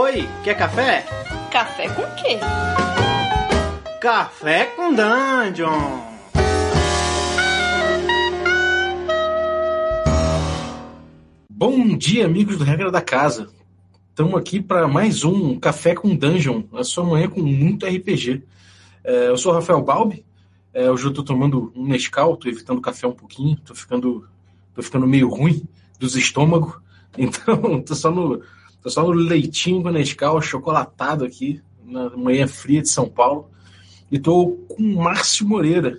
Oi, 0.00 0.28
quer 0.44 0.56
café? 0.56 1.04
Café 1.50 1.88
com 1.88 2.02
quê? 2.14 2.38
Café 4.00 4.66
com 4.66 4.94
Dungeon! 4.94 6.00
Bom 11.50 11.96
dia, 11.96 12.26
amigos 12.26 12.56
do 12.56 12.62
Regra 12.62 12.92
da 12.92 13.02
Casa. 13.02 13.48
Estamos 14.10 14.36
aqui 14.36 14.62
para 14.62 14.86
mais 14.86 15.24
um 15.24 15.58
Café 15.58 15.96
com 15.96 16.14
Dungeon, 16.14 16.62
a 16.74 16.84
sua 16.84 17.02
manhã 17.02 17.28
com 17.28 17.42
muito 17.42 17.84
RPG. 17.84 18.44
É, 19.02 19.26
eu 19.26 19.36
sou 19.36 19.50
o 19.50 19.54
Rafael 19.56 19.82
Balbi, 19.82 20.24
é, 20.72 20.88
hoje 20.88 21.06
eu 21.06 21.10
estou 21.10 21.24
tomando 21.24 21.72
um 21.74 21.84
Nescau, 21.84 22.34
estou 22.34 22.48
evitando 22.48 22.80
café 22.80 23.08
um 23.08 23.12
pouquinho, 23.12 23.54
estou 23.56 23.74
ficando, 23.74 24.28
tô 24.72 24.80
ficando 24.80 25.08
meio 25.08 25.28
ruim 25.28 25.64
dos 25.98 26.14
estômagos, 26.14 26.76
então 27.18 27.80
estou 27.80 27.96
só, 27.96 28.12
no, 28.12 28.40
tô 28.88 28.90
só 28.90 29.02
no 29.02 29.10
leitinho 29.10 29.82
com 29.82 29.90
Nescau, 29.90 30.40
chocolatado 30.40 31.24
aqui, 31.24 31.62
na 31.84 32.10
manhã 32.10 32.46
fria 32.46 32.80
de 32.80 32.88
São 32.88 33.08
Paulo, 33.08 33.50
e 34.10 34.16
estou 34.16 34.56
com 34.68 34.82
o 34.82 35.02
Márcio 35.02 35.46
Moreira, 35.46 35.98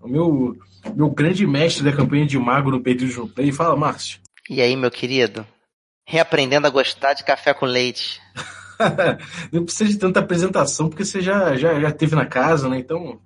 o 0.00 0.08
meu, 0.08 0.56
meu 0.94 1.10
grande 1.10 1.46
mestre 1.46 1.82
da 1.82 1.94
campanha 1.94 2.26
de 2.26 2.38
mago 2.38 2.70
no 2.70 2.80
Perdidos 2.80 3.16
no 3.16 3.28
Play. 3.28 3.52
Fala, 3.52 3.76
Márcio. 3.76 4.20
E 4.48 4.60
aí, 4.60 4.76
meu 4.76 4.90
querido? 4.90 5.46
Reaprendendo 6.06 6.66
a 6.66 6.70
gostar 6.70 7.14
de 7.14 7.24
café 7.24 7.54
com 7.54 7.66
leite. 7.66 8.20
Não 9.52 9.64
precisa 9.64 9.90
de 9.90 9.98
tanta 9.98 10.20
apresentação, 10.20 10.88
porque 10.88 11.04
você 11.04 11.20
já, 11.20 11.56
já, 11.56 11.80
já 11.80 11.92
teve 11.92 12.14
na 12.14 12.26
casa, 12.26 12.68
né? 12.68 12.78
Então, 12.78 13.20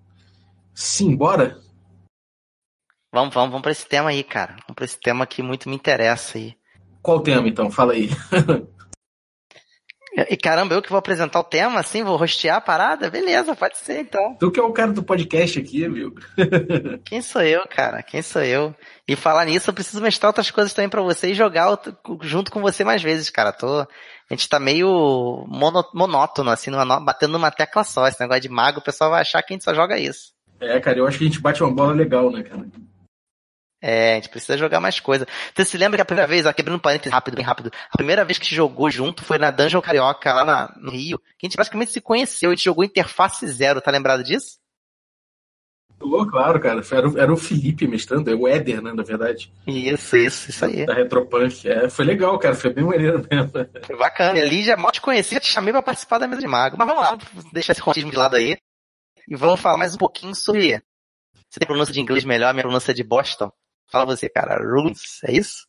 simbora. 0.75 1.59
Vamos, 3.13 3.35
vamos, 3.35 3.51
vamos 3.51 3.63
para 3.63 3.73
esse 3.73 3.87
tema 3.87 4.11
aí, 4.11 4.23
cara. 4.23 4.53
Vamos 4.53 4.75
para 4.75 4.85
esse 4.85 5.01
tema 5.01 5.27
que 5.27 5.43
muito 5.43 5.69
me 5.69 5.77
interessa 5.77 6.37
aí. 6.37 6.55
Qual 7.03 7.21
tema, 7.21 7.49
então? 7.49 7.71
Fala 7.71 7.95
aí. 7.95 8.11
E 10.17 10.37
caramba, 10.37 10.75
eu 10.75 10.81
que 10.81 10.89
vou 10.89 10.99
apresentar 10.99 11.39
o 11.39 11.45
tema, 11.45 11.79
assim, 11.79 12.03
vou 12.03 12.17
rostear 12.17 12.57
a 12.57 12.61
parada? 12.61 13.11
Beleza, 13.11 13.55
pode 13.55 13.77
ser 13.77 14.01
então. 14.01 14.35
Tu 14.41 14.51
que 14.51 14.59
é 14.59 14.63
o 14.63 14.73
cara 14.73 14.91
do 14.91 15.03
podcast 15.03 15.59
aqui, 15.59 15.85
amigo. 15.85 16.15
Quem 17.05 17.21
sou 17.21 17.43
eu, 17.43 17.67
cara? 17.69 18.03
Quem 18.03 18.23
sou 18.23 18.43
eu? 18.43 18.75
E 19.07 19.15
falar 19.15 19.45
nisso, 19.45 19.69
eu 19.69 19.75
preciso 19.75 20.03
mostrar 20.03 20.31
outras 20.31 20.51
coisas 20.51 20.73
também 20.73 20.89
para 20.89 21.03
você 21.03 21.31
e 21.31 21.35
jogar 21.35 21.79
junto 22.23 22.51
com 22.51 22.63
você 22.63 22.83
mais 22.83 23.03
vezes, 23.03 23.29
cara. 23.29 23.53
Tô, 23.53 23.81
a 23.81 23.87
gente 24.31 24.49
tá 24.49 24.59
meio 24.59 25.45
mono, 25.47 25.85
monótono, 25.93 26.51
assim, 26.51 26.71
numa, 26.71 26.99
batendo 26.99 27.33
numa 27.33 27.51
tecla 27.51 27.85
só. 27.85 28.09
Esse 28.09 28.21
negócio 28.21 28.41
de 28.41 28.49
mago, 28.49 28.79
o 28.79 28.85
pessoal 28.85 29.11
vai 29.11 29.21
achar 29.21 29.43
que 29.43 29.53
a 29.53 29.55
gente 29.55 29.65
só 29.65 29.75
joga 29.75 29.99
isso. 29.99 30.33
É, 30.59 30.81
cara, 30.81 30.99
eu 30.99 31.07
acho 31.07 31.19
que 31.19 31.25
a 31.25 31.27
gente 31.27 31.41
bate 31.41 31.63
uma 31.63 31.75
bola 31.75 31.93
legal, 31.93 32.31
né, 32.33 32.43
cara? 32.43 32.65
É, 33.81 34.13
a 34.13 34.15
gente 34.17 34.31
precisa 34.31 34.57
jogar 34.57 34.81
mais 34.81 35.01
coisa. 35.01 35.27
Você 35.55 35.65
se 35.65 35.77
lembra 35.77 35.99
que 35.99 36.03
a 36.03 36.07
primeira 36.07 36.27
vez, 36.27 36.47
ó, 36.47 36.53
quebrando 36.53 36.77
um 36.77 36.81
parênteses 36.81 37.13
rápido, 37.13 37.37
bem 37.37 37.45
rápido, 37.45 37.71
a 37.91 37.97
primeira 37.97 38.25
vez 38.25 38.39
que 38.39 38.55
jogou 38.55 38.91
junto 38.91 39.23
foi 39.23 39.39
na 39.39 39.51
Dungeon 39.51 39.83
Carioca, 39.83 40.33
lá 40.33 40.45
na, 40.45 40.75
no 40.79 40.91
Rio, 40.91 41.19
que 41.39 41.47
a 41.47 41.47
gente 41.47 41.57
basicamente 41.57 41.93
se 41.93 42.01
conheceu, 42.01 42.51
a 42.51 42.55
gente 42.55 42.65
jogou 42.65 42.85
Interface 42.85 43.47
Zero, 43.47 43.81
tá 43.81 43.91
lembrado 43.91 44.25
disso? 44.25 44.59
Oh, 46.01 46.27
claro, 46.27 46.61
cara. 46.61 46.83
Era, 46.91 47.09
o, 47.09 47.19
era 47.19 47.33
o 47.33 47.37
Felipe 47.37 47.87
mestrando, 47.87 48.31
é 48.31 48.35
o 48.35 48.47
Éder, 48.47 48.83
né, 48.83 48.93
na 48.93 49.03
verdade. 49.03 49.53
Isso, 49.67 50.17
isso, 50.17 50.51
isso 50.51 50.65
aí. 50.65 50.85
Da 50.85 50.95
Retropunk. 50.95 51.67
É, 51.67 51.89
foi 51.89 52.05
legal, 52.05 52.39
cara, 52.39 52.55
foi 52.55 52.73
bem 52.73 52.85
maneiro 52.85 53.27
mesmo. 53.31 53.51
Foi 53.83 53.97
bacana. 53.97 54.39
E 54.39 54.43
ali 54.43 54.63
já 54.63 54.77
mal 54.77 54.93
te 54.93 55.01
conhecia, 55.01 55.41
te 55.41 55.47
chamei 55.47 55.73
pra 55.73 55.83
participar 55.83 56.19
da 56.19 56.29
mesa 56.29 56.41
de 56.41 56.47
mago. 56.47 56.77
Mas 56.79 56.87
vamos 56.87 57.03
lá, 57.03 57.19
deixar 57.53 57.73
esse 57.73 57.81
rotismo 57.81 58.11
de 58.11 58.17
lado 58.17 58.37
aí. 58.37 58.59
E 59.27 59.35
vamos 59.35 59.61
falar 59.61 59.79
mais 59.79 59.95
um 59.95 59.99
pouquinho 59.99 60.35
sobre. 60.35 60.83
Você 61.49 61.61
tem 61.61 61.67
pronúncia 61.67 61.95
de 61.95 62.01
inglês 62.01 62.25
melhor, 62.25 62.51
a 62.51 62.53
minha 62.53 62.65
pronúncia 62.65 62.91
é 62.91 62.95
de 62.95 63.03
Boston? 63.03 63.51
Fala 63.87 64.07
você, 64.07 64.29
cara. 64.29 64.59
Rules, 64.63 65.21
é 65.25 65.33
isso? 65.33 65.67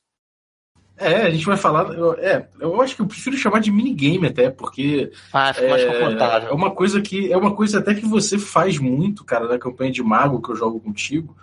É, 0.98 1.28
a 1.28 1.30
gente 1.30 1.46
vai 1.46 1.56
falar. 1.56 1.88
É, 2.18 2.48
eu 2.60 2.82
acho 2.82 2.96
que 2.96 3.02
eu 3.04 3.08
prefiro 3.08 3.38
chamar 3.38 3.60
de 3.60 3.72
minigame 3.72 4.28
até, 4.28 4.50
porque. 4.50 5.12
Ah, 5.32 5.54
fica 5.54 5.70
mais 5.70 5.86
confortável. 5.86 6.50
É 6.50 6.54
uma 6.54 6.72
coisa 6.72 7.00
que. 7.02 7.32
É 7.32 7.38
uma 7.38 7.56
coisa 7.56 7.80
até 7.80 7.94
que 7.94 8.06
você 8.06 8.40
faz 8.40 8.80
muito, 8.80 9.24
cara, 9.24 9.48
na 9.48 9.60
campanha 9.60 9.92
de 9.92 10.02
mago 10.02 10.42
que 10.42 10.52
eu 10.52 10.56
jogo 10.56 10.80
contigo. 10.80 11.38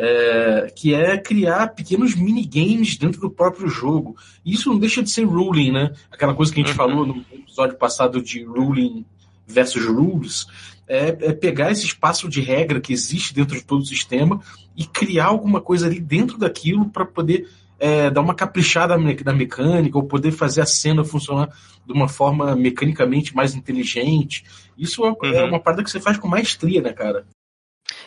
É, 0.00 0.72
que 0.74 0.94
é 0.94 1.18
criar 1.18 1.74
pequenos 1.74 2.14
minigames 2.14 2.96
dentro 2.96 3.20
do 3.20 3.30
próprio 3.30 3.68
jogo. 3.68 4.16
E 4.44 4.54
isso 4.54 4.70
não 4.70 4.78
deixa 4.78 5.02
de 5.02 5.10
ser 5.10 5.24
ruling, 5.24 5.72
né? 5.72 5.92
Aquela 6.10 6.34
coisa 6.34 6.54
que 6.54 6.60
a 6.60 6.62
gente 6.62 6.70
uhum. 6.70 6.76
falou 6.76 7.04
no 7.04 7.24
episódio 7.32 7.76
passado 7.76 8.22
de 8.22 8.44
ruling 8.44 9.04
versus 9.44 9.84
rules. 9.84 10.46
É, 10.88 11.08
é, 11.08 11.32
pegar 11.34 11.70
esse 11.70 11.84
espaço 11.84 12.28
de 12.28 12.40
regra 12.40 12.80
que 12.80 12.94
existe 12.94 13.34
dentro 13.34 13.54
de 13.54 13.62
todo 13.62 13.82
o 13.82 13.86
sistema 13.86 14.40
e 14.74 14.86
criar 14.86 15.26
alguma 15.26 15.60
coisa 15.60 15.86
ali 15.86 16.00
dentro 16.00 16.38
daquilo 16.38 16.88
para 16.88 17.04
poder 17.04 17.46
é, 17.78 18.10
dar 18.10 18.20
uma 18.20 18.34
caprichada 18.34 18.96
na 18.96 19.32
mecânica, 19.32 19.96
ou 19.96 20.04
poder 20.04 20.32
fazer 20.32 20.60
a 20.60 20.66
cena 20.66 21.04
funcionar 21.04 21.48
de 21.86 21.92
uma 21.92 22.08
forma 22.08 22.56
mecanicamente 22.56 23.34
mais 23.34 23.54
inteligente. 23.54 24.44
Isso 24.76 25.04
é, 25.04 25.08
é 25.08 25.10
uhum. 25.10 25.34
é 25.34 25.44
uma 25.44 25.60
parada 25.60 25.84
que 25.84 25.90
você 25.90 26.00
faz 26.00 26.18
com 26.18 26.26
maestria, 26.26 26.82
né, 26.82 26.92
cara? 26.92 27.26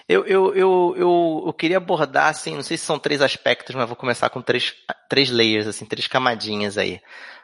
Eu, 0.08 0.26
eu, 0.26 0.54
eu, 0.54 0.94
eu, 0.98 1.44
eu 1.48 1.54
queria 1.54 1.78
abordar, 1.78 2.30
assim, 2.30 2.56
não 2.56 2.64
sei 2.64 2.78
se 2.78 2.86
são 2.86 3.00
três 3.00 3.22
aspectos, 3.22 3.74
mas 3.76 3.88
vou 3.88 3.96
começar 3.96 4.30
com 4.30 4.42
três, 4.42 4.74
três 5.10 5.30
layers, 5.30 5.68
assim, 5.68 5.86
três 5.86 6.08
camadinhas 6.08 6.78
aí. 6.78 7.00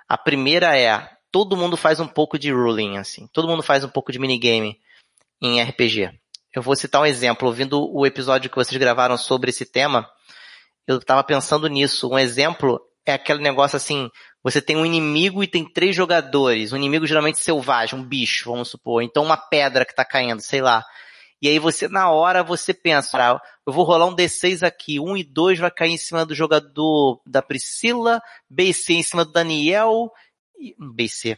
A 0.08 0.18
primeira 0.18 0.78
é, 0.78 1.10
todo 1.32 1.56
mundo 1.56 1.78
faz 1.78 2.00
um 2.00 2.08
pouco 2.08 2.38
de 2.38 2.52
ruling, 2.52 2.98
assim, 2.98 3.28
todo 3.32 3.48
mundo 3.48 3.64
faz 3.64 3.84
um 3.84 3.90
pouco 3.90 4.12
de 4.12 4.20
minigame 4.20 4.78
em 5.42 5.62
RPG. 5.62 6.12
Eu 6.56 6.62
vou 6.62 6.76
citar 6.76 7.02
um 7.02 7.06
exemplo, 7.06 7.48
ouvindo 7.48 7.80
o 7.94 8.06
episódio 8.06 8.50
que 8.50 8.56
vocês 8.56 8.78
gravaram 8.80 9.18
sobre 9.18 9.50
esse 9.50 9.66
tema, 9.66 10.10
eu 10.88 10.98
estava 10.98 11.24
pensando 11.24 11.68
nisso. 11.68 12.10
Um 12.10 12.18
exemplo 12.18 12.80
é 13.06 13.14
aquele 13.14 13.42
negócio 13.42 13.76
assim: 13.76 14.10
você 14.44 14.62
tem 14.62 14.76
um 14.76 14.86
inimigo 14.86 15.44
e 15.44 15.48
tem 15.48 15.72
três 15.72 15.96
jogadores. 15.96 16.72
Um 16.72 16.78
inimigo 16.78 17.06
geralmente 17.06 17.40
selvagem, 17.40 18.00
um 18.00 18.04
bicho, 18.04 18.50
vamos 18.52 18.70
supor. 18.70 19.04
Então 19.04 19.24
uma 19.24 19.38
pedra 19.38 19.86
que 19.86 19.92
está 19.92 20.06
caindo, 20.06 20.42
sei 20.42 20.62
lá. 20.62 20.84
E 21.42 21.48
aí 21.48 21.60
você, 21.60 21.88
na 21.88 22.10
hora, 22.10 22.42
você 22.42 22.74
pensa, 22.74 23.18
ah, 23.18 23.40
eu 23.66 23.72
vou 23.72 23.84
rolar 23.84 24.08
um 24.08 24.16
D6 24.16 24.66
aqui, 24.66 25.00
um 25.00 25.16
e 25.16 25.24
dois 25.24 25.60
vai 25.60 25.70
cair 25.70 25.92
em 25.92 25.98
cima 25.98 26.26
do 26.26 26.34
jogador 26.34 27.22
da 27.28 27.44
Priscila, 27.44 28.20
BC 28.50 28.94
em 28.94 29.04
cima 29.04 29.24
do 29.24 29.32
Daniel, 29.32 30.12
BC, 30.96 31.38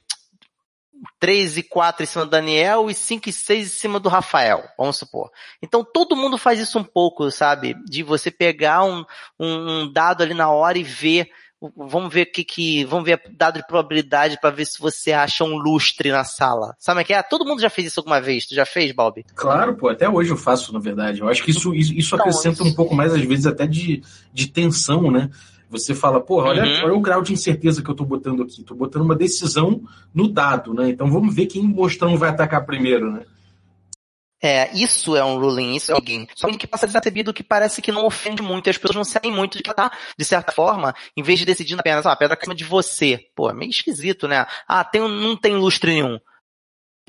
3 1.19 1.57
e 1.57 1.63
4 1.63 2.03
em 2.03 2.05
cima 2.05 2.25
do 2.25 2.31
Daniel 2.31 2.89
e 2.89 2.93
5 2.93 3.29
e 3.29 3.33
6 3.33 3.67
em 3.67 3.69
cima 3.69 3.99
do 3.99 4.09
Rafael, 4.09 4.63
vamos 4.77 4.97
supor. 4.97 5.29
Então 5.61 5.83
todo 5.83 6.15
mundo 6.15 6.37
faz 6.37 6.59
isso 6.59 6.79
um 6.79 6.83
pouco, 6.83 7.29
sabe? 7.31 7.75
De 7.85 8.03
você 8.03 8.31
pegar 8.31 8.83
um, 8.83 9.05
um, 9.39 9.81
um 9.81 9.91
dado 9.91 10.23
ali 10.23 10.33
na 10.33 10.49
hora 10.49 10.77
e 10.77 10.83
ver, 10.83 11.29
vamos 11.75 12.13
ver 12.13 12.23
o 12.23 12.31
que 12.31 12.43
que, 12.43 12.85
vamos 12.85 13.05
ver 13.05 13.21
dado 13.31 13.57
de 13.59 13.67
probabilidade 13.67 14.39
para 14.39 14.49
ver 14.49 14.65
se 14.65 14.79
você 14.79 15.11
acha 15.11 15.43
um 15.43 15.57
lustre 15.57 16.11
na 16.11 16.23
sala. 16.23 16.75
Sabe 16.79 17.01
o 17.01 17.05
que 17.05 17.13
é? 17.13 17.21
Todo 17.21 17.45
mundo 17.45 17.61
já 17.61 17.69
fez 17.69 17.88
isso 17.88 17.99
alguma 17.99 18.21
vez. 18.21 18.45
Tu 18.45 18.55
já 18.55 18.65
fez, 18.65 18.91
Balbi? 18.91 19.25
Claro, 19.35 19.75
pô, 19.75 19.89
até 19.89 20.09
hoje 20.09 20.31
eu 20.31 20.38
faço, 20.38 20.73
na 20.73 20.79
verdade. 20.79 21.21
Eu 21.21 21.29
acho 21.29 21.43
que 21.43 21.51
isso, 21.51 21.73
isso, 21.73 21.93
isso 21.93 22.15
então, 22.15 22.25
acrescenta 22.25 22.61
isso... 22.61 22.71
um 22.71 22.75
pouco 22.75 22.95
mais, 22.95 23.13
às 23.13 23.21
vezes, 23.21 23.45
até 23.45 23.67
de, 23.67 24.01
de 24.33 24.47
tensão, 24.47 25.11
né? 25.11 25.29
Você 25.69 25.94
fala, 25.94 26.19
porra, 26.19 26.50
olha, 26.50 26.63
uhum. 26.63 26.85
olha 26.85 26.94
o 26.96 27.02
grau 27.02 27.22
de 27.22 27.31
incerteza 27.31 27.84
que 27.84 27.90
eu 27.90 27.96
tô 27.96 28.03
botando 28.03 28.41
aqui. 28.41 28.63
Tô 28.63 28.74
botando 28.74 29.03
uma 29.03 29.16
decisão 29.16 29.81
no 30.13 30.28
dado, 30.28 30.74
né? 30.74 30.90
Então 30.90 31.09
vamos 31.12 31.34
ver 31.34 31.46
quem 31.46 31.62
mostrão 31.63 32.18
vai 32.18 32.30
atacar 32.30 32.66
primeiro, 32.66 33.12
né? 33.12 33.22
É, 34.41 34.74
isso 34.74 35.18
é 35.18 35.24
um 35.24 35.38
ruling, 35.38 35.75
isso 35.75 35.91
é 35.91 35.96
alguém. 35.96 36.28
Só 36.34 36.47
que 36.47 36.66
passa 36.66 36.88
desapercebido 36.88 37.34
que 37.34 37.44
parece 37.44 37.81
que 37.81 37.91
não 37.91 38.06
ofende 38.06 38.41
muito, 38.41 38.69
as 38.69 38.78
pessoas 38.78 38.96
não 38.96 39.03
sabem 39.03 39.31
muito 39.31 39.57
de 39.57 39.63
que 39.63 39.74
tá, 39.74 39.91
de 40.18 40.25
certa 40.25 40.52
forma, 40.52 40.96
em 41.16 41.22
vez 41.22 41.40
de 41.40 41.46
decidir 41.46 41.78
apenas, 41.78 42.06
ah, 42.06 42.13
a 42.13 42.16
pedra 42.16 42.38
cima 42.41 42.56
de 42.56 42.63
você. 42.63 43.19
Pô, 43.36 43.50
é 43.50 43.53
meio 43.53 43.69
esquisito, 43.69 44.28
né? 44.28 44.47
Ah, 44.68 44.84
tem, 44.84 45.01
não 45.01 45.36
tem 45.36 45.56
lustre 45.56 45.91
nenhum 45.91 46.19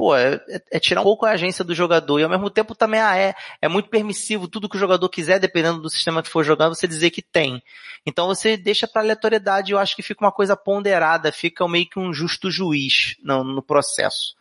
pô, 0.01 0.17
é, 0.17 0.41
é, 0.73 0.81
tirar 0.81 1.03
um 1.03 1.05
pouco 1.05 1.27
a 1.27 1.33
agência 1.33 1.63
do 1.63 1.75
jogador 1.75 2.19
e 2.19 2.23
ao 2.23 2.31
mesmo 2.31 2.49
tempo 2.49 2.75
também 2.75 2.99
ah, 2.99 3.19
é, 3.19 3.35
é 3.61 3.69
muito 3.69 3.91
permissivo 3.91 4.49
tudo 4.49 4.67
que 4.67 4.79
o 4.79 4.81
jogador 4.81 5.07
quiser, 5.11 5.39
dependendo 5.39 5.79
do 5.79 5.91
sistema 5.91 6.23
que 6.23 6.31
for 6.31 6.43
jogando, 6.43 6.75
você 6.75 6.89
dizer 6.89 7.11
que 7.11 7.21
tem. 7.21 7.63
Então 8.07 8.27
você 8.27 8.57
deixa 8.57 8.89
para 8.89 9.03
aleatoriedade, 9.03 9.73
eu 9.73 9.79
acho 9.79 9.95
que 9.95 10.03
fica 10.03 10.25
uma 10.25 10.33
coisa 10.33 10.57
ponderada, 10.57 11.31
fica 11.31 11.69
meio 11.69 11.87
que 11.87 11.99
um 11.99 12.15
justo 12.15 12.51
juiz 12.51 13.15
no, 13.23 13.45
no 13.45 13.63
processo. 13.63 14.35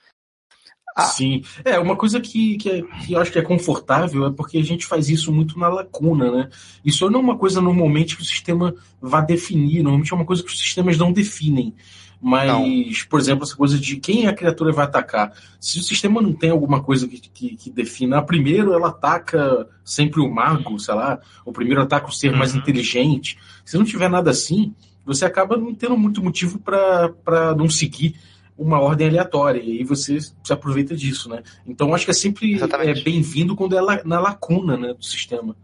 Ah. 0.96 1.04
Sim. 1.04 1.44
É, 1.66 1.78
uma 1.78 1.98
coisa 1.98 2.22
que, 2.22 2.58
que, 2.58 2.70
é, 2.70 2.82
que, 2.82 3.12
eu 3.12 3.20
acho 3.20 3.30
que 3.30 3.40
é 3.40 3.42
confortável 3.42 4.28
é 4.28 4.32
porque 4.32 4.58
a 4.58 4.64
gente 4.64 4.86
faz 4.86 5.10
isso 5.10 5.30
muito 5.30 5.60
na 5.60 5.68
lacuna, 5.68 6.32
né? 6.32 6.50
Isso 6.86 7.10
não 7.10 7.20
é 7.20 7.24
uma 7.24 7.38
coisa 7.38 7.60
normalmente 7.60 8.16
que 8.16 8.22
o 8.22 8.26
sistema 8.26 8.74
vai 9.02 9.26
definir, 9.26 9.84
normalmente 9.84 10.14
é 10.14 10.16
uma 10.16 10.26
coisa 10.26 10.42
que 10.42 10.50
os 10.50 10.58
sistemas 10.58 10.98
não 10.98 11.12
definem. 11.12 11.76
Mas, 12.22 12.48
não. 12.48 12.66
por 13.10 13.20
exemplo, 13.20 13.46
essa 13.46 13.56
coisa 13.56 13.80
de 13.80 13.96
quem 13.96 14.28
a 14.28 14.34
criatura 14.34 14.74
vai 14.74 14.86
atacar. 14.86 15.32
Se 15.60 15.80
o 15.80 15.84
sistema 15.84 16.22
não 16.22 16.34
tem 16.34 16.50
alguma 16.50 16.84
coisa 16.84 17.08
que, 17.08 17.18
que, 17.18 17.56
que 17.56 17.70
defina, 17.70 18.22
primeiro 18.22 18.74
ela 18.74 18.90
ataca 18.90 19.68
sempre 19.86 20.20
o 20.20 20.30
mago, 20.30 20.78
sei 20.80 20.96
lá, 20.96 21.20
o 21.46 21.54
primeiro 21.54 21.82
ataca 21.82 22.08
o 22.08 22.12
ser 22.12 22.32
uhum. 22.32 22.38
mais 22.38 22.54
inteligente. 22.54 23.38
Se 23.64 23.78
não 23.78 23.86
tiver 23.86 24.10
nada 24.10 24.32
assim, 24.32 24.76
você 25.06 25.26
acaba 25.26 25.58
não 25.58 25.74
tendo 25.74 25.98
muito 25.98 26.22
motivo 26.22 26.60
para 26.60 27.56
não 27.56 27.70
seguir 27.70 28.16
uma 28.58 28.82
ordem 28.82 29.08
aleatória, 29.08 29.62
e 29.62 29.78
aí 29.78 29.84
você 29.86 30.20
se 30.20 30.52
aproveita 30.52 30.94
disso, 30.94 31.30
né? 31.30 31.42
Então 31.66 31.96
acho 31.96 32.04
que 32.04 32.12
é 32.12 32.14
sempre 32.14 32.60
é, 32.62 33.02
bem-vindo 33.02 33.56
quando 33.56 33.78
é 33.78 34.04
na 34.04 34.20
lacuna 34.20 34.76
né, 34.76 34.94
do 34.94 35.04
sistema. 35.04 35.56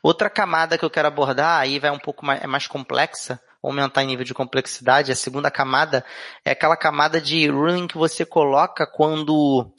Outra 0.00 0.30
camada 0.30 0.78
que 0.78 0.84
eu 0.84 0.90
quero 0.90 1.08
abordar, 1.08 1.60
aí 1.60 1.80
vai 1.80 1.90
um 1.90 1.98
pouco 1.98 2.24
mais, 2.24 2.40
é 2.40 2.46
mais 2.46 2.68
complexa, 2.68 3.40
aumentar 3.68 4.02
em 4.02 4.06
nível 4.06 4.24
de 4.24 4.34
complexidade. 4.34 5.12
A 5.12 5.16
segunda 5.16 5.50
camada 5.50 6.04
é 6.44 6.50
aquela 6.50 6.76
camada 6.76 7.20
de 7.20 7.48
ruling 7.48 7.86
que 7.86 7.98
você 7.98 8.24
coloca 8.24 8.86
quando, 8.86 9.72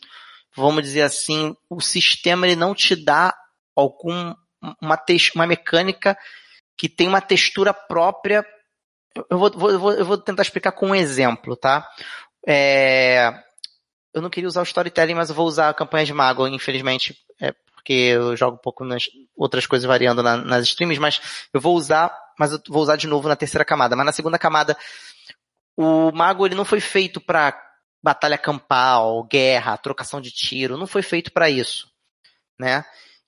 vamos 0.56 0.84
dizer 0.84 1.01
assim, 1.01 1.56
o 1.69 1.81
sistema 1.81 2.48
ele 2.48 2.56
não 2.56 2.74
te 2.74 2.95
dá 2.95 3.34
algum 3.75 4.34
uma, 4.62 5.00
uma 5.36 5.48
mecânica 5.48 6.18
que 6.78 6.89
tem 6.89 7.07
uma 7.07 7.22
textura 7.22 7.74
própria. 7.74 8.45
Eu 9.30 9.38
vou, 9.38 9.51
vou, 9.51 9.92
eu 9.94 10.06
vou 10.06 10.18
tentar 10.18 10.44
explicar 10.44 10.72
com 10.72 10.88
um 10.88 10.95
exemplo, 10.95 11.56
tá? 11.56 11.88
É, 12.45 13.33
eu 14.13 14.22
não 14.22 14.30
queria 14.30 14.48
usar 14.48 14.62
o 14.62 14.63
storytelling, 14.63 15.13
mas 15.13 15.30
eu 15.30 15.36
vou 15.36 15.48
usar 15.48 15.69
a 15.69 15.74
campanha 15.74 16.06
de 16.06 16.13
mago, 16.13 16.48
infelizmente, 16.48 17.16
é 17.42 17.51
porque 17.74 17.94
eu 17.94 18.36
jogo 18.36 18.57
um 18.57 18.62
pouco 18.62 18.83
nas 18.83 19.07
outras 19.38 19.66
coisas 19.68 19.88
variando 19.88 20.24
na, 20.24 20.38
nas 20.38 20.66
streams, 20.66 21.00
mas 21.00 21.22
eu 21.54 21.62
vou 21.62 21.75
usar, 21.75 22.12
mas 22.38 22.51
eu 22.51 22.62
vou 22.68 22.81
usar 22.81 22.95
de 22.95 23.07
novo 23.07 23.30
na 23.30 23.36
terceira 23.36 23.63
camada. 23.63 23.95
Mas 23.95 24.06
na 24.06 24.12
segunda 24.12 24.39
camada, 24.39 24.75
o 25.78 26.12
mago 26.12 26.45
ele 26.45 26.56
não 26.56 26.66
foi 26.66 26.80
feito 26.80 27.22
para 27.22 27.57
batalha 28.04 28.38
campal, 28.38 29.24
guerra, 29.24 29.78
trocação 29.78 30.19
de 30.19 30.31
tiro, 30.31 30.78
não 30.78 30.88
foi 30.88 31.01
feito 31.01 31.31
para 31.31 31.50
isso, 31.50 31.88
né? 32.60 32.84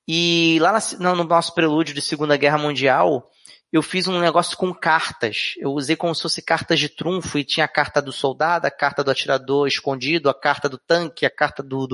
E 0.07 0.57
lá 0.59 0.71
na, 0.71 1.15
no 1.15 1.23
nosso 1.23 1.53
prelúdio 1.53 1.93
de 1.93 2.01
Segunda 2.01 2.35
Guerra 2.35 2.57
Mundial, 2.57 3.29
eu 3.71 3.83
fiz 3.83 4.07
um 4.07 4.19
negócio 4.19 4.57
com 4.57 4.73
cartas. 4.73 5.53
Eu 5.57 5.71
usei 5.71 5.95
como 5.95 6.15
se 6.15 6.23
fosse 6.23 6.41
cartas 6.41 6.79
de 6.79 6.89
trunfo 6.89 7.37
e 7.37 7.43
tinha 7.43 7.65
a 7.65 7.69
carta 7.69 8.01
do 8.01 8.11
soldado, 8.11 8.65
a 8.65 8.71
carta 8.71 9.03
do 9.03 9.11
atirador 9.11 9.67
escondido, 9.67 10.27
a 10.27 10.33
carta 10.33 10.67
do 10.67 10.79
tanque, 10.79 11.25
a 11.25 11.29
carta 11.29 11.61
do, 11.61 11.87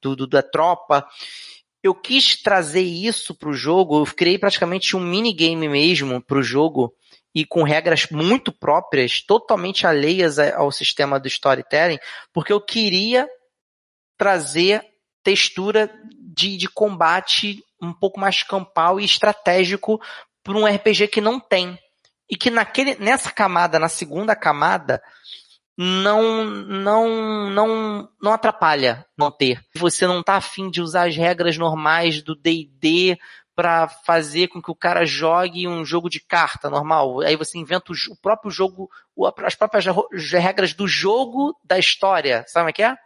do, 0.00 0.14
do 0.14 0.26
da 0.26 0.42
tropa. 0.42 1.06
Eu 1.82 1.94
quis 1.94 2.36
trazer 2.36 2.82
isso 2.82 3.34
para 3.34 3.48
o 3.48 3.54
jogo, 3.54 4.00
eu 4.00 4.06
criei 4.14 4.38
praticamente 4.38 4.96
um 4.96 5.00
minigame 5.00 5.68
mesmo 5.68 6.22
para 6.22 6.38
o 6.38 6.42
jogo 6.42 6.94
e 7.34 7.44
com 7.44 7.62
regras 7.62 8.06
muito 8.10 8.52
próprias, 8.52 9.20
totalmente 9.20 9.86
alheias 9.86 10.38
ao 10.38 10.70
sistema 10.70 11.18
do 11.18 11.26
storytelling, 11.26 11.98
porque 12.32 12.52
eu 12.52 12.60
queria 12.60 13.28
trazer 14.16 14.84
textura 15.22 15.90
de, 16.18 16.56
de 16.56 16.68
combate 16.68 17.64
um 17.80 17.92
pouco 17.92 18.20
mais 18.20 18.42
campal 18.42 19.00
e 19.00 19.04
estratégico 19.04 20.00
para 20.42 20.56
um 20.56 20.66
RPG 20.66 21.08
que 21.08 21.20
não 21.20 21.40
tem. 21.40 21.78
E 22.30 22.36
que 22.36 22.50
naquele, 22.50 22.94
nessa 22.96 23.30
camada, 23.30 23.78
na 23.78 23.88
segunda 23.88 24.34
camada, 24.36 25.02
não, 25.76 26.44
não, 26.44 27.50
não, 27.50 28.08
não 28.20 28.32
atrapalha 28.32 29.06
não 29.16 29.30
ter. 29.30 29.60
Você 29.74 30.06
não 30.06 30.20
está 30.20 30.36
afim 30.36 30.70
de 30.70 30.80
usar 30.80 31.08
as 31.08 31.16
regras 31.16 31.56
normais 31.56 32.22
do 32.22 32.34
D&D 32.34 33.18
para 33.54 33.88
fazer 33.88 34.48
com 34.48 34.62
que 34.62 34.70
o 34.70 34.74
cara 34.74 35.04
jogue 35.04 35.68
um 35.68 35.84
jogo 35.84 36.08
de 36.08 36.20
carta 36.20 36.70
normal. 36.70 37.20
Aí 37.20 37.36
você 37.36 37.58
inventa 37.58 37.92
o, 37.92 38.16
próprio 38.16 38.50
jogo, 38.50 38.90
as 39.44 39.54
próprias 39.54 39.84
regras 40.32 40.72
do 40.72 40.88
jogo 40.88 41.58
da 41.64 41.78
história. 41.78 42.44
Sabe 42.48 42.70
o 42.70 42.74
que 42.74 42.82
é? 42.82 42.96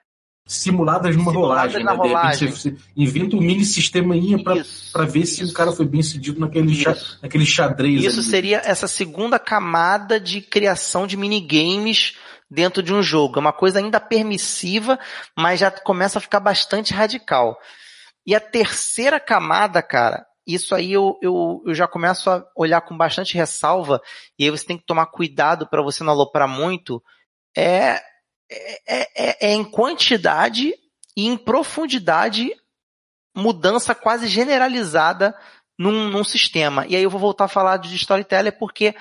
Simuladas 0.46 1.16
numa 1.16 1.32
simuladas 1.32 1.74
rolagem, 1.74 1.84
né? 1.84 1.92
rolagem. 1.92 2.48
Repente, 2.48 2.60
você 2.60 2.76
inventa 2.96 3.36
um 3.36 3.40
mini 3.40 3.64
sistemainha 3.64 4.38
para 4.42 5.04
ver 5.04 5.20
isso. 5.20 5.44
se 5.44 5.50
o 5.50 5.52
cara 5.52 5.72
foi 5.72 5.84
bem 5.84 6.02
sucedido 6.02 6.38
naquele, 6.38 6.72
xa, 6.74 6.96
naquele 7.20 7.44
xadrez. 7.44 8.04
Isso 8.04 8.20
ali. 8.20 8.28
seria 8.28 8.62
essa 8.64 8.86
segunda 8.86 9.38
camada 9.40 10.20
de 10.20 10.40
criação 10.40 11.06
de 11.06 11.16
minigames 11.16 12.14
dentro 12.48 12.80
de 12.80 12.94
um 12.94 13.02
jogo. 13.02 13.38
É 13.38 13.40
uma 13.40 13.52
coisa 13.52 13.80
ainda 13.80 13.98
permissiva, 13.98 14.98
mas 15.36 15.58
já 15.58 15.70
começa 15.70 16.18
a 16.18 16.22
ficar 16.22 16.38
bastante 16.38 16.94
radical. 16.94 17.58
E 18.24 18.34
a 18.34 18.40
terceira 18.40 19.18
camada, 19.18 19.82
cara, 19.82 20.24
isso 20.46 20.76
aí 20.76 20.92
eu, 20.92 21.18
eu, 21.20 21.60
eu 21.66 21.74
já 21.74 21.88
começo 21.88 22.30
a 22.30 22.44
olhar 22.56 22.80
com 22.82 22.96
bastante 22.96 23.34
ressalva, 23.34 24.00
e 24.38 24.44
aí 24.44 24.50
você 24.50 24.64
tem 24.64 24.78
que 24.78 24.86
tomar 24.86 25.06
cuidado 25.06 25.66
para 25.68 25.82
você 25.82 26.04
não 26.04 26.12
aloprar 26.12 26.48
muito, 26.48 27.02
é 27.56 28.00
é, 28.50 29.08
é, 29.16 29.48
é 29.48 29.52
em 29.52 29.64
quantidade 29.64 30.74
e 31.16 31.26
em 31.26 31.36
profundidade 31.36 32.50
mudança 33.34 33.94
quase 33.94 34.26
generalizada 34.28 35.34
num, 35.78 36.08
num, 36.08 36.24
sistema. 36.24 36.86
E 36.86 36.96
aí 36.96 37.02
eu 37.02 37.10
vou 37.10 37.20
voltar 37.20 37.44
a 37.44 37.48
falar 37.48 37.76
de 37.76 37.94
storyteller 37.94 38.58
porque 38.58 38.94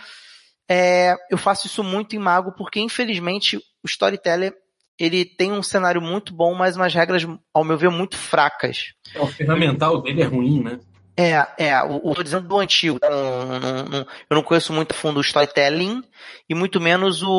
é, 0.70 1.16
eu 1.30 1.38
faço 1.38 1.68
isso 1.68 1.84
muito 1.84 2.16
em 2.16 2.20
Mago, 2.20 2.52
porque 2.54 2.80
infelizmente 2.80 3.58
o 3.58 3.88
storyteller 3.88 4.54
ele 4.98 5.26
tem 5.26 5.52
um 5.52 5.64
cenário 5.64 6.02
muito 6.02 6.34
bom, 6.34 6.54
mas 6.56 6.76
umas 6.76 6.94
regras, 6.94 7.26
ao 7.54 7.64
meu 7.64 7.78
ver, 7.78 7.90
muito 7.90 8.18
fracas. 8.18 8.94
É, 9.14 9.20
o 9.20 9.28
ferramental 9.28 10.02
dele 10.02 10.22
é 10.22 10.26
ruim, 10.26 10.64
né? 10.64 10.80
É, 11.18 11.48
é, 11.58 11.84
o, 11.84 12.14
tô 12.14 12.22
dizendo 12.22 12.48
do 12.48 12.60
antigo. 12.60 13.00
Não, 13.02 13.60
não, 13.60 13.86
não, 13.86 14.00
eu 14.00 14.36
não 14.36 14.44
conheço 14.44 14.74
muito 14.74 14.92
a 14.92 14.96
fundo 14.96 15.18
o 15.18 15.22
storytelling 15.22 16.04
e 16.50 16.54
muito 16.54 16.82
menos 16.82 17.24
o, 17.24 17.30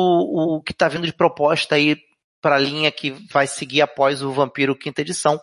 o 0.57 0.61
que 0.61 0.71
está 0.71 0.87
vindo 0.87 1.05
de 1.05 1.13
proposta 1.13 1.75
aí 1.75 1.97
para 2.41 2.55
a 2.55 2.59
linha 2.59 2.91
que 2.91 3.11
vai 3.31 3.47
seguir 3.47 3.81
após 3.81 4.21
o 4.21 4.31
Vampiro 4.31 4.75
quinta 4.75 5.01
edição, 5.01 5.39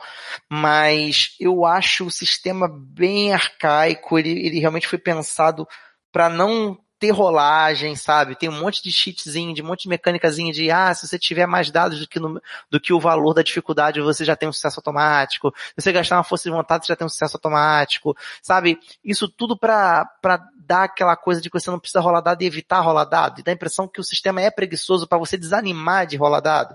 mas 0.49 1.37
eu 1.41 1.65
acho 1.65 2.07
o 2.07 2.11
sistema 2.11 2.69
bem 2.69 3.33
arcaico, 3.33 4.19
ele, 4.19 4.31
ele 4.47 4.61
realmente 4.61 4.87
foi 4.87 4.99
pensado 4.99 5.67
para 6.13 6.29
não 6.29 6.79
ter 6.99 7.11
rolagem, 7.11 7.97
sabe? 7.97 8.37
Tem 8.37 8.49
um 8.49 8.61
monte 8.61 8.83
de 8.83 8.91
cheatzinho, 8.91 9.55
de 9.55 9.63
um 9.63 9.67
monte 9.67 9.83
de 9.83 9.89
mecânicazinha 9.89 10.53
de, 10.53 10.71
ah, 10.71 10.95
se 10.95 11.07
você 11.07 11.19
tiver 11.19 11.47
mais 11.47 11.71
dados 11.71 12.01
do 12.01 12.09
que, 12.09 12.21
no, 12.21 12.41
do 12.71 12.81
que 12.81 12.93
o 12.93 13.01
valor 13.01 13.35
da 13.35 13.43
dificuldade, 13.43 14.01
você 14.01 14.25
já 14.25 14.37
tem 14.37 14.49
um 14.49 14.53
sucesso 14.53 14.79
automático. 14.79 15.53
Se 15.57 15.83
você 15.83 15.93
gastar 15.93 16.17
uma 16.17 16.25
força 16.25 16.49
de 16.49 16.55
vontade, 16.55 16.87
você 16.87 16.93
já 16.93 16.97
tem 16.97 17.07
um 17.07 17.11
sucesso 17.11 17.37
automático, 17.37 18.17
sabe? 18.43 18.79
Isso 19.05 19.29
tudo 19.29 19.57
para 19.57 20.09
dar 20.67 20.85
aquela 20.85 21.17
coisa 21.17 21.41
de 21.41 21.51
que 21.51 21.61
você 21.61 21.71
não 21.71 21.79
precisa 21.79 22.01
rolar 22.01 22.21
dado 22.21 22.43
e 22.43 22.47
evitar 22.47 22.81
rolar 22.81 23.05
dado. 23.05 23.41
E 23.41 23.43
dá 23.43 23.53
a 23.53 23.55
impressão 23.55 23.87
que 23.87 24.01
o 24.01 24.05
sistema 24.05 24.41
é 24.41 24.51
preguiçoso 24.51 25.07
para 25.07 25.19
você 25.19 25.37
desanimar 25.37 26.07
de 26.07 26.17
rolar 26.17 26.41
dado. 26.41 26.75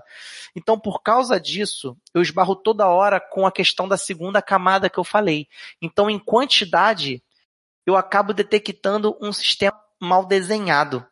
Então, 0.54 0.78
por 0.78 1.02
causa 1.02 1.40
disso, 1.40 1.96
eu 2.14 2.22
esbarro 2.22 2.54
toda 2.54 2.86
hora 2.86 3.20
com 3.20 3.46
a 3.46 3.52
questão 3.52 3.88
da 3.88 3.96
segunda 3.96 4.40
camada 4.40 4.88
que 4.88 4.98
eu 4.98 5.04
falei. 5.04 5.48
Então, 5.82 6.08
em 6.08 6.18
quantidade, 6.18 7.22
eu 7.84 7.96
acabo 7.96 8.32
detectando 8.32 9.16
um 9.20 9.32
sistema 9.32 9.76
mal 10.00 10.24
desenhado. 10.24 11.04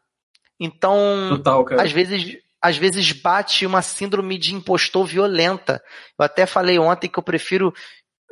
Então, 0.58 0.96
Total, 1.28 1.66
às 1.78 1.92
vezes, 1.92 2.38
às 2.60 2.76
vezes 2.76 3.12
bate 3.12 3.64
uma 3.64 3.82
síndrome 3.82 4.36
de 4.38 4.54
impostor 4.54 5.06
violenta. 5.06 5.82
Eu 6.18 6.24
até 6.24 6.46
falei 6.46 6.78
ontem 6.78 7.08
que 7.08 7.18
eu 7.18 7.22
prefiro 7.22 7.72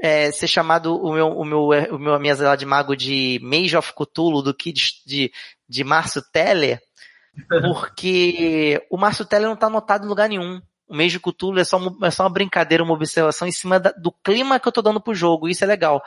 é, 0.01 0.31
ser 0.31 0.49
chamado 0.49 0.97
o 0.97 1.13
meu, 1.13 1.29
o 1.29 1.45
meu, 1.45 1.61
o 1.95 1.99
meu, 1.99 2.15
a 2.15 2.19
minha 2.19 2.35
lá 2.37 2.57
de 2.57 2.67
mago 2.67 2.97
de 2.97 3.39
Mage 3.43 3.77
of 3.77 3.93
Cthulhu 3.93 4.43
do 4.43 4.53
que 4.55 4.73
de, 4.73 4.93
de, 5.07 5.33
de 5.69 5.85
Márcio 5.85 6.23
Teller, 6.33 6.81
porque 7.63 8.85
o 8.91 8.97
Márcio 8.97 9.25
Teller 9.25 9.47
não 9.47 9.55
está 9.55 9.69
anotado 9.69 10.05
em 10.05 10.09
lugar 10.09 10.29
nenhum. 10.29 10.61
O 10.89 10.97
Mage 10.97 11.19
Cthulhu 11.19 11.59
é 11.59 11.65
só, 11.65 11.79
uma, 11.79 12.07
é 12.07 12.11
só 12.11 12.25
uma 12.25 12.31
brincadeira, 12.31 12.83
uma 12.83 12.95
observação 12.95 13.49
em 13.49 13.53
cima 13.53 13.81
da, 13.81 13.91
do 13.93 14.13
clima 14.13 14.61
que 14.61 14.69
eu 14.69 14.71
estou 14.71 14.83
dando 14.83 15.01
pro 15.01 15.15
jogo, 15.15 15.49
isso 15.49 15.65
é 15.65 15.67
legal. 15.67 16.03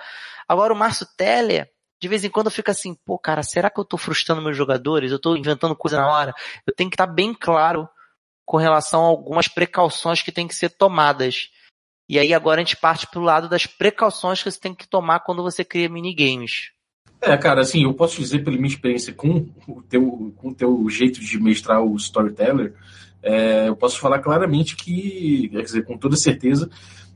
Agora 0.47 0.73
o 0.73 0.77
Márcio 0.77 1.07
Teller, 1.17 1.69
de 2.01 2.07
vez 2.07 2.23
em 2.23 2.29
quando 2.29 2.47
eu 2.47 2.51
fico 2.51 2.71
assim, 2.71 2.95
pô, 3.05 3.17
cara, 3.17 3.43
será 3.43 3.69
que 3.69 3.79
eu 3.79 3.85
tô 3.85 3.97
frustrando 3.97 4.41
meus 4.41 4.55
jogadores? 4.55 5.11
Eu 5.11 5.19
tô 5.19 5.35
inventando 5.35 5.75
coisa 5.75 5.97
na 5.97 6.09
hora? 6.09 6.33
Eu 6.65 6.73
tenho 6.73 6.89
que 6.89 6.95
estar 6.95 7.07
tá 7.07 7.13
bem 7.13 7.33
claro 7.33 7.87
com 8.45 8.57
relação 8.57 9.01
a 9.01 9.07
algumas 9.07 9.47
precauções 9.47 10.21
que 10.21 10.31
têm 10.31 10.47
que 10.47 10.55
ser 10.55 10.69
tomadas. 10.69 11.49
E 12.07 12.17
aí 12.17 12.33
agora 12.33 12.61
a 12.61 12.63
gente 12.63 12.77
parte 12.77 13.05
pro 13.05 13.21
lado 13.21 13.47
das 13.47 13.67
precauções 13.67 14.41
que 14.41 14.49
você 14.49 14.59
tem 14.59 14.73
que 14.73 14.87
tomar 14.87 15.19
quando 15.19 15.43
você 15.43 15.63
cria 15.63 15.89
minigames. 15.89 16.71
É, 17.21 17.35
cara, 17.37 17.61
assim, 17.61 17.83
eu 17.83 17.93
posso 17.93 18.17
dizer 18.17 18.43
pela 18.43 18.55
minha 18.55 18.69
experiência 18.69 19.13
com 19.13 19.49
o 19.67 19.83
teu, 19.83 20.33
com 20.37 20.49
o 20.49 20.55
teu 20.55 20.89
jeito 20.89 21.19
de 21.19 21.37
mestrar 21.37 21.81
o 21.81 21.95
storyteller, 21.97 22.73
é, 23.21 23.67
eu 23.67 23.75
posso 23.75 23.99
falar 23.99 24.19
claramente 24.19 24.75
que, 24.75 25.49
quer 25.49 25.61
dizer, 25.61 25.83
com 25.83 25.97
toda 25.97 26.15
certeza, 26.15 26.69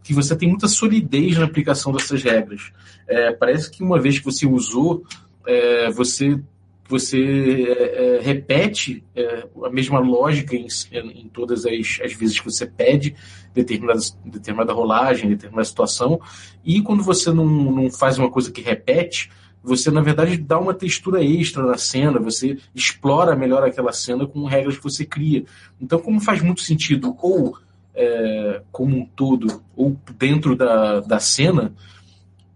que 0.03 0.13
você 0.13 0.36
tem 0.36 0.50
muita 0.50 0.67
solidez 0.67 1.38
na 1.38 1.45
aplicação 1.45 1.91
dessas 1.93 2.22
regras. 2.22 2.72
É, 3.07 3.31
parece 3.31 3.72
que 3.72 3.81
uma 3.81 4.00
vez 4.00 4.19
que 4.19 4.25
você 4.25 4.45
usou, 4.45 5.03
é, 5.45 5.89
você 5.91 6.39
você 6.86 7.65
é, 7.67 8.17
é 8.17 8.22
repete 8.22 9.03
é, 9.15 9.48
a 9.63 9.69
mesma 9.69 10.00
lógica 10.00 10.55
em, 10.55 10.67
em 10.91 11.29
todas 11.29 11.65
as, 11.65 12.00
as, 12.03 12.13
vezes 12.13 12.39
que 12.39 12.45
você 12.45 12.65
pede 12.65 13.15
determinada, 13.53 14.00
determinada 14.25 14.74
rolagem, 14.74 15.29
determinada 15.29 15.65
situação, 15.65 16.19
e 16.63 16.81
quando 16.81 17.01
você 17.01 17.31
não, 17.31 17.45
não 17.45 17.89
faz 17.89 18.17
uma 18.17 18.29
coisa 18.29 18.51
que 18.51 18.62
repete, 18.62 19.31
você 19.63 19.89
na 19.89 20.01
verdade 20.01 20.38
dá 20.38 20.60
uma 20.60 20.74
textura 20.74 21.24
extra 21.24 21.63
na 21.63 21.77
cena, 21.77 22.20
você 22.20 22.58
explora 22.75 23.36
melhor 23.36 23.63
aquela 23.63 23.93
cena 23.93 24.27
com 24.27 24.46
regras 24.46 24.77
que 24.77 24.84
você 24.84 25.05
cria. 25.05 25.46
Então, 25.79 26.00
como 26.00 26.20
faz 26.20 26.41
muito 26.41 26.62
sentido, 26.62 27.15
ou 27.22 27.58
é, 27.96 28.62
como 28.72 28.98
um 28.98 29.05
todo, 29.05 29.63
ou 29.75 29.96
dentro 30.17 30.55
da, 30.55 31.00
da 31.00 31.20
cena, 31.20 31.74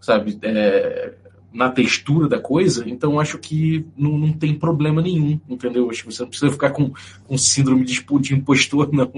sabe, 0.01 0.37
é, 0.41 1.13
na 1.53 1.69
textura 1.69 2.27
da 2.27 2.39
coisa, 2.39 2.87
então 2.87 3.19
acho 3.19 3.37
que 3.37 3.85
não, 3.95 4.17
não 4.17 4.33
tem 4.33 4.53
problema 4.53 5.01
nenhum, 5.01 5.39
entendeu? 5.47 5.89
Acho 5.89 6.03
que 6.03 6.13
você 6.13 6.21
não 6.21 6.29
precisa 6.29 6.51
ficar 6.51 6.71
com, 6.71 6.91
com 7.25 7.37
síndrome 7.37 7.85
de, 7.85 8.03
de 8.19 8.33
impostor, 8.33 8.89
não. 8.93 9.11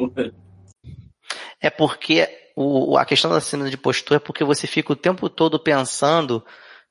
É 1.61 1.69
porque 1.69 2.27
o, 2.55 2.97
a 2.97 3.05
questão 3.05 3.31
da 3.31 3.41
síndrome 3.41 3.71
de 3.71 3.77
impostor 3.77 4.17
é 4.17 4.19
porque 4.19 4.43
você 4.43 4.67
fica 4.67 4.93
o 4.93 4.95
tempo 4.95 5.29
todo 5.29 5.59
pensando, 5.59 6.43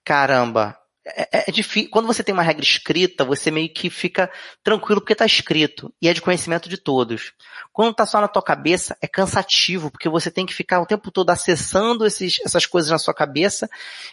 caramba, 0.04 0.77
é, 1.16 1.28
é, 1.32 1.44
é 1.48 1.52
difícil. 1.52 1.90
Quando 1.90 2.06
você 2.06 2.22
tem 2.22 2.32
uma 2.32 2.42
regra 2.42 2.62
escrita, 2.62 3.24
você 3.24 3.50
meio 3.50 3.72
que 3.72 3.88
fica 3.88 4.30
tranquilo 4.62 5.00
porque 5.00 5.12
está 5.12 5.24
escrito 5.24 5.92
e 6.00 6.08
é 6.08 6.12
de 6.12 6.20
conhecimento 6.20 6.68
de 6.68 6.76
todos. 6.76 7.32
Quando 7.72 7.92
está 7.92 8.04
só 8.04 8.20
na 8.20 8.28
tua 8.28 8.42
cabeça, 8.42 8.96
é 9.00 9.06
cansativo 9.06 9.90
porque 9.90 10.08
você 10.08 10.30
tem 10.30 10.44
que 10.44 10.54
ficar 10.54 10.80
o 10.80 10.86
tempo 10.86 11.10
todo 11.10 11.30
acessando 11.30 12.04
esses, 12.04 12.40
essas 12.44 12.66
coisas 12.66 12.90
na 12.90 12.98
sua 12.98 13.14
cabeça 13.14 13.68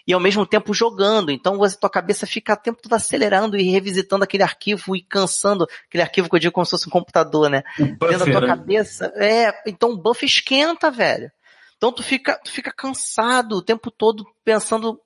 e 0.08 0.14
ao 0.14 0.20
mesmo 0.20 0.46
tempo 0.46 0.74
jogando. 0.74 1.32
Então 1.32 1.58
você, 1.58 1.78
tua 1.78 1.90
cabeça 1.90 2.26
fica 2.26 2.54
o 2.54 2.58
tempo 2.58 2.82
todo 2.82 2.94
acelerando 2.94 3.58
e 3.58 3.72
revisitando 3.72 4.24
aquele 4.24 4.44
arquivo 4.44 4.96
e 4.96 5.02
cansando 5.02 5.68
aquele 5.88 6.04
arquivo 6.04 6.30
que 6.30 6.36
eu 6.36 6.40
digo 6.40 6.54
como 6.54 6.66
se 6.66 6.72
fosse 6.72 6.88
um 6.88 6.92
computador, 6.92 7.50
né? 7.50 7.64
Dentro 7.78 8.20
da 8.20 8.26
tua 8.26 8.42
né? 8.42 8.48
cabeça. 8.48 9.12
É, 9.16 9.54
então 9.68 9.92
o 9.92 9.98
buff 9.98 10.26
esquenta, 10.26 10.90
velho. 10.90 11.32
Então 11.78 11.92
tu 11.92 12.02
fica, 12.02 12.40
tu 12.44 12.52
fica 12.52 12.72
cansado 12.72 13.58
o 13.58 13.62
tempo 13.62 13.92
todo 13.92 14.26
pensando 14.44 15.00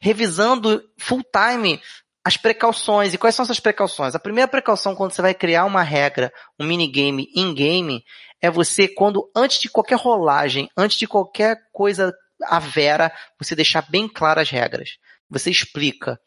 revisando 0.00 0.82
full 0.98 1.22
time 1.22 1.80
as 2.24 2.36
precauções. 2.36 3.14
E 3.14 3.18
quais 3.18 3.34
são 3.34 3.44
essas 3.44 3.60
precauções? 3.60 4.14
A 4.14 4.18
primeira 4.18 4.48
precaução 4.48 4.94
quando 4.94 5.12
você 5.12 5.22
vai 5.22 5.32
criar 5.32 5.64
uma 5.64 5.82
regra, 5.82 6.32
um 6.58 6.66
minigame 6.66 7.28
in-game, 7.34 8.02
é 8.42 8.50
você, 8.50 8.88
quando, 8.88 9.30
antes 9.34 9.60
de 9.60 9.68
qualquer 9.68 9.98
rolagem, 9.98 10.68
antes 10.76 10.98
de 10.98 11.06
qualquer 11.06 11.56
coisa 11.72 12.12
a 12.44 12.58
vera, 12.58 13.12
você 13.40 13.54
deixar 13.54 13.88
bem 13.88 14.08
claras 14.08 14.42
as 14.42 14.50
regras. 14.50 14.90
Você 15.30 15.50
explica. 15.50 16.18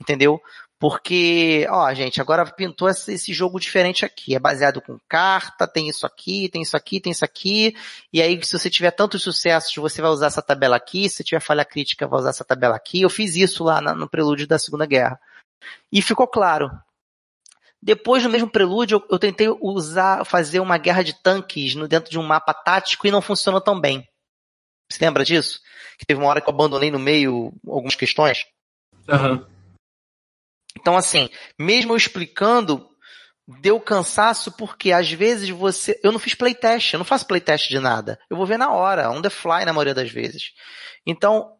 Entendeu? 0.00 0.40
Porque, 0.78 1.66
ó, 1.70 1.92
gente, 1.94 2.20
agora 2.20 2.44
pintou 2.44 2.88
esse, 2.88 3.32
jogo 3.32 3.60
diferente 3.60 4.04
aqui. 4.04 4.34
É 4.34 4.38
baseado 4.38 4.82
com 4.82 4.98
carta, 5.08 5.66
tem 5.66 5.88
isso 5.88 6.04
aqui, 6.04 6.48
tem 6.48 6.62
isso 6.62 6.76
aqui, 6.76 7.00
tem 7.00 7.12
isso 7.12 7.24
aqui. 7.24 7.74
E 8.12 8.20
aí, 8.20 8.42
se 8.44 8.58
você 8.58 8.68
tiver 8.68 8.90
tantos 8.90 9.22
sucessos, 9.22 9.74
você 9.74 10.02
vai 10.02 10.10
usar 10.10 10.26
essa 10.26 10.42
tabela 10.42 10.76
aqui. 10.76 11.08
Se 11.08 11.24
tiver 11.24 11.40
falha 11.40 11.64
crítica, 11.64 12.06
vai 12.06 12.20
usar 12.20 12.30
essa 12.30 12.44
tabela 12.44 12.76
aqui. 12.76 13.02
Eu 13.02 13.10
fiz 13.10 13.36
isso 13.36 13.64
lá 13.64 13.80
no 13.80 14.08
prelúdio 14.08 14.46
da 14.46 14.58
Segunda 14.58 14.84
Guerra. 14.84 15.18
E 15.90 16.02
ficou 16.02 16.26
claro. 16.26 16.70
Depois, 17.80 18.22
no 18.24 18.30
mesmo 18.30 18.50
prelúdio, 18.50 18.96
eu, 18.96 19.06
eu 19.12 19.18
tentei 19.18 19.48
usar, 19.60 20.24
fazer 20.24 20.58
uma 20.60 20.78
guerra 20.78 21.02
de 21.02 21.14
tanques 21.22 21.74
no, 21.74 21.86
dentro 21.86 22.10
de 22.10 22.18
um 22.18 22.22
mapa 22.22 22.52
tático 22.52 23.06
e 23.06 23.10
não 23.10 23.22
funcionou 23.22 23.60
tão 23.60 23.78
bem. 23.78 24.06
Você 24.90 25.04
lembra 25.04 25.24
disso? 25.24 25.60
Que 25.98 26.06
teve 26.06 26.20
uma 26.20 26.28
hora 26.28 26.40
que 26.40 26.48
eu 26.48 26.52
abandonei 26.52 26.90
no 26.90 26.98
meio 26.98 27.52
algumas 27.66 27.94
questões? 27.94 28.46
Aham. 29.08 29.32
Uhum. 29.32 29.53
Então, 30.84 30.98
assim, 30.98 31.30
mesmo 31.58 31.94
eu 31.94 31.96
explicando, 31.96 32.86
deu 33.62 33.80
cansaço 33.80 34.52
porque 34.52 34.92
às 34.92 35.10
vezes 35.10 35.48
você. 35.48 35.98
Eu 36.04 36.12
não 36.12 36.18
fiz 36.18 36.34
playtest, 36.34 36.92
eu 36.92 36.98
não 36.98 37.06
faço 37.06 37.26
playtest 37.26 37.70
de 37.70 37.78
nada. 37.78 38.20
Eu 38.28 38.36
vou 38.36 38.44
ver 38.44 38.58
na 38.58 38.70
hora, 38.70 39.10
on 39.10 39.22
the 39.22 39.30
fly 39.30 39.64
na 39.64 39.72
maioria 39.72 39.94
das 39.94 40.10
vezes. 40.10 40.52
Então, 41.06 41.56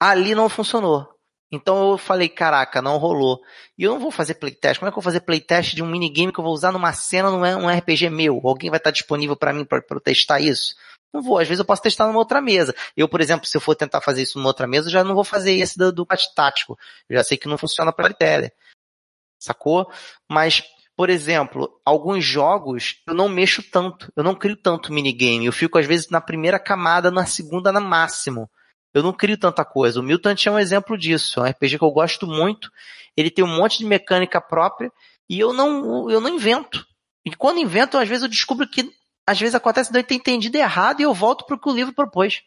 ali 0.00 0.34
não 0.34 0.48
funcionou. 0.48 1.06
Então 1.52 1.90
eu 1.90 1.98
falei, 1.98 2.26
caraca, 2.26 2.80
não 2.80 2.96
rolou. 2.96 3.38
E 3.76 3.82
eu 3.82 3.92
não 3.92 4.00
vou 4.00 4.10
fazer 4.10 4.36
playtest. 4.36 4.78
Como 4.78 4.88
é 4.88 4.90
que 4.90 4.96
eu 4.96 5.02
vou 5.02 5.12
fazer 5.12 5.20
playtest 5.20 5.74
de 5.74 5.82
um 5.82 5.86
minigame 5.86 6.32
que 6.32 6.40
eu 6.40 6.44
vou 6.44 6.54
usar 6.54 6.72
numa 6.72 6.94
cena, 6.94 7.30
não 7.30 7.44
é 7.44 7.54
um 7.54 7.68
RPG 7.68 8.08
meu? 8.08 8.40
Alguém 8.44 8.70
vai 8.70 8.78
estar 8.78 8.90
disponível 8.90 9.36
para 9.36 9.52
mim 9.52 9.66
para 9.66 9.82
testar 10.02 10.40
isso? 10.40 10.74
Não 11.12 11.22
vou. 11.22 11.38
Às 11.38 11.48
vezes 11.48 11.60
eu 11.60 11.64
posso 11.64 11.82
testar 11.82 12.06
numa 12.06 12.18
outra 12.18 12.40
mesa. 12.40 12.74
Eu, 12.96 13.08
por 13.08 13.20
exemplo, 13.20 13.46
se 13.46 13.56
eu 13.56 13.60
for 13.60 13.74
tentar 13.74 14.00
fazer 14.00 14.22
isso 14.22 14.38
numa 14.38 14.48
outra 14.48 14.66
mesa, 14.66 14.88
eu 14.88 14.92
já 14.92 15.04
não 15.04 15.14
vou 15.14 15.24
fazer 15.24 15.52
esse 15.52 15.78
do, 15.78 15.92
do 15.92 16.06
tático. 16.34 16.78
Eu 17.08 17.16
já 17.16 17.24
sei 17.24 17.38
que 17.38 17.48
não 17.48 17.58
funciona 17.58 17.92
para 17.92 18.12
tele. 18.12 18.52
Sacou? 19.38 19.90
Mas, 20.28 20.62
por 20.96 21.08
exemplo, 21.08 21.80
alguns 21.84 22.24
jogos 22.24 23.02
eu 23.06 23.14
não 23.14 23.28
mexo 23.28 23.62
tanto. 23.62 24.12
Eu 24.14 24.22
não 24.22 24.34
crio 24.34 24.56
tanto 24.56 24.92
minigame. 24.92 25.46
Eu 25.46 25.52
fico, 25.52 25.78
às 25.78 25.86
vezes, 25.86 26.10
na 26.10 26.20
primeira 26.20 26.58
camada, 26.58 27.10
na 27.10 27.24
segunda, 27.24 27.72
na 27.72 27.80
máximo. 27.80 28.50
Eu 28.92 29.02
não 29.02 29.12
crio 29.12 29.38
tanta 29.38 29.64
coisa. 29.64 30.00
O 30.00 30.02
Mutant 30.02 30.46
é 30.46 30.50
um 30.50 30.58
exemplo 30.58 30.96
disso. 30.98 31.40
É 31.40 31.42
um 31.42 31.46
RPG 31.46 31.78
que 31.78 31.84
eu 31.84 31.90
gosto 31.90 32.26
muito. 32.26 32.70
Ele 33.16 33.30
tem 33.30 33.44
um 33.44 33.56
monte 33.56 33.78
de 33.78 33.86
mecânica 33.86 34.40
própria 34.40 34.92
e 35.28 35.38
eu 35.38 35.52
não, 35.52 36.10
eu 36.10 36.20
não 36.20 36.30
invento. 36.30 36.86
E 37.24 37.34
quando 37.34 37.58
invento, 37.58 37.98
às 37.98 38.08
vezes 38.08 38.22
eu 38.22 38.28
descubro 38.28 38.66
que 38.68 38.90
às 39.28 39.38
vezes 39.38 39.54
acontece 39.54 39.92
de 39.92 39.98
eu 39.98 40.02
ter 40.02 40.14
entendido 40.14 40.56
errado 40.56 41.00
e 41.00 41.02
eu 41.02 41.12
volto 41.12 41.44
para 41.44 41.54
o 41.54 41.58
que 41.58 41.68
o 41.68 41.74
livro 41.74 41.92
propôs. 41.92 42.40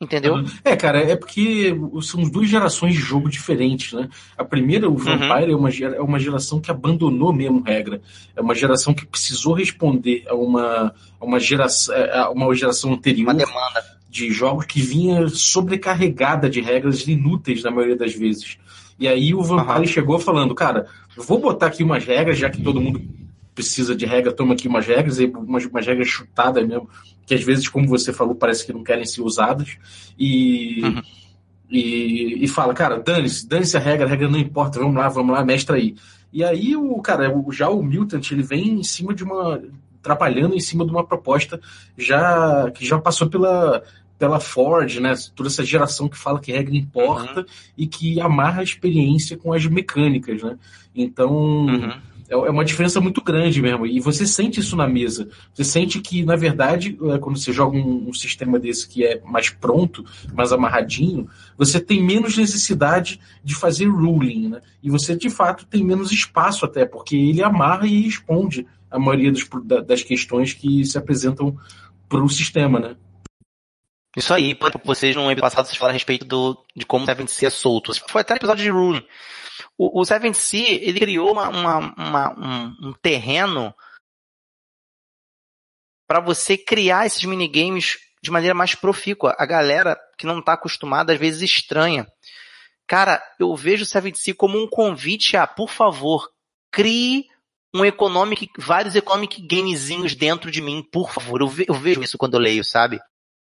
Entendeu? 0.00 0.44
É, 0.64 0.74
cara, 0.74 0.98
é 0.98 1.14
porque 1.14 1.72
são 2.02 2.28
duas 2.28 2.48
gerações 2.48 2.92
de 2.92 3.00
jogo 3.00 3.30
diferentes, 3.30 3.92
né? 3.92 4.08
A 4.36 4.44
primeira, 4.44 4.90
o 4.90 4.96
Vampire, 4.96 5.54
uhum. 5.54 5.68
é, 5.68 5.86
uma, 5.86 5.96
é 5.96 6.00
uma 6.00 6.18
geração 6.18 6.60
que 6.60 6.72
abandonou 6.72 7.32
mesmo 7.32 7.62
regra. 7.62 8.02
É 8.34 8.40
uma 8.40 8.52
geração 8.52 8.92
que 8.92 9.06
precisou 9.06 9.54
responder 9.54 10.24
a 10.26 10.34
uma, 10.34 10.92
a 11.20 11.24
uma, 11.24 11.38
geração, 11.38 11.94
a 11.94 12.30
uma 12.30 12.52
geração 12.52 12.92
anterior. 12.92 13.28
Uma 13.28 13.34
demanda. 13.34 14.02
De 14.10 14.32
jogos 14.32 14.66
que 14.66 14.82
vinha 14.82 15.28
sobrecarregada 15.28 16.50
de 16.50 16.60
regras 16.60 17.06
inúteis 17.06 17.62
na 17.62 17.70
maioria 17.70 17.96
das 17.96 18.12
vezes. 18.12 18.58
E 18.98 19.06
aí 19.06 19.32
o 19.32 19.42
Vampire 19.42 19.78
uhum. 19.78 19.86
chegou 19.86 20.18
falando, 20.18 20.52
cara, 20.52 20.88
vou 21.16 21.38
botar 21.38 21.66
aqui 21.66 21.84
umas 21.84 22.04
regras, 22.04 22.36
já 22.36 22.50
que 22.50 22.60
todo 22.60 22.80
mundo 22.80 23.00
precisa 23.54 23.94
de 23.94 24.06
regra, 24.06 24.32
toma 24.32 24.54
aqui 24.54 24.68
umas 24.68 24.86
regras, 24.86 25.18
e 25.18 25.26
umas, 25.26 25.64
umas 25.64 25.86
regras 25.86 26.08
chutadas 26.08 26.66
mesmo, 26.66 26.88
que 27.26 27.34
às 27.34 27.42
vezes, 27.42 27.68
como 27.68 27.88
você 27.88 28.12
falou, 28.12 28.34
parece 28.34 28.66
que 28.66 28.72
não 28.72 28.82
querem 28.82 29.04
ser 29.04 29.22
usadas, 29.22 29.76
e, 30.18 30.80
uhum. 30.82 31.02
e, 31.70 32.44
e, 32.44 32.48
fala, 32.48 32.74
cara, 32.74 32.98
dane-se, 32.98 33.46
dane-se 33.46 33.76
a 33.76 33.80
regra, 33.80 34.06
a 34.06 34.08
regra 34.08 34.28
não 34.28 34.38
importa, 34.38 34.78
vamos 34.78 34.96
lá, 34.96 35.08
vamos 35.08 35.32
lá, 35.34 35.44
mestra 35.44 35.76
aí. 35.76 35.94
E 36.32 36.42
aí, 36.42 36.74
o 36.74 37.00
cara, 37.02 37.32
já 37.50 37.68
o 37.68 37.82
Mutant, 37.82 38.30
ele 38.30 38.42
vem 38.42 38.80
em 38.80 38.82
cima 38.82 39.14
de 39.14 39.22
uma. 39.22 39.62
trabalhando 40.00 40.54
em 40.54 40.60
cima 40.60 40.84
de 40.84 40.90
uma 40.90 41.04
proposta 41.04 41.60
já 41.96 42.70
que 42.70 42.86
já 42.86 42.98
passou 42.98 43.28
pela, 43.28 43.82
pela 44.18 44.40
Ford, 44.40 44.98
né? 44.98 45.12
Toda 45.36 45.50
essa 45.50 45.62
geração 45.62 46.08
que 46.08 46.16
fala 46.16 46.40
que 46.40 46.50
regra 46.50 46.74
importa 46.74 47.40
uhum. 47.40 47.46
e 47.76 47.86
que 47.86 48.18
amarra 48.18 48.60
a 48.60 48.64
experiência 48.64 49.36
com 49.36 49.52
as 49.52 49.66
mecânicas, 49.66 50.42
né? 50.42 50.56
Então. 50.94 51.66
Uhum 51.66 52.11
é, 52.32 52.34
é 52.34 52.50
uma 52.50 52.64
diferença 52.64 53.00
muito 53.00 53.22
grande 53.22 53.60
mesmo. 53.60 53.86
E 53.86 54.00
você 54.00 54.26
sente 54.26 54.60
isso 54.60 54.74
na 54.74 54.88
mesa. 54.88 55.28
Você 55.52 55.62
sente 55.62 56.00
que, 56.00 56.24
na 56.24 56.34
verdade, 56.34 56.98
é, 57.10 57.18
quando 57.18 57.38
você 57.38 57.52
joga 57.52 57.76
um, 57.76 58.08
um 58.08 58.14
sistema 58.14 58.58
desse 58.58 58.88
que 58.88 59.04
é 59.04 59.20
mais 59.20 59.50
pronto, 59.50 60.04
mais 60.32 60.52
amarradinho, 60.52 61.28
você 61.58 61.78
tem 61.78 62.02
menos 62.02 62.36
necessidade 62.36 63.20
de 63.44 63.54
fazer 63.54 63.86
ruling, 63.86 64.48
né? 64.48 64.60
E 64.82 64.88
você, 64.88 65.14
de 65.14 65.28
fato, 65.28 65.66
tem 65.66 65.84
menos 65.84 66.10
espaço 66.10 66.64
até, 66.64 66.86
porque 66.86 67.14
ele 67.14 67.42
amarra 67.42 67.86
e 67.86 68.02
responde 68.02 68.66
a 68.90 68.98
maioria 68.98 69.30
dos, 69.30 69.46
das 69.86 70.02
questões 70.02 70.54
que 70.54 70.84
se 70.84 70.96
apresentam 70.96 71.56
para 72.08 72.22
o 72.22 72.28
sistema, 72.28 72.80
né? 72.80 72.96
Isso 74.14 74.34
aí, 74.34 74.56
vocês 74.84 75.16
no 75.16 75.22
ano 75.22 75.40
passado 75.40 75.64
vocês 75.64 75.78
falaram 75.78 75.94
a 75.94 75.96
respeito 75.96 76.26
do, 76.26 76.62
de 76.76 76.84
como 76.84 77.06
devem 77.06 77.26
ser 77.26 77.50
soltos. 77.50 78.02
Foi 78.08 78.20
até 78.20 78.34
no 78.34 78.38
episódio 78.38 78.62
de 78.62 78.70
Ruling. 78.70 79.02
O, 79.82 80.00
o 80.00 80.04
Seven 80.04 80.32
Sea, 80.32 80.74
ele 80.80 81.00
criou 81.00 81.32
uma, 81.32 81.48
uma, 81.48 81.78
uma, 81.96 82.38
um, 82.38 82.88
um 82.88 82.92
terreno 82.92 83.74
para 86.06 86.20
você 86.20 86.56
criar 86.56 87.04
esses 87.04 87.24
minigames 87.24 87.98
de 88.22 88.30
maneira 88.30 88.54
mais 88.54 88.76
profícua. 88.76 89.34
A 89.36 89.44
galera 89.44 89.98
que 90.16 90.24
não 90.24 90.38
está 90.38 90.52
acostumada, 90.52 91.12
às 91.12 91.18
vezes 91.18 91.42
estranha. 91.42 92.06
Cara, 92.86 93.20
eu 93.40 93.56
vejo 93.56 93.82
o 93.82 93.86
Seven 93.86 94.14
Sea 94.14 94.34
como 94.36 94.56
um 94.56 94.68
convite 94.68 95.36
a, 95.36 95.48
por 95.48 95.68
favor, 95.68 96.28
crie 96.70 97.26
um 97.74 97.84
economic, 97.84 98.48
vários 98.58 98.94
economic 98.94 99.44
gamezinhos 99.44 100.14
dentro 100.14 100.48
de 100.48 100.60
mim, 100.60 100.86
por 100.92 101.10
favor. 101.10 101.40
Eu, 101.40 101.48
ve, 101.48 101.64
eu 101.66 101.74
vejo 101.74 102.02
isso 102.02 102.18
quando 102.18 102.34
eu 102.34 102.40
leio, 102.40 102.64
sabe? 102.64 103.00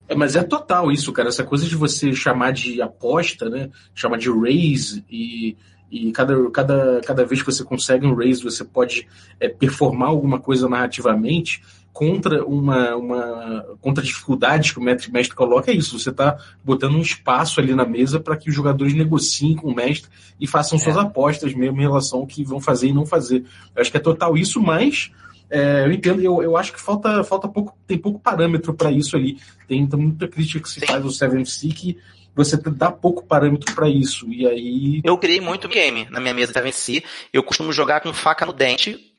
É, 0.09 0.15
mas 0.17 0.35
é 0.35 0.43
total 0.43 0.91
isso, 0.91 1.13
cara. 1.13 1.29
Essa 1.29 1.45
coisa 1.45 1.67
de 1.69 1.77
você 1.77 2.13
chamar 2.13 2.53
de 2.53 2.83
aposta, 2.83 3.49
né? 3.49 3.71
Chamar 3.95 4.19
de 4.19 4.29
raise 4.31 5.05
e 5.09 5.57
e 5.91 6.11
cada, 6.13 6.51
cada, 6.51 7.01
cada 7.05 7.25
vez 7.25 7.43
que 7.43 7.53
você 7.53 7.63
consegue 7.63 8.07
um 8.07 8.15
raise, 8.15 8.43
você 8.43 8.65
pode 8.65 9.07
é, 9.39 9.49
performar 9.49 10.09
alguma 10.09 10.41
coisa 10.41 10.69
narrativamente 10.69 11.63
contra 11.93 12.45
uma, 12.45 12.95
uma 12.95 13.65
contra 13.81 14.05
dificuldades 14.05 14.71
que 14.71 14.79
o 14.79 14.83
mestre, 14.83 15.11
mestre 15.11 15.35
coloca, 15.35 15.71
é 15.71 15.75
isso. 15.75 15.99
Você 15.99 16.11
está 16.11 16.37
botando 16.63 16.95
um 16.95 17.01
espaço 17.01 17.59
ali 17.59 17.75
na 17.75 17.87
mesa 17.87 18.21
para 18.21 18.37
que 18.37 18.51
os 18.51 18.55
jogadores 18.55 18.93
negociem 18.93 19.57
com 19.57 19.69
o 19.69 19.75
mestre 19.75 20.11
e 20.39 20.47
façam 20.47 20.77
é. 20.77 20.81
suas 20.81 20.97
apostas 20.99 21.55
mesmo 21.55 21.79
em 21.79 21.85
relação 21.85 22.19
ao 22.21 22.27
que 22.27 22.45
vão 22.45 22.61
fazer 22.61 22.89
e 22.89 22.93
não 22.93 23.07
fazer. 23.07 23.45
Eu 23.75 23.81
acho 23.81 23.91
que 23.91 23.97
é 23.97 24.01
total 24.01 24.37
isso, 24.37 24.61
mas 24.61 25.11
é, 25.49 25.85
eu 25.87 25.93
entendo, 25.93 26.21
eu, 26.21 26.43
eu 26.43 26.57
acho 26.57 26.73
que 26.73 26.81
falta, 26.81 27.23
falta 27.25 27.49
pouco, 27.49 27.75
tem 27.87 27.97
pouco 27.97 28.19
parâmetro 28.19 28.75
para 28.75 28.91
isso 28.91 29.17
ali. 29.17 29.39
Tem, 29.67 29.87
tem 29.87 29.99
muita 29.99 30.29
crítica 30.29 30.61
que 30.61 30.69
se 30.69 30.81
Sim. 30.81 30.87
faz 30.87 31.03
do 31.03 31.11
Seven 31.11 31.45
C 31.45 31.69
que 31.69 31.97
você 32.37 32.59
dá 32.59 32.93
pouco 32.93 33.25
parâmetro 33.25 33.75
para 33.75 33.89
isso. 33.89 34.31
E 34.31 34.47
aí. 34.47 35.01
Eu 35.03 35.17
criei 35.17 35.41
muito 35.41 35.67
game 35.67 36.07
na 36.11 36.21
minha 36.21 36.35
mesa 36.35 36.53
de 36.53 36.61
venci. 36.61 37.03
Eu 37.33 37.43
costumo 37.43 37.73
jogar 37.73 38.03
com 38.03 38.13
faca 38.13 38.45
no 38.45 38.53
dente, 38.53 39.17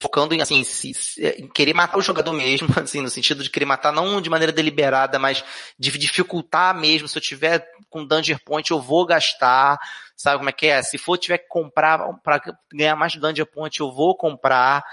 focando 0.00 0.34
em 0.34 0.42
assim, 0.42 0.64
se, 0.64 0.92
se, 0.92 1.24
em 1.38 1.46
querer 1.46 1.72
matar 1.74 1.96
o 1.96 2.02
jogador 2.02 2.32
mesmo, 2.32 2.66
assim, 2.76 3.00
no 3.00 3.08
sentido 3.08 3.44
de 3.44 3.50
querer 3.50 3.66
matar 3.66 3.92
não 3.92 4.20
de 4.20 4.28
maneira 4.28 4.52
deliberada, 4.52 5.16
mas 5.16 5.44
de 5.78 5.96
dificultar 5.96 6.76
mesmo. 6.76 7.06
Se 7.06 7.16
eu 7.16 7.22
tiver 7.22 7.64
com 7.88 8.04
Dungeon 8.04 8.38
Point, 8.44 8.72
eu 8.72 8.80
vou 8.80 9.06
gastar. 9.06 9.78
Sabe 10.16 10.38
como 10.38 10.50
é 10.50 10.52
que 10.52 10.66
é? 10.66 10.82
Se 10.82 10.98
for 10.98 11.16
tiver 11.16 11.38
que 11.38 11.48
comprar 11.48 12.00
para 12.24 12.42
ganhar 12.72 12.96
mais 12.96 13.14
Dungeon 13.14 13.46
Point, 13.46 13.78
eu 13.78 13.92
vou 13.92 14.16
comprar. 14.16 14.84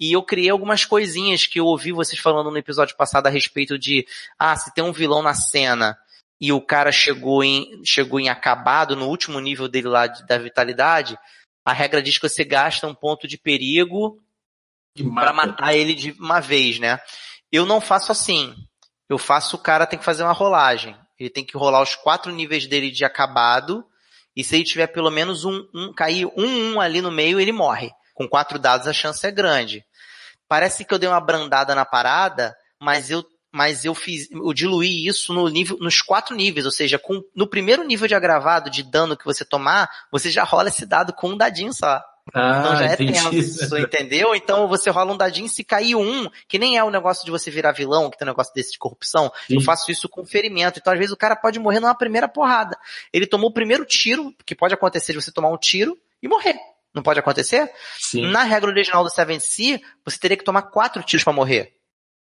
E 0.00 0.12
eu 0.12 0.22
criei 0.22 0.48
algumas 0.48 0.86
coisinhas 0.86 1.46
que 1.46 1.60
eu 1.60 1.66
ouvi 1.66 1.92
vocês 1.92 2.20
falando 2.20 2.50
no 2.50 2.58
episódio 2.58 2.96
passado 2.96 3.26
a 3.26 3.30
respeito 3.30 3.78
de, 3.78 4.06
ah, 4.38 4.56
se 4.56 4.74
tem 4.74 4.82
um 4.82 4.92
vilão 4.92 5.22
na 5.22 5.34
cena, 5.34 5.96
e 6.40 6.52
o 6.52 6.60
cara 6.60 6.92
chegou 6.92 7.42
em, 7.42 7.82
chegou 7.84 8.20
em 8.20 8.28
acabado, 8.28 8.96
no 8.96 9.08
último 9.08 9.40
nível 9.40 9.68
dele 9.68 9.88
lá 9.88 10.06
de, 10.06 10.26
da 10.26 10.38
vitalidade, 10.38 11.18
a 11.64 11.72
regra 11.72 12.02
diz 12.02 12.18
que 12.18 12.28
você 12.28 12.44
gasta 12.44 12.86
um 12.86 12.94
ponto 12.94 13.26
de 13.26 13.38
perigo 13.38 14.20
para 15.14 15.32
matar 15.32 15.74
ele 15.74 15.94
de 15.94 16.12
uma 16.12 16.40
vez, 16.40 16.78
né? 16.78 17.00
Eu 17.50 17.64
não 17.64 17.80
faço 17.80 18.12
assim. 18.12 18.54
Eu 19.08 19.18
faço 19.18 19.56
o 19.56 19.58
cara 19.58 19.86
tem 19.86 19.98
que 19.98 20.04
fazer 20.04 20.22
uma 20.22 20.32
rolagem. 20.32 20.96
Ele 21.18 21.30
tem 21.30 21.44
que 21.44 21.56
rolar 21.56 21.82
os 21.82 21.94
quatro 21.94 22.32
níveis 22.32 22.66
dele 22.66 22.90
de 22.90 23.04
acabado. 23.04 23.84
E 24.36 24.42
se 24.42 24.56
ele 24.56 24.64
tiver 24.64 24.88
pelo 24.88 25.10
menos 25.10 25.44
um, 25.44 25.66
um 25.74 25.92
cair 25.92 26.26
um, 26.36 26.74
um 26.74 26.80
ali 26.80 27.00
no 27.00 27.10
meio, 27.10 27.40
ele 27.40 27.52
morre. 27.52 27.90
Com 28.12 28.28
quatro 28.28 28.58
dados 28.58 28.86
a 28.86 28.92
chance 28.92 29.26
é 29.26 29.30
grande. 29.30 29.84
Parece 30.48 30.84
que 30.84 30.92
eu 30.92 30.98
dei 30.98 31.08
uma 31.08 31.20
brandada 31.20 31.74
na 31.74 31.84
parada, 31.84 32.54
mas 32.80 33.10
eu 33.10 33.24
mas 33.54 33.84
eu 33.84 33.94
fiz, 33.94 34.28
eu 34.32 34.52
diluí 34.52 35.06
isso 35.06 35.32
no 35.32 35.48
nível, 35.48 35.78
nos 35.78 36.02
quatro 36.02 36.34
níveis, 36.34 36.66
ou 36.66 36.72
seja, 36.72 36.98
com, 36.98 37.22
no 37.36 37.46
primeiro 37.46 37.84
nível 37.84 38.08
de 38.08 38.14
agravado 38.14 38.68
de 38.68 38.82
dano 38.82 39.16
que 39.16 39.24
você 39.24 39.44
tomar, 39.44 39.88
você 40.10 40.28
já 40.28 40.42
rola 40.42 40.70
esse 40.70 40.84
dado 40.84 41.12
com 41.12 41.28
um 41.28 41.36
dadinho 41.36 41.72
só. 41.72 42.02
Ah, 42.34 42.58
então 42.58 42.76
já 42.76 42.84
é 42.86 42.96
tenso, 42.96 43.78
entendeu? 43.78 44.34
Então 44.34 44.66
você 44.66 44.90
rola 44.90 45.12
um 45.12 45.16
dadinho, 45.16 45.48
se 45.48 45.62
cair 45.62 45.94
um, 45.94 46.28
que 46.48 46.58
nem 46.58 46.76
é 46.76 46.82
o 46.82 46.90
negócio 46.90 47.24
de 47.24 47.30
você 47.30 47.48
virar 47.48 47.70
vilão, 47.70 48.10
que 48.10 48.18
tem 48.18 48.26
um 48.26 48.32
negócio 48.32 48.52
desse 48.52 48.72
de 48.72 48.78
corrupção, 48.78 49.30
Sim. 49.46 49.54
eu 49.54 49.60
faço 49.60 49.88
isso 49.88 50.08
com 50.08 50.26
ferimento. 50.26 50.80
Então 50.80 50.92
às 50.92 50.98
vezes 50.98 51.12
o 51.12 51.16
cara 51.16 51.36
pode 51.36 51.60
morrer 51.60 51.78
numa 51.78 51.94
primeira 51.94 52.26
porrada. 52.26 52.76
Ele 53.12 53.24
tomou 53.24 53.50
o 53.50 53.54
primeiro 53.54 53.84
tiro, 53.84 54.34
que 54.44 54.56
pode 54.56 54.74
acontecer 54.74 55.12
de 55.12 55.22
você 55.22 55.30
tomar 55.30 55.50
um 55.50 55.58
tiro 55.58 55.96
e 56.20 56.26
morrer. 56.26 56.56
Não 56.92 57.04
pode 57.04 57.20
acontecer? 57.20 57.70
Sim. 58.00 58.32
Na 58.32 58.42
regra 58.42 58.68
original 58.68 59.04
do 59.04 59.10
7C, 59.10 59.80
você 60.04 60.18
teria 60.18 60.36
que 60.36 60.44
tomar 60.44 60.62
quatro 60.62 61.04
tiros 61.04 61.22
para 61.22 61.32
morrer 61.32 61.72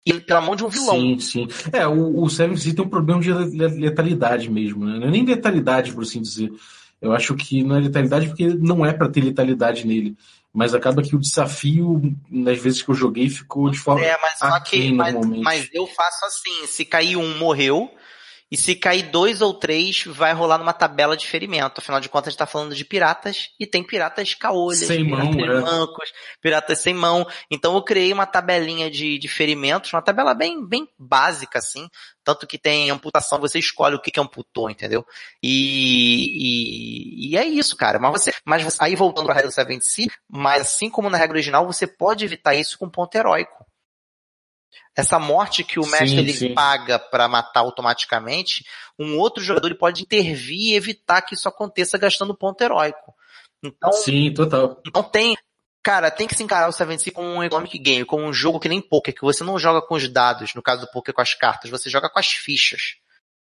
e 0.07 0.21
pela 0.21 0.41
mão 0.41 0.55
de 0.55 0.65
um 0.65 0.69
vilão. 0.69 1.01
Sim, 1.01 1.19
sim. 1.19 1.49
É, 1.73 1.87
o, 1.87 2.23
o 2.23 2.29
Seven 2.29 2.57
Seas 2.57 2.75
tem 2.75 2.85
um 2.85 2.89
problema 2.89 3.23
de 3.23 3.33
letalidade 3.33 4.51
mesmo, 4.51 4.85
né? 4.85 4.99
Não 4.99 5.09
é 5.09 5.11
nem 5.11 5.25
letalidade, 5.25 5.93
por 5.93 6.03
assim 6.03 6.21
dizer. 6.21 6.53
Eu 7.01 7.13
acho 7.13 7.35
que 7.35 7.63
não 7.63 7.77
é 7.77 7.81
letalidade 7.81 8.29
porque 8.29 8.47
não 8.47 8.85
é 8.85 8.93
para 8.93 9.09
ter 9.09 9.23
letalidade 9.23 9.87
nele. 9.87 10.17
Mas 10.53 10.75
acaba 10.75 11.03
que 11.03 11.17
o 11.17 11.21
desafio, 11.21 12.01
nas 12.31 12.59
vezes 12.59 12.81
que 12.81 12.89
eu 12.89 12.95
joguei, 12.95 13.29
ficou 13.29 13.69
de 13.71 13.79
forma. 13.79 14.05
É, 14.05 14.17
mas 14.21 14.39
só 14.39 14.61
que. 14.61 14.93
Mas, 14.93 15.15
mas 15.43 15.69
eu 15.73 15.87
faço 15.87 16.25
assim: 16.27 16.67
se 16.67 16.85
cair 16.85 17.17
um, 17.17 17.39
morreu. 17.39 17.91
E 18.55 18.57
se 18.57 18.77
cair 18.77 19.11
dois 19.11 19.41
ou 19.43 19.53
três, 19.53 20.05
vai 20.07 20.33
rolar 20.33 20.59
numa 20.59 20.73
tabela 20.73 21.17
de 21.17 21.27
ferimento. 21.27 21.81
Afinal 21.81 21.99
de 21.99 22.09
contas, 22.09 22.29
a 22.29 22.31
gente 22.31 22.39
tá 22.39 22.47
falando 22.47 22.73
de 22.73 22.85
piratas 22.85 23.51
e 23.59 23.67
tem 23.67 23.83
piratas 23.83 24.33
caolhas, 24.33 24.87
sem 24.87 25.05
piratas 25.05 25.35
mão, 25.35 25.45
é. 25.45 25.61
mancos, 25.61 26.09
é. 26.09 26.37
piratas 26.41 26.79
sem 26.79 26.95
mão. 26.95 27.27
Então 27.51 27.75
eu 27.75 27.83
criei 27.83 28.13
uma 28.13 28.27
tabelinha 28.27 28.89
de, 28.89 29.19
de 29.19 29.27
ferimentos, 29.27 29.93
uma 29.93 30.01
tabela 30.01 30.35
bem, 30.35 30.65
bem 30.65 30.89
básica, 30.97 31.59
assim. 31.59 31.89
Tanto 32.23 32.47
que 32.47 32.57
tem 32.57 32.91
amputação, 32.91 33.41
você 33.41 33.59
escolhe 33.59 33.97
o 33.97 34.01
que, 34.01 34.13
que 34.13 34.21
amputou, 34.21 34.71
entendeu? 34.71 35.05
E, 35.43 37.31
e, 37.31 37.31
e 37.33 37.37
é 37.37 37.45
isso, 37.45 37.77
cara. 37.77 37.99
Mas 37.99 38.13
você, 38.13 38.33
mas 38.45 38.63
você, 38.63 38.79
aí 38.85 38.95
voltando 38.95 39.25
para 39.25 39.35
a 39.35 39.37
regra 39.39 39.51
do 39.51 39.53
7 39.83 40.09
mas 40.31 40.63
assim 40.63 40.89
como 40.89 41.11
na 41.11 41.19
regra 41.19 41.35
original, 41.35 41.67
você 41.67 41.89
pode 41.89 42.25
evitar 42.25 42.55
isso 42.55 42.79
com 42.79 42.89
ponto 42.89 43.13
heróico. 43.17 43.67
Essa 44.97 45.19
morte 45.19 45.65
que 45.65 45.81
o 45.81 45.87
mestre 45.87 46.09
sim, 46.09 46.19
ele 46.19 46.33
sim. 46.33 46.55
paga 46.55 46.99
para 46.99 47.29
matar 47.29 47.61
automaticamente, 47.61 48.65
um 48.99 49.19
outro 49.19 49.43
jogador 49.43 49.75
pode 49.77 50.03
intervir 50.03 50.73
e 50.73 50.75
evitar 50.75 51.23
que 51.23 51.35
isso 51.35 51.49
aconteça 51.49 51.99
gastando 51.99 52.37
ponto 52.37 52.63
heróico. 52.63 53.13
Então, 53.63 53.93
sim, 53.93 54.33
total. 54.33 54.81
Não 54.95 55.03
tem, 55.03 55.37
cara, 55.83 56.11
tem 56.11 56.27
que 56.27 56.35
se 56.35 56.43
encarar 56.43 56.69
o 56.69 56.73
Seven 56.73 56.99
Sea 56.99 57.13
como 57.13 57.29
um 57.29 57.43
economic 57.43 57.79
game, 57.79 58.05
como 58.05 58.25
um 58.25 58.33
jogo 58.33 58.61
que 58.61 58.69
nem 58.69 58.81
poker, 58.81 59.15
que 59.15 59.23
você 59.23 59.43
não 59.43 59.59
joga 59.59 59.83
com 59.83 59.95
os 59.95 60.09
dados, 60.09 60.55
no 60.55 60.63
caso 60.63 60.83
do 60.83 60.91
poker 60.93 61.15
com 61.15 61.23
as 61.23 61.35
cartas, 61.35 61.71
você 61.71 61.91
joga 61.91 62.09
com 62.09 62.19
as 62.19 62.29
fichas. 62.29 62.97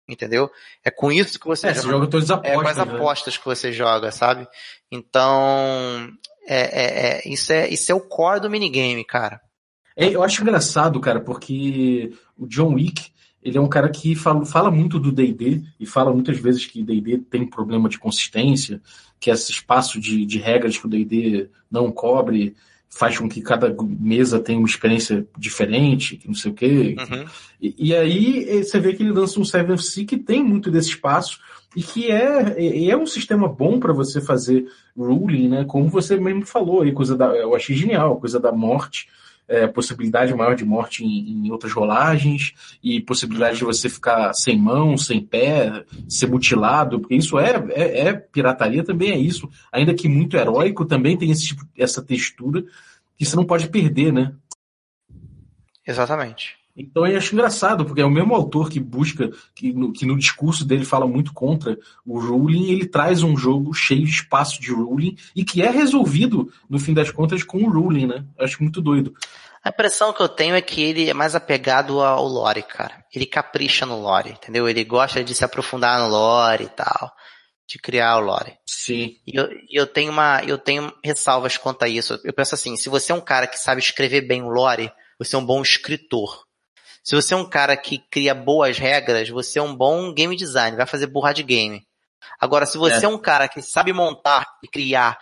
Entendeu? 0.08 0.50
É 0.84 0.92
com 0.92 1.12
isso 1.12 1.40
que 1.40 1.48
você 1.48 1.68
é, 1.68 1.74
joga. 1.74 1.82
Você 1.82 1.92
joga 1.92 2.08
todas 2.08 2.32
as 2.32 2.38
apostas, 2.38 2.52
é 2.52 2.62
com 2.62 2.68
as 2.68 2.78
né? 2.78 2.84
apostas 2.84 3.38
que 3.38 3.46
você 3.46 3.72
joga, 3.72 4.12
sabe? 4.12 4.48
Então, 4.92 6.12
é, 6.48 6.60
é, 6.60 7.08
é, 7.08 7.30
isso, 7.30 7.54
é, 7.54 7.70
isso 7.70 7.92
é 7.92 7.96
o 7.96 8.02
core 8.02 8.42
do 8.42 8.50
minigame, 8.50 9.06
cara. 9.06 9.40
É, 9.96 10.08
eu 10.10 10.24
acho 10.24 10.42
engraçado, 10.42 11.00
cara, 11.00 11.20
porque 11.20 12.12
o 12.38 12.48
John 12.48 12.74
Wick, 12.76 13.12
ele 13.44 13.58
é 13.58 13.62
um 13.62 13.68
cara 13.68 13.90
que 13.90 14.16
fala, 14.16 14.46
fala 14.46 14.72
muito 14.72 15.00
do 15.00 15.12
D&D 15.12 15.64
e 15.80 15.86
fala 15.86 16.14
muitas 16.14 16.38
vezes 16.38 16.66
que 16.66 16.84
D&D 16.84 17.20
tem 17.30 17.46
problema 17.46 17.90
de 17.90 17.98
consistência, 17.98 18.82
que 19.20 19.30
esse 19.30 19.52
espaço 19.52 20.00
de, 20.00 20.26
de 20.26 20.38
regras 20.40 20.78
que 20.78 20.86
o 20.86 20.90
D&D 20.90 21.50
não 21.70 21.92
cobre 21.92 22.56
faz 22.92 23.18
com 23.18 23.30
que 23.30 23.42
cada 23.42 23.74
mesa 23.82 24.40
tenha 24.40 24.60
uma 24.60 24.68
experiência 24.68 25.26
diferente, 25.38 26.18
que 26.18 26.28
não 26.28 26.36
sei 26.36 26.52
o 26.52 26.54
quê. 26.54 26.96
Uhum. 27.00 27.26
E, 27.62 27.76
e, 27.78 27.96
aí 27.96 28.64
você 28.64 28.80
vê 28.80 28.94
que 28.94 29.02
ele 29.02 29.14
lança 29.14 29.40
um 29.40 29.46
Seven 29.46 29.78
Sea 29.78 30.06
que 30.06 30.18
tem 30.18 30.44
muito 30.44 30.70
desse 30.70 30.90
espaço 30.90 31.40
e 31.74 31.82
que 31.82 32.12
é, 32.12 32.90
é 32.90 32.98
um 32.98 33.06
sistema 33.06 33.48
bom 33.48 33.80
para 33.80 33.94
você 33.94 34.20
fazer 34.20 34.68
ruling, 34.96 35.48
né? 35.48 35.64
Como 35.66 35.88
você 35.88 36.18
mesmo 36.18 36.46
falou, 36.46 36.82
aí, 36.82 36.92
coisa 36.92 37.16
da, 37.16 37.28
eu 37.28 37.56
achei 37.56 37.76
genial, 37.76 38.20
coisa 38.20 38.42
da 38.42 38.52
morte 38.52 39.08
é, 39.48 39.68
possibilidade 39.68 40.34
maior 40.34 40.56
de 40.56 40.64
morte 40.64 41.04
em, 41.04 41.46
em, 41.46 41.52
outras 41.52 41.74
rolagens 41.74 42.54
e 42.82 43.02
possibilidade 43.02 43.58
de 43.58 43.64
você 43.64 43.90
ficar 43.90 44.34
sem 44.34 44.58
mão, 44.58 44.98
sem 44.98 45.20
pé, 45.20 45.84
ser 46.08 46.28
mutilado, 46.28 47.00
porque 47.00 47.16
isso 47.16 47.38
é, 47.38 47.56
é, 47.72 48.08
é 48.08 48.14
pirataria, 48.14 48.84
também 48.84 49.12
é 49.12 49.18
isso. 49.18 49.50
Ainda 49.72 49.94
que 49.94 50.08
muito 50.08 50.38
heróico, 50.38 50.86
também 50.86 51.18
tem 51.18 51.32
esse 51.32 51.48
tipo, 51.48 51.66
essa 51.78 52.02
textura 52.02 52.64
que 53.18 53.26
você 53.26 53.36
não 53.36 53.46
pode 53.46 53.68
perder, 53.68 54.14
né? 54.14 54.34
Exatamente. 55.86 56.61
Então 56.76 57.06
eu 57.06 57.18
acho 57.18 57.34
engraçado, 57.34 57.86
porque 57.86 58.02
é 58.02 58.06
o 58.06 58.10
mesmo 58.10 58.34
autor 58.34 58.70
que 58.70 58.80
busca, 58.80 59.30
que 59.54 59.74
no, 59.74 59.92
que 59.92 60.06
no 60.06 60.18
discurso 60.18 60.66
dele 60.66 60.86
fala 60.86 61.08
muito 61.08 61.34
contra 61.34 61.78
o 62.06 62.20
ruling, 62.20 62.72
ele 62.72 62.86
traz 62.86 63.24
um 63.24 63.36
jogo 63.36 63.74
cheio 63.74 64.06
de 64.06 64.12
espaço 64.12 64.62
de 64.62 64.72
ruling 64.72 65.18
e 65.36 65.44
que 65.44 65.62
é 65.62 65.70
resolvido, 65.70 66.52
no 66.70 66.80
fim 66.80 66.94
das 66.94 67.12
contas, 67.12 67.44
com 67.44 67.58
o 67.60 67.70
ruling, 67.70 68.08
né? 68.08 68.26
Eu 68.38 68.46
acho 68.46 68.62
muito 68.62 68.82
doido. 68.82 69.14
A 69.64 69.70
impressão 69.70 70.12
que 70.12 70.22
eu 70.22 70.30
tenho 70.30 70.56
é 70.56 70.62
que 70.62 70.82
ele 70.82 71.10
é 71.10 71.14
mais 71.14 71.36
apegado 71.36 72.02
ao 72.02 72.26
lore, 72.26 72.64
cara. 72.64 73.06
Ele 73.14 73.28
capricha 73.28 73.86
no 73.86 74.02
lore, 74.02 74.32
entendeu? 74.32 74.68
Ele 74.68 74.84
gosta 74.84 75.24
de 75.24 75.36
se 75.36 75.46
aprofundar 75.46 76.00
no 76.00 76.08
lore 76.08 76.64
e 76.64 76.70
tal. 76.70 77.12
De 77.68 77.78
criar 77.78 78.18
o 78.18 78.22
lore. 78.22 78.58
Sim. 78.66 79.18
E 79.26 79.38
eu, 79.40 79.48
eu 79.70 79.86
tenho 79.86 80.12
uma, 80.12 80.42
eu 80.44 80.58
tenho 80.58 80.92
ressalvas 81.04 81.58
quanto 81.58 81.84
a 81.84 81.88
isso. 81.88 82.20
Eu 82.24 82.34
penso 82.34 82.56
assim, 82.56 82.76
se 82.76 82.90
você 82.90 83.12
é 83.12 83.16
um 83.16 83.22
cara 83.22 83.46
que 83.46 83.58
sabe 83.58 83.80
escrever 83.80 84.22
bem 84.22 84.42
o 84.42 84.50
lore, 84.50 84.92
você 85.20 85.36
é 85.36 85.40
um 85.40 85.46
bom 85.46 85.62
escritor. 85.62 86.44
Se 87.04 87.16
você 87.16 87.34
é 87.34 87.38
um 87.38 87.50
cara 87.50 87.76
que 87.76 87.98
cria 87.98 88.34
boas 88.36 88.78
regras, 88.78 89.28
você 89.30 89.60
é 89.60 89.62
um 89.62 89.76
bom 89.76 90.14
game 90.14 90.36
design, 90.36 90.78
vai 90.78 90.86
fazer 90.86 91.08
burra 91.08 91.34
de 91.34 91.44
game. 91.44 91.86
Agora, 92.40 92.66
se 92.66 92.78
você 92.78 93.06
é. 93.06 93.06
é 93.06 93.08
um 93.08 93.18
cara 93.18 93.48
que 93.48 93.62
sabe 93.62 93.92
montar 93.92 94.46
e 94.64 94.68
criar, 94.68 95.18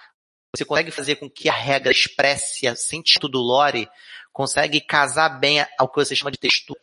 você 0.55 0.65
consegue 0.65 0.91
fazer 0.91 1.15
com 1.15 1.29
que 1.29 1.47
a 1.47 1.53
regra 1.53 1.91
expresse 1.91 2.67
o 2.67 2.75
sentido 2.75 3.29
do 3.29 3.39
lore, 3.39 3.89
consegue 4.33 4.81
casar 4.81 5.29
bem 5.39 5.65
ao 5.77 5.87
que 5.87 5.95
você 5.95 6.15
chama 6.15 6.31
de 6.31 6.37
textura. 6.37 6.79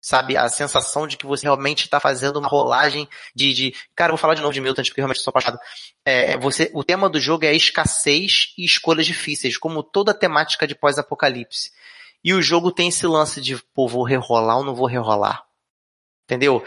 Sabe, 0.00 0.36
a 0.36 0.46
sensação 0.50 1.06
de 1.06 1.16
que 1.16 1.24
você 1.24 1.46
realmente 1.46 1.84
está 1.84 1.98
fazendo 1.98 2.38
uma 2.38 2.46
rolagem 2.46 3.08
de, 3.34 3.54
de, 3.54 3.74
Cara, 3.96 4.12
vou 4.12 4.18
falar 4.18 4.34
de 4.34 4.42
novo 4.42 4.52
de 4.52 4.60
Milton, 4.60 4.82
porque 4.82 5.00
realmente 5.00 5.20
sou 5.20 5.30
apaixonado. 5.30 5.58
É, 6.04 6.36
você, 6.36 6.70
o 6.74 6.84
tema 6.84 7.08
do 7.08 7.18
jogo 7.18 7.46
é 7.46 7.54
escassez 7.54 8.52
e 8.58 8.66
escolhas 8.66 9.06
difíceis, 9.06 9.56
como 9.56 9.82
toda 9.82 10.10
a 10.10 10.14
temática 10.14 10.66
de 10.66 10.74
pós-apocalipse. 10.74 11.70
E 12.24 12.32
o 12.32 12.40
jogo 12.40 12.72
tem 12.72 12.88
esse 12.88 13.06
lance 13.06 13.40
de, 13.40 13.56
pô, 13.74 13.86
vou 13.86 14.02
rerolar 14.02 14.56
ou 14.56 14.64
não 14.64 14.74
vou 14.74 14.86
rerolar. 14.86 15.44
Entendeu? 16.24 16.64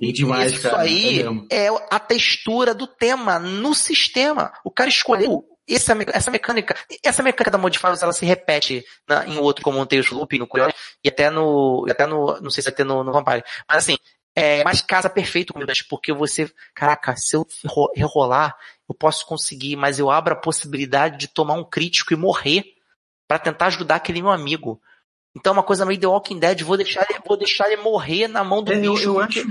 E 0.00 0.12
demais, 0.12 0.52
Isso 0.52 0.62
cara, 0.62 0.82
aí 0.82 1.22
é, 1.50 1.66
é, 1.66 1.86
a 1.90 1.98
textura 1.98 2.74
do 2.74 2.86
tema 2.86 3.38
no 3.38 3.74
sistema. 3.74 4.52
O 4.64 4.70
cara 4.70 4.90
escolheu 4.90 5.44
essa, 5.68 5.96
essa 6.12 6.30
mecânica, 6.30 6.76
essa 7.02 7.22
mecânica 7.22 7.50
da 7.50 7.58
Modifiers, 7.58 8.02
ela 8.02 8.12
se 8.12 8.26
repete 8.26 8.84
na, 9.08 9.26
em 9.26 9.38
outro, 9.38 9.64
como 9.64 9.80
o 9.80 9.86
Tales 9.86 10.10
Loop, 10.10 10.38
no 10.38 10.46
Curiosity, 10.46 10.78
e 11.02 11.08
até 11.08 11.30
no, 11.30 11.86
até 11.88 12.06
no, 12.06 12.40
não 12.40 12.50
sei 12.50 12.62
se 12.62 12.68
até 12.68 12.84
no, 12.84 13.02
no 13.02 13.12
Vampire. 13.12 13.42
Mas 13.68 13.78
assim, 13.78 13.96
é, 14.34 14.62
mas 14.64 14.82
casa 14.82 15.08
perfeito 15.08 15.54
com 15.54 15.60
o 15.60 15.66
porque 15.88 16.12
você, 16.12 16.50
caraca, 16.74 17.16
se 17.16 17.34
eu 17.34 17.46
rerolar, 17.94 18.54
eu 18.88 18.94
posso 18.94 19.24
conseguir, 19.24 19.76
mas 19.76 19.98
eu 19.98 20.10
abro 20.10 20.34
a 20.34 20.40
possibilidade 20.40 21.16
de 21.16 21.28
tomar 21.28 21.54
um 21.54 21.64
crítico 21.64 22.12
e 22.12 22.16
morrer 22.16 22.75
para 23.26 23.38
tentar 23.38 23.66
ajudar 23.66 23.96
aquele 23.96 24.22
meu 24.22 24.30
amigo. 24.30 24.80
Então 25.36 25.52
é 25.52 25.56
uma 25.56 25.62
coisa 25.62 25.84
meio 25.84 26.00
The 26.00 26.06
Walking 26.06 26.38
Dead, 26.38 26.62
vou 26.62 26.76
deixar 26.76 27.06
ele, 27.10 27.20
vou 27.26 27.36
deixar 27.36 27.70
ele 27.70 27.82
morrer 27.82 28.28
na 28.28 28.42
mão 28.42 28.62
do 28.62 28.72
é, 28.72 28.76
bicho. 28.76 29.04
Eu, 29.04 29.14
eu 29.14 29.20
acho... 29.20 29.44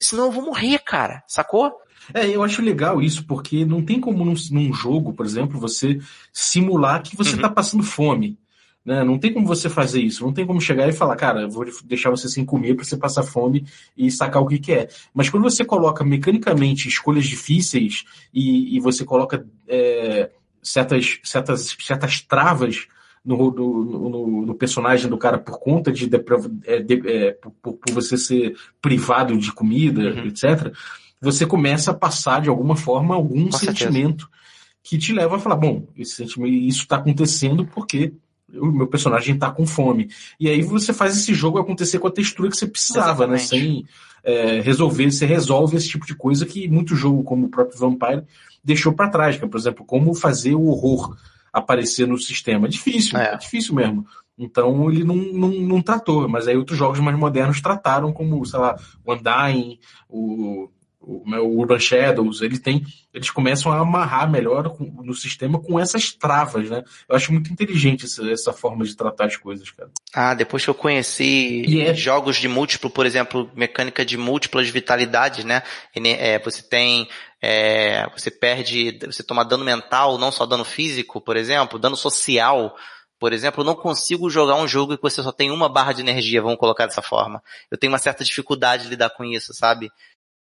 Senão 0.00 0.24
eu 0.24 0.32
vou 0.32 0.44
morrer, 0.44 0.78
cara. 0.80 1.22
Sacou? 1.26 1.72
É, 2.12 2.28
eu 2.28 2.42
acho 2.42 2.60
legal 2.60 3.00
isso, 3.00 3.26
porque 3.26 3.64
não 3.64 3.82
tem 3.82 3.98
como 3.98 4.24
num, 4.24 4.34
num 4.50 4.72
jogo, 4.74 5.14
por 5.14 5.24
exemplo, 5.24 5.58
você 5.58 5.98
simular 6.32 7.02
que 7.02 7.16
você 7.16 7.36
está 7.36 7.48
uhum. 7.48 7.54
passando 7.54 7.82
fome. 7.82 8.38
Né? 8.84 9.02
Não 9.02 9.18
tem 9.18 9.32
como 9.32 9.46
você 9.46 9.70
fazer 9.70 10.02
isso. 10.02 10.22
Não 10.22 10.32
tem 10.32 10.46
como 10.46 10.60
chegar 10.60 10.86
e 10.88 10.92
falar, 10.92 11.16
cara, 11.16 11.48
vou 11.48 11.64
deixar 11.84 12.10
você 12.10 12.28
sem 12.28 12.44
comer 12.44 12.74
para 12.74 12.84
você 12.84 12.96
passar 12.96 13.22
fome 13.22 13.66
e 13.96 14.10
sacar 14.10 14.42
o 14.42 14.46
que, 14.46 14.58
que 14.58 14.72
é. 14.72 14.88
Mas 15.14 15.30
quando 15.30 15.44
você 15.44 15.64
coloca 15.64 16.04
mecanicamente 16.04 16.86
escolhas 16.86 17.24
difíceis 17.24 18.04
e, 18.32 18.76
e 18.76 18.80
você 18.80 19.04
coloca 19.04 19.46
é, 19.66 20.30
certas, 20.62 21.18
certas, 21.24 21.74
certas 21.80 22.20
travas 22.20 22.86
no, 23.24 23.50
no, 23.50 23.84
no, 23.84 24.46
no 24.46 24.54
personagem 24.54 25.08
do 25.08 25.16
cara 25.16 25.38
por 25.38 25.58
conta 25.58 25.90
de, 25.90 26.06
de, 26.06 26.22
é, 26.64 26.80
de 26.80 27.08
é, 27.08 27.32
por, 27.32 27.52
por, 27.72 27.92
você 27.92 28.18
ser 28.18 28.54
privado 28.82 29.36
de 29.38 29.50
comida, 29.50 30.00
uhum. 30.00 30.26
etc., 30.26 30.72
você 31.20 31.46
começa 31.46 31.90
a 31.90 31.94
passar 31.94 32.42
de 32.42 32.50
alguma 32.50 32.76
forma 32.76 33.14
algum 33.14 33.46
Com 33.46 33.52
sentimento 33.52 34.24
certeza. 34.24 34.78
que 34.82 34.98
te 34.98 35.12
leva 35.14 35.36
a 35.36 35.38
falar, 35.38 35.56
bom, 35.56 35.86
esse 35.96 36.16
sentimento, 36.16 36.52
isso 36.52 36.82
está 36.82 36.96
acontecendo 36.96 37.66
porque 37.66 38.12
o 38.52 38.66
meu 38.66 38.86
personagem 38.86 39.34
está 39.34 39.50
com 39.50 39.66
fome. 39.66 40.10
E 40.38 40.48
aí 40.48 40.60
você 40.60 40.92
faz 40.92 41.16
esse 41.16 41.32
jogo 41.32 41.58
acontecer 41.58 41.98
com 41.98 42.08
a 42.08 42.12
textura 42.12 42.50
que 42.50 42.56
você 42.56 42.66
precisava, 42.66 43.26
né? 43.26 43.36
Exatamente. 43.36 43.68
né? 43.68 43.72
Sem 43.72 43.86
é, 44.22 44.60
resolver, 44.60 45.10
você 45.10 45.24
resolve 45.24 45.76
esse 45.76 45.88
tipo 45.88 46.06
de 46.06 46.14
coisa 46.14 46.44
que 46.44 46.68
muito 46.68 46.94
jogo, 46.94 47.24
como 47.24 47.46
o 47.46 47.50
próprio 47.50 47.78
Vampire, 47.78 48.22
deixou 48.62 48.92
para 48.92 49.08
trás, 49.08 49.38
que 49.38 49.44
é, 49.44 49.48
por 49.48 49.58
exemplo, 49.58 49.84
como 49.84 50.14
fazer 50.14 50.54
o 50.54 50.66
horror 50.66 51.16
aparecer 51.54 52.06
no 52.06 52.18
sistema. 52.18 52.66
É 52.66 52.68
difícil, 52.68 53.16
é, 53.18 53.32
é 53.32 53.36
difícil 53.36 53.74
mesmo. 53.74 54.04
Então 54.36 54.90
ele 54.90 55.04
não, 55.04 55.14
não, 55.14 55.48
não 55.48 55.80
tratou, 55.80 56.28
mas 56.28 56.48
aí 56.48 56.56
outros 56.56 56.76
jogos 56.76 56.98
mais 56.98 57.16
modernos 57.16 57.62
trataram, 57.62 58.12
como, 58.12 58.44
sei 58.44 58.58
lá, 58.58 58.76
o 59.04 59.14
Undying, 59.14 59.78
o 60.08 60.68
o 61.06 61.58
Urban 61.60 61.78
Shadows, 61.78 62.40
ele 62.40 62.58
tem, 62.58 62.82
eles 63.12 63.30
começam 63.30 63.70
a 63.70 63.78
amarrar 63.78 64.30
melhor 64.30 64.74
no 64.80 65.14
sistema 65.14 65.60
com 65.60 65.78
essas 65.78 66.12
travas, 66.12 66.70
né? 66.70 66.82
Eu 67.08 67.14
acho 67.14 67.32
muito 67.32 67.52
inteligente 67.52 68.04
essa, 68.04 68.28
essa 68.30 68.52
forma 68.52 68.84
de 68.84 68.96
tratar 68.96 69.26
as 69.26 69.36
coisas, 69.36 69.70
cara. 69.70 69.90
Ah, 70.14 70.34
depois 70.34 70.64
que 70.64 70.70
eu 70.70 70.74
conheci 70.74 71.80
é... 71.80 71.94
jogos 71.94 72.36
de 72.36 72.48
múltiplo, 72.48 72.88
por 72.88 73.04
exemplo, 73.06 73.50
mecânica 73.54 74.04
de 74.04 74.16
múltiplas 74.16 74.68
vitalidades, 74.68 75.44
né? 75.44 75.62
É, 75.94 76.38
você 76.38 76.62
tem, 76.62 77.08
é, 77.40 78.08
você 78.16 78.30
perde, 78.30 78.98
você 79.04 79.22
toma 79.22 79.44
dano 79.44 79.64
mental, 79.64 80.18
não 80.18 80.32
só 80.32 80.46
dano 80.46 80.64
físico, 80.64 81.20
por 81.20 81.36
exemplo, 81.36 81.78
dano 81.78 81.96
social, 81.96 82.74
por 83.18 83.32
exemplo, 83.32 83.62
eu 83.62 83.64
não 83.64 83.74
consigo 83.74 84.28
jogar 84.28 84.56
um 84.56 84.68
jogo 84.68 84.96
que 84.96 85.02
você 85.02 85.22
só 85.22 85.32
tem 85.32 85.50
uma 85.50 85.66
barra 85.66 85.92
de 85.92 86.02
energia, 86.02 86.42
vamos 86.42 86.58
colocar 86.58 86.86
dessa 86.86 87.00
forma. 87.00 87.42
Eu 87.70 87.78
tenho 87.78 87.92
uma 87.92 87.98
certa 87.98 88.24
dificuldade 88.24 88.82
de 88.82 88.90
lidar 88.90 89.10
com 89.10 89.24
isso, 89.24 89.54
sabe? 89.54 89.90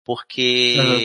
Porque 0.08 0.78
uhum. 0.80 0.96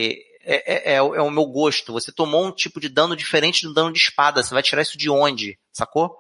é, 0.45 0.93
é, 0.93 0.95
é, 0.95 1.03
o 1.03 1.29
meu 1.29 1.45
gosto. 1.45 1.93
Você 1.93 2.13
tomou 2.13 2.47
um 2.47 2.53
tipo 2.53 2.79
de 2.79 2.89
dano 2.89 3.17
diferente 3.17 3.67
do 3.67 3.75
dano 3.75 3.93
de 3.93 3.99
espada. 3.99 4.41
Você 4.41 4.55
vai 4.55 4.63
tirar 4.63 4.81
isso 4.81 4.97
de 4.97 5.11
onde? 5.11 5.59
Sacou? 5.73 6.17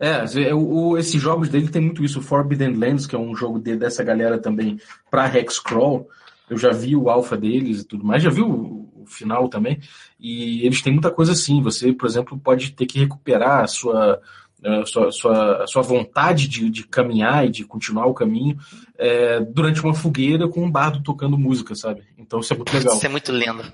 É, 0.00 0.24
o, 0.52 0.98
esses 0.98 1.22
jogos 1.22 1.48
dele 1.48 1.68
tem 1.68 1.82
muito 1.82 2.02
isso. 2.02 2.18
O 2.18 2.22
Forbidden 2.22 2.74
Lands, 2.74 3.06
que 3.06 3.14
é 3.14 3.18
um 3.18 3.36
jogo 3.36 3.60
de, 3.60 3.76
dessa 3.76 4.02
galera 4.02 4.38
também 4.38 4.80
para 5.08 5.28
Hexcrawl. 5.38 6.08
Eu 6.48 6.58
já 6.58 6.72
vi 6.72 6.96
o 6.96 7.08
alfa 7.08 7.36
deles 7.36 7.82
e 7.82 7.84
tudo 7.84 8.04
mais, 8.04 8.20
já 8.20 8.28
vi 8.28 8.42
o, 8.42 8.90
o, 8.96 9.06
final 9.06 9.48
também. 9.48 9.78
E 10.18 10.66
eles 10.66 10.82
têm 10.82 10.92
muita 10.92 11.12
coisa 11.12 11.30
assim. 11.30 11.62
Você, 11.62 11.92
por 11.92 12.08
exemplo, 12.08 12.36
pode 12.36 12.72
ter 12.72 12.86
que 12.86 12.98
recuperar 12.98 13.62
a 13.62 13.68
sua, 13.68 14.20
a 14.64 14.84
sua, 14.84 15.10
sua, 15.10 15.66
sua 15.66 15.82
vontade 15.82 16.46
de, 16.48 16.68
de, 16.68 16.86
caminhar 16.86 17.46
e 17.46 17.50
de 17.50 17.64
continuar 17.64 18.06
o 18.06 18.14
caminho 18.14 18.58
é, 18.98 19.40
durante 19.40 19.82
uma 19.82 19.94
fogueira 19.94 20.48
com 20.48 20.62
um 20.62 20.70
bardo 20.70 21.02
tocando 21.02 21.38
música, 21.38 21.74
sabe? 21.74 22.02
Então 22.18 22.40
isso 22.40 22.52
é 22.52 22.56
muito 22.56 22.72
legal. 22.72 22.96
Isso 22.96 23.06
é 23.06 23.08
muito 23.08 23.32
lindo. 23.32 23.72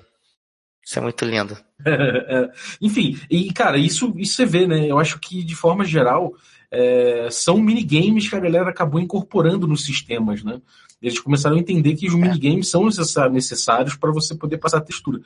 Isso 0.85 0.99
é 0.99 1.01
muito 1.01 1.25
lindo. 1.25 1.57
É, 1.85 2.51
enfim, 2.81 3.19
e 3.29 3.53
cara, 3.53 3.77
isso, 3.77 4.13
isso 4.17 4.33
você 4.33 4.45
vê, 4.45 4.67
né? 4.67 4.87
Eu 4.87 4.99
acho 4.99 5.19
que 5.19 5.43
de 5.43 5.55
forma 5.55 5.85
geral 5.85 6.33
é, 6.71 7.29
são 7.29 7.57
minigames 7.59 8.27
que 8.27 8.35
a 8.35 8.39
galera 8.39 8.69
acabou 8.69 8.99
incorporando 8.99 9.67
nos 9.67 9.85
sistemas, 9.85 10.43
né? 10.43 10.61
Eles 11.01 11.19
começaram 11.19 11.55
a 11.55 11.59
entender 11.59 11.95
que 11.95 12.07
os 12.07 12.13
é. 12.13 12.17
minigames 12.17 12.69
são 12.69 12.89
necessários 13.31 13.95
para 13.95 14.11
você 14.11 14.35
poder 14.35 14.57
passar 14.57 14.79
a 14.79 14.81
textura. 14.81 15.21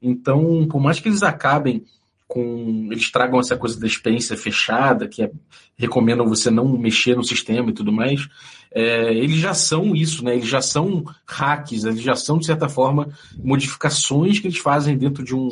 Então, 0.00 0.66
por 0.68 0.80
mais 0.80 0.98
que 0.98 1.08
eles 1.08 1.22
acabem 1.22 1.84
com 2.32 2.88
eles 2.90 3.10
tragam 3.10 3.38
essa 3.38 3.58
coisa 3.58 3.78
da 3.78 3.86
experiência 3.86 4.34
fechada, 4.38 5.06
que 5.06 5.22
é, 5.22 5.30
recomendam 5.76 6.26
você 6.26 6.50
não 6.50 6.66
mexer 6.78 7.14
no 7.14 7.22
sistema 7.22 7.68
e 7.68 7.74
tudo 7.74 7.92
mais, 7.92 8.26
é, 8.74 9.12
eles 9.12 9.36
já 9.36 9.52
são 9.52 9.94
isso, 9.94 10.24
né? 10.24 10.34
Eles 10.34 10.48
já 10.48 10.62
são 10.62 11.04
hacks, 11.26 11.84
eles 11.84 12.00
já 12.00 12.16
são, 12.16 12.38
de 12.38 12.46
certa 12.46 12.70
forma, 12.70 13.10
modificações 13.36 14.38
que 14.38 14.46
eles 14.46 14.56
fazem 14.56 14.96
dentro 14.96 15.22
de 15.22 15.34
um, 15.34 15.50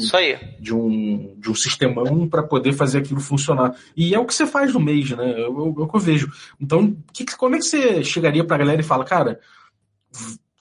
de 0.58 0.74
um, 0.74 1.34
de 1.38 1.50
um 1.50 1.54
sistemão 1.54 2.26
para 2.26 2.42
poder 2.42 2.72
fazer 2.72 3.00
aquilo 3.00 3.20
funcionar. 3.20 3.76
E 3.94 4.14
é 4.14 4.18
o 4.18 4.24
que 4.24 4.32
você 4.32 4.46
faz 4.46 4.72
no 4.72 4.80
mês, 4.80 5.10
né? 5.10 5.32
É, 5.32 5.42
é 5.42 5.48
o 5.48 5.86
que 5.86 5.96
eu 5.96 6.00
vejo. 6.00 6.32
Então, 6.58 6.96
que, 7.12 7.26
como 7.36 7.56
é 7.56 7.58
que 7.58 7.66
você 7.66 8.02
chegaria 8.02 8.42
para 8.42 8.56
a 8.56 8.60
galera 8.60 8.80
e 8.80 8.84
fala, 8.84 9.04
cara, 9.04 9.38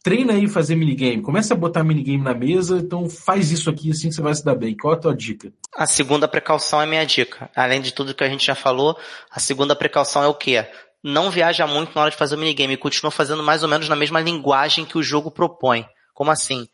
treina 0.02 0.34
aí 0.34 0.48
fazer 0.48 0.76
minigame, 0.76 1.22
começa 1.22 1.54
a 1.54 1.58
botar 1.58 1.84
minigame 1.84 2.24
na 2.24 2.34
mesa, 2.34 2.78
então 2.78 3.10
faz 3.10 3.52
isso 3.52 3.70
aqui 3.70 3.92
assim 3.92 4.10
que 4.10 4.16
você 4.16 4.22
vai 4.22 4.34
se 4.34 4.44
dar 4.44 4.56
bem. 4.56 4.76
Qual 4.76 4.94
a 4.94 4.98
tua 4.98 5.16
dica? 5.16 5.52
A 5.76 5.86
segunda 5.86 6.28
precaução 6.28 6.82
é 6.82 6.86
minha 6.86 7.06
dica. 7.06 7.50
Além 7.56 7.82
de 7.82 7.94
tudo 7.94 8.14
que 8.14 8.24
a 8.24 8.30
gente 8.30 8.46
já 8.46 8.56
falou, 8.56 8.98
a 9.30 9.40
segunda 9.40 9.76
precaução 9.76 10.24
é 10.24 10.28
o 10.28 10.34
quê? 10.34 10.66
Não 11.04 11.32
viaja 11.32 11.66
muito 11.66 11.94
na 11.96 12.02
hora 12.02 12.12
de 12.12 12.18
fazer 12.18 12.36
o 12.36 12.40
minigame, 12.40 12.76
continua 12.78 13.12
fazendo 13.12 13.44
mais 13.44 13.64
ou 13.64 13.70
menos 13.70 13.88
na 13.88 13.96
mesma 13.96 14.20
linguagem 14.20 14.86
que 14.86 14.98
o 14.98 15.04
jogo 15.04 15.32
propõe. 15.32 15.86
Como 16.14 16.32
assim? 16.32 16.68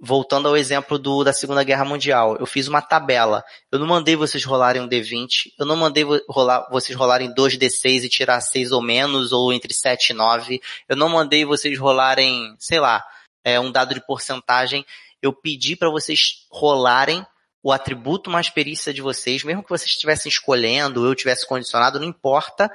Voltando 0.00 0.48
ao 0.48 0.56
exemplo 0.56 0.98
do, 0.98 1.22
da 1.22 1.32
Segunda 1.32 1.62
Guerra 1.62 1.84
Mundial, 1.84 2.36
eu 2.38 2.46
fiz 2.46 2.66
uma 2.66 2.80
tabela. 2.80 3.44
Eu 3.70 3.78
não 3.78 3.86
mandei 3.86 4.16
vocês 4.16 4.42
rolarem 4.44 4.80
um 4.80 4.88
D20, 4.88 5.52
eu 5.58 5.66
não 5.66 5.76
mandei 5.76 6.04
rolar, 6.28 6.66
vocês 6.70 6.96
rolarem 6.96 7.34
2D6 7.34 8.04
e 8.04 8.08
tirar 8.08 8.40
6 8.40 8.72
ou 8.72 8.80
menos, 8.80 9.30
ou 9.32 9.52
entre 9.52 9.74
7 9.74 10.10
e 10.10 10.14
9. 10.14 10.60
Eu 10.88 10.96
não 10.96 11.08
mandei 11.08 11.44
vocês 11.44 11.78
rolarem, 11.78 12.54
sei 12.58 12.80
lá, 12.80 13.04
é, 13.44 13.60
um 13.60 13.70
dado 13.70 13.94
de 13.94 14.00
porcentagem. 14.00 14.86
Eu 15.20 15.32
pedi 15.34 15.76
para 15.76 15.90
vocês 15.90 16.46
rolarem 16.50 17.24
o 17.62 17.70
atributo 17.70 18.30
mais 18.30 18.48
perícia 18.48 18.94
de 18.94 19.02
vocês, 19.02 19.44
mesmo 19.44 19.62
que 19.62 19.68
vocês 19.68 19.90
estivessem 19.90 20.30
escolhendo, 20.30 21.04
eu 21.04 21.14
tivesse 21.14 21.46
condicionado, 21.46 22.00
não 22.00 22.06
importa 22.06 22.70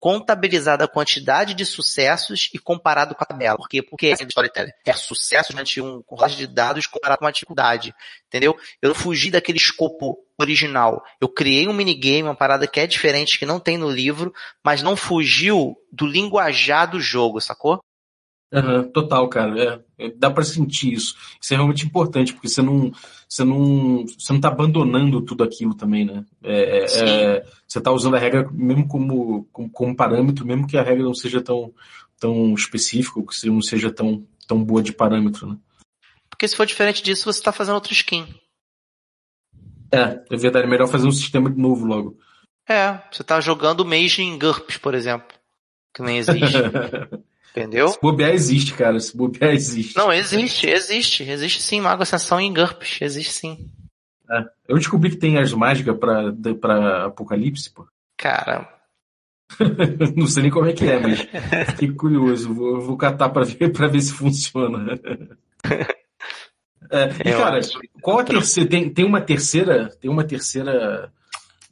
contabilizada 0.00 0.84
a 0.84 0.88
quantidade 0.88 1.52
de 1.52 1.66
sucessos 1.66 2.48
e 2.54 2.58
comparado 2.58 3.14
com 3.14 3.22
a 3.22 3.26
tabela. 3.26 3.58
Por 3.58 3.68
quê? 3.68 3.82
Porque 3.82 4.06
é 4.08 4.14
storytelling. 4.14 4.72
É 4.84 4.94
sucesso 4.94 5.52
diante 5.52 5.80
um 5.80 6.02
colagem 6.02 6.38
de 6.38 6.46
dados 6.46 6.86
comparado 6.86 7.18
com 7.18 7.26
uma 7.26 7.32
dificuldade. 7.32 7.94
Entendeu? 8.26 8.58
Eu 8.80 8.94
fugi 8.94 9.30
daquele 9.30 9.58
escopo 9.58 10.18
original. 10.38 11.04
Eu 11.20 11.28
criei 11.28 11.68
um 11.68 11.74
minigame, 11.74 12.22
uma 12.22 12.34
parada 12.34 12.66
que 12.66 12.80
é 12.80 12.86
diferente, 12.86 13.38
que 13.38 13.44
não 13.44 13.60
tem 13.60 13.76
no 13.76 13.90
livro, 13.90 14.32
mas 14.64 14.82
não 14.82 14.96
fugiu 14.96 15.76
do 15.92 16.06
linguajar 16.06 16.90
do 16.90 16.98
jogo, 16.98 17.40
sacou? 17.40 17.84
Uhum, 18.52 18.90
total, 18.90 19.28
cara. 19.28 19.84
É, 19.98 20.06
é, 20.06 20.10
dá 20.10 20.30
para 20.30 20.42
sentir 20.42 20.92
isso. 20.92 21.14
Isso 21.40 21.54
é 21.54 21.56
realmente 21.56 21.86
importante, 21.86 22.32
porque 22.32 22.48
você 22.48 22.60
não, 22.60 22.90
você 23.28 23.44
não, 23.44 24.04
você 24.06 24.32
não 24.32 24.40
tá 24.40 24.48
abandonando 24.48 25.22
tudo 25.22 25.44
aquilo 25.44 25.72
também, 25.74 26.04
né? 26.04 26.24
É, 26.42 26.78
é, 26.78 27.36
é 27.36 27.46
você 27.66 27.80
tá 27.80 27.92
usando 27.92 28.16
a 28.16 28.18
regra 28.18 28.48
mesmo 28.50 28.88
como, 28.88 29.44
como, 29.52 29.70
como, 29.70 29.96
parâmetro, 29.96 30.44
mesmo 30.44 30.66
que 30.66 30.76
a 30.76 30.82
regra 30.82 31.04
não 31.04 31.14
seja 31.14 31.40
tão, 31.40 31.72
tão 32.18 32.52
específica, 32.54 33.22
que 33.22 33.48
não 33.48 33.62
seja 33.62 33.90
tão, 33.92 34.26
tão 34.48 34.62
boa 34.62 34.82
de 34.82 34.92
parâmetro, 34.92 35.46
né? 35.48 35.56
Porque 36.28 36.48
se 36.48 36.56
for 36.56 36.66
diferente 36.66 37.02
disso, 37.02 37.24
você 37.24 37.38
está 37.38 37.52
fazendo 37.52 37.74
outro 37.74 37.92
skin. 37.92 38.26
É, 39.92 40.24
é 40.28 40.36
verdade. 40.36 40.66
É 40.66 40.70
melhor 40.70 40.88
fazer 40.88 41.06
um 41.06 41.12
sistema 41.12 41.50
de 41.50 41.60
novo 41.60 41.84
logo. 41.86 42.18
É, 42.68 43.00
você 43.12 43.22
tá 43.22 43.40
jogando 43.40 43.84
Mage 43.84 44.22
em 44.22 44.38
GURPS, 44.38 44.78
por 44.78 44.94
exemplo. 44.94 45.36
Que 45.94 46.02
nem 46.02 46.18
existe. 46.18 46.56
Entendeu? 47.50 47.88
Se 47.88 48.00
bobear 48.00 48.30
existe, 48.30 48.74
cara. 48.74 48.98
Se 49.00 49.16
bobear 49.16 49.52
existe. 49.52 49.96
Não, 49.96 50.12
existe, 50.12 50.68
existe. 50.68 51.22
Existe 51.24 51.62
sim, 51.62 51.80
Mago 51.80 52.02
Ascensão 52.02 52.40
em 52.40 52.52
GURPS. 52.52 53.02
Existe 53.02 53.32
sim. 53.32 53.68
É. 54.30 54.44
Eu 54.68 54.78
descobri 54.78 55.10
que 55.10 55.16
tem 55.16 55.38
as 55.38 55.52
mágicas 55.52 55.96
pra, 55.98 56.32
pra 56.60 57.06
Apocalipse, 57.06 57.70
pô. 57.70 57.86
Cara. 58.16 58.68
Não 60.16 60.26
sei 60.26 60.44
nem 60.44 60.52
como 60.52 60.66
é 60.66 60.72
que 60.72 60.86
é, 60.86 61.00
mas 61.00 61.20
fiquei 61.74 61.92
curioso. 61.92 62.54
Vou, 62.54 62.80
vou 62.80 62.96
catar 62.96 63.30
pra 63.30 63.42
ver, 63.42 63.72
pra 63.72 63.88
ver 63.88 64.00
se 64.00 64.12
funciona. 64.12 64.98
É, 66.92 67.04
e, 67.20 67.32
cara, 67.36 67.60
qual 68.02 68.18
a 68.18 68.24
terceira? 68.24 68.68
Tem, 68.68 68.90
tem 68.90 69.04
uma 69.04 69.20
terceira. 69.20 69.90
Tem 70.00 70.10
uma 70.10 70.24
terceira 70.24 71.12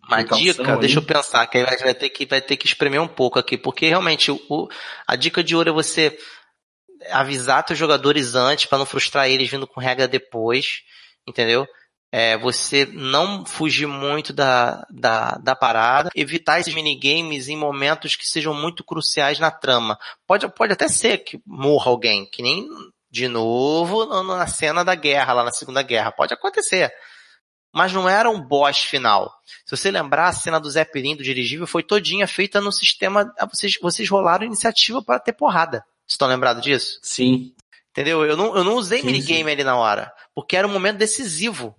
uma 0.09 0.25
dica, 0.25 0.75
aí. 0.75 0.81
deixa 0.81 0.99
eu 0.99 1.03
pensar, 1.03 1.47
que 1.47 1.59
aí 1.59 1.65
vai 1.65 1.95
ter 1.95 2.09
que, 2.09 2.27
vai 2.27 2.41
ter 2.41 2.57
que 2.57 2.67
espremer 2.67 3.01
um 3.01 3.09
pouco 3.09 3.39
aqui, 3.39 3.57
porque 3.59 3.87
realmente 3.87 4.31
o, 4.31 4.69
a 5.07 5.15
dica 5.15 5.45
de 5.45 5.55
ouro 5.55 5.71
é 5.71 5.73
você 5.73 6.19
avisar 7.11 7.65
seus 7.67 7.79
jogadores 7.79 8.35
antes 8.35 8.67
para 8.67 8.79
não 8.79 8.87
frustrar 8.87 9.29
eles 9.29 9.51
vindo 9.51 9.67
com 9.67 9.81
regra 9.81 10.09
depois, 10.09 10.83
entendeu? 11.27 11.67
É, 12.11 12.39
você 12.39 12.89
não 12.91 13.45
fugir 13.45 13.87
muito 13.87 14.33
da, 14.33 14.87
da, 14.91 15.33
da 15.33 15.55
parada, 15.55 16.09
evitar 16.15 16.59
esses 16.59 16.73
minigames 16.75 17.49
em 17.49 17.57
momentos 17.57 18.17
que 18.17 18.27
sejam 18.27 18.55
muito 18.55 18.83
cruciais 18.83 19.39
na 19.39 19.51
trama. 19.51 19.99
Pode, 20.27 20.49
pode 20.49 20.73
até 20.73 20.89
ser 20.89 21.19
que 21.19 21.39
morra 21.47 21.91
alguém, 21.91 22.25
que 22.31 22.43
nem 22.43 22.67
de 23.11 23.29
novo 23.29 24.07
na 24.25 24.47
cena 24.47 24.83
da 24.83 24.95
guerra, 24.95 25.35
lá 25.35 25.45
na 25.45 25.53
Segunda 25.53 25.83
Guerra. 25.83 26.13
Pode 26.13 26.33
acontecer 26.33 26.91
mas 27.73 27.93
não 27.93 28.09
era 28.09 28.31
um 28.31 28.41
boss 28.41 28.79
final. 28.79 29.33
Se 29.65 29.77
você 29.77 29.91
lembrar, 29.91 30.29
a 30.29 30.33
cena 30.33 30.59
do 30.59 30.71
Zeppelin, 30.71 31.17
do 31.17 31.23
dirigível, 31.23 31.67
foi 31.67 31.83
todinha 31.83 32.27
feita 32.27 32.61
no 32.61 32.73
sistema. 32.73 33.33
Ah, 33.39 33.47
vocês, 33.47 33.75
vocês 33.81 34.09
rolaram 34.09 34.47
iniciativa 34.47 35.03
para 35.03 35.21
ter 35.21 35.33
porrada. 35.33 35.79
Vocês 36.07 36.15
estão 36.15 36.29
lembrados 36.29 36.63
disso? 36.63 36.99
Sim. 37.03 37.55
Entendeu? 37.91 38.25
Eu 38.25 38.37
não, 38.37 38.57
eu 38.57 38.65
não 38.65 38.75
usei 38.75 39.01
sim, 39.01 39.07
minigame 39.07 39.45
sim. 39.45 39.51
ali 39.51 39.65
na 39.65 39.77
hora, 39.77 40.13
porque 40.35 40.57
era 40.57 40.67
um 40.67 40.73
momento 40.73 40.99
decisivo. 40.99 41.75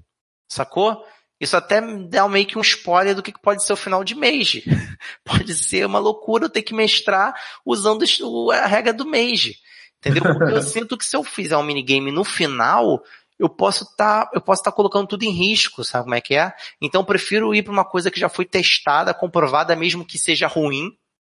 Sacou? 0.48 1.06
Isso 1.40 1.56
até 1.56 1.80
dá 1.82 2.28
meio 2.28 2.46
que 2.46 2.58
um 2.58 2.62
spoiler 2.62 3.16
do 3.16 3.24
que 3.24 3.32
pode 3.42 3.64
ser 3.64 3.72
o 3.72 3.78
final 3.78 4.04
de 4.04 4.14
Mage. 4.14 4.64
Pode 5.24 5.56
ser 5.56 5.86
uma 5.86 5.98
loucura 5.98 6.46
eu 6.46 6.50
ter 6.50 6.62
que 6.62 6.74
mestrar 6.74 7.34
usando 7.66 8.04
a 8.52 8.66
regra 8.66 8.92
do 8.92 9.06
Mage. 9.06 9.56
Entendeu? 10.00 10.22
Porque 10.22 10.54
eu 10.54 10.62
sinto 10.62 10.98
que 10.98 11.06
se 11.06 11.16
eu 11.16 11.24
fizer 11.24 11.56
um 11.56 11.64
minigame 11.64 12.12
no 12.12 12.26
final, 12.26 13.02
eu 13.40 13.48
posso 13.48 13.86
estar, 13.86 14.26
tá, 14.26 14.32
eu 14.34 14.42
posso 14.42 14.60
estar 14.60 14.72
tá 14.72 14.76
colocando 14.76 15.08
tudo 15.08 15.24
em 15.24 15.32
risco, 15.32 15.84
sabe 15.84 16.04
como 16.04 16.16
é 16.16 16.22
que 16.22 16.36
é? 16.36 16.54
Então 16.82 17.02
eu 17.02 17.06
prefiro 17.06 17.56
ir 17.56 17.64
para 17.64 17.72
uma 17.72 17.86
coisa 17.86 18.12
que 18.12 18.20
já 18.20 18.28
foi 18.28 18.44
testada, 18.44 19.14
comprovada, 19.14 19.76
mesmo 19.78 20.06
que 20.06 20.18
seja 20.18 20.46
ruim, 20.46 20.92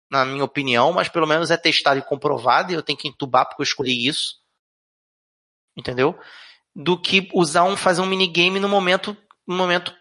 na 0.09 0.23
minha 0.23 0.43
opinião, 0.43 0.93
mas 0.93 1.09
pelo 1.09 1.25
menos 1.25 1.49
é 1.49 1.57
testado 1.57 1.97
e 1.97 2.03
comprovado 2.03 2.71
e 2.71 2.75
eu 2.75 2.83
tenho 2.83 2.97
que 2.97 3.07
entubar 3.07 3.47
porque 3.47 3.61
eu 3.61 3.65
escolhi 3.65 4.07
isso. 4.07 4.35
Entendeu? 5.75 6.17
Do 6.75 6.95
que 6.95 7.27
usar 7.33 7.63
um, 7.63 7.75
fazer 7.75 8.01
um 8.01 8.05
minigame 8.05 8.59
no 8.59 8.69
momento, 8.69 9.17
no 9.47 9.55
momento, 9.55 9.91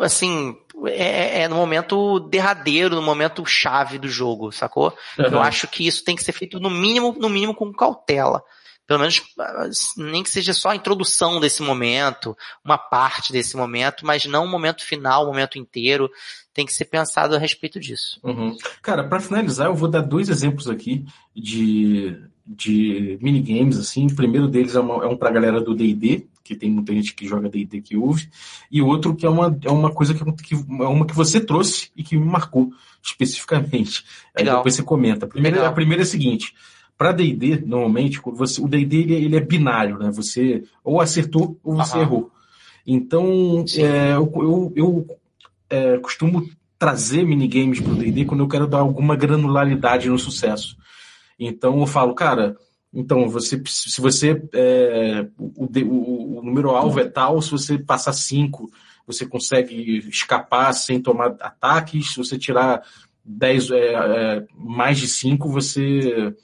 assim, 0.00 0.56
é, 0.86 1.38
é, 1.38 1.42
é 1.42 1.48
no 1.48 1.54
momento 1.54 2.18
derradeiro, 2.18 2.96
no 2.96 3.02
momento 3.02 3.46
chave 3.46 3.98
do 3.98 4.08
jogo, 4.08 4.50
sacou? 4.50 4.92
Uhum. 5.16 5.26
Eu 5.26 5.40
acho 5.40 5.68
que 5.68 5.86
isso 5.86 6.04
tem 6.04 6.16
que 6.16 6.24
ser 6.24 6.32
feito 6.32 6.58
no 6.58 6.68
mínimo, 6.68 7.12
no 7.12 7.28
mínimo 7.28 7.54
com 7.54 7.72
cautela 7.72 8.42
pelo 8.90 8.98
menos 8.98 9.22
nem 9.96 10.20
que 10.20 10.30
seja 10.30 10.52
só 10.52 10.70
a 10.70 10.74
introdução 10.74 11.38
desse 11.38 11.62
momento, 11.62 12.36
uma 12.64 12.76
parte 12.76 13.32
desse 13.32 13.56
momento, 13.56 14.04
mas 14.04 14.26
não 14.26 14.44
o 14.44 14.48
momento 14.48 14.84
final, 14.84 15.22
o 15.22 15.26
momento 15.28 15.60
inteiro. 15.60 16.10
Tem 16.52 16.66
que 16.66 16.72
ser 16.72 16.86
pensado 16.86 17.36
a 17.36 17.38
respeito 17.38 17.78
disso. 17.78 18.18
Uhum. 18.24 18.56
Cara, 18.82 19.04
para 19.04 19.20
finalizar, 19.20 19.68
eu 19.68 19.76
vou 19.76 19.88
dar 19.88 20.00
dois 20.00 20.28
exemplos 20.28 20.68
aqui 20.68 21.06
de, 21.32 22.20
de 22.44 23.16
minigames, 23.22 23.78
assim. 23.78 24.08
O 24.08 24.16
primeiro 24.16 24.48
deles 24.48 24.74
é, 24.74 24.80
uma, 24.80 25.04
é 25.04 25.06
um 25.06 25.16
pra 25.16 25.30
galera 25.30 25.60
do 25.60 25.72
D&D, 25.72 26.26
que 26.42 26.56
tem 26.56 26.68
muita 26.68 26.92
gente 26.92 27.14
que 27.14 27.28
joga 27.28 27.48
D&D 27.48 27.82
que 27.82 27.96
ouve, 27.96 28.28
e 28.72 28.82
outro 28.82 29.14
que 29.14 29.24
é 29.24 29.30
uma, 29.30 29.56
é 29.64 29.70
uma 29.70 29.92
coisa 29.92 30.14
que, 30.14 30.24
que, 30.42 30.54
é 30.54 30.88
uma 30.88 31.06
que 31.06 31.14
você 31.14 31.38
trouxe 31.38 31.92
e 31.96 32.02
que 32.02 32.16
me 32.16 32.26
marcou 32.26 32.72
especificamente. 33.00 34.04
Aí 34.34 34.42
Legal. 34.42 34.56
depois 34.56 34.74
você 34.74 34.82
comenta. 34.82 35.26
A 35.26 35.28
primeira, 35.28 35.68
a 35.68 35.72
primeira 35.72 36.02
é 36.02 36.04
a 36.04 36.06
seguinte, 36.06 36.52
para 37.00 37.12
D&D, 37.12 37.62
normalmente, 37.64 38.20
você, 38.22 38.60
o 38.60 38.68
D&D 38.68 38.94
ele, 38.98 39.14
ele, 39.14 39.36
é 39.36 39.40
binário, 39.40 39.98
né? 39.98 40.10
Você 40.10 40.64
ou 40.84 41.00
acertou 41.00 41.58
ou 41.64 41.74
você 41.74 41.94
Aham. 41.94 42.02
errou. 42.02 42.30
Então, 42.86 43.64
é, 43.74 44.12
eu, 44.12 44.30
eu, 44.36 44.72
eu 44.76 45.18
é, 45.70 45.96
costumo 45.96 46.46
trazer 46.78 47.24
minigames 47.24 47.80
para 47.80 47.94
o 47.94 47.96
D&D 47.96 48.26
quando 48.26 48.40
eu 48.40 48.48
quero 48.48 48.66
dar 48.66 48.80
alguma 48.80 49.16
granularidade 49.16 50.10
no 50.10 50.18
sucesso. 50.18 50.76
Então, 51.38 51.80
eu 51.80 51.86
falo, 51.86 52.14
cara, 52.14 52.54
então, 52.92 53.30
você, 53.30 53.58
se 53.64 53.98
você, 53.98 54.38
é, 54.52 55.26
o, 55.38 55.64
o, 55.64 56.38
o 56.40 56.42
número 56.42 56.68
alvo 56.68 57.00
é 57.00 57.08
tal, 57.08 57.40
se 57.40 57.50
você 57.50 57.78
passar 57.78 58.12
5, 58.12 58.70
você 59.06 59.24
consegue 59.24 60.06
escapar 60.06 60.74
sem 60.74 61.00
tomar 61.00 61.34
ataques, 61.40 62.12
se 62.12 62.18
você 62.18 62.36
tirar 62.36 62.82
10, 63.24 63.70
é, 63.70 63.76
é, 63.78 64.46
mais 64.54 64.98
de 64.98 65.08
5, 65.08 65.48
você 65.48 66.36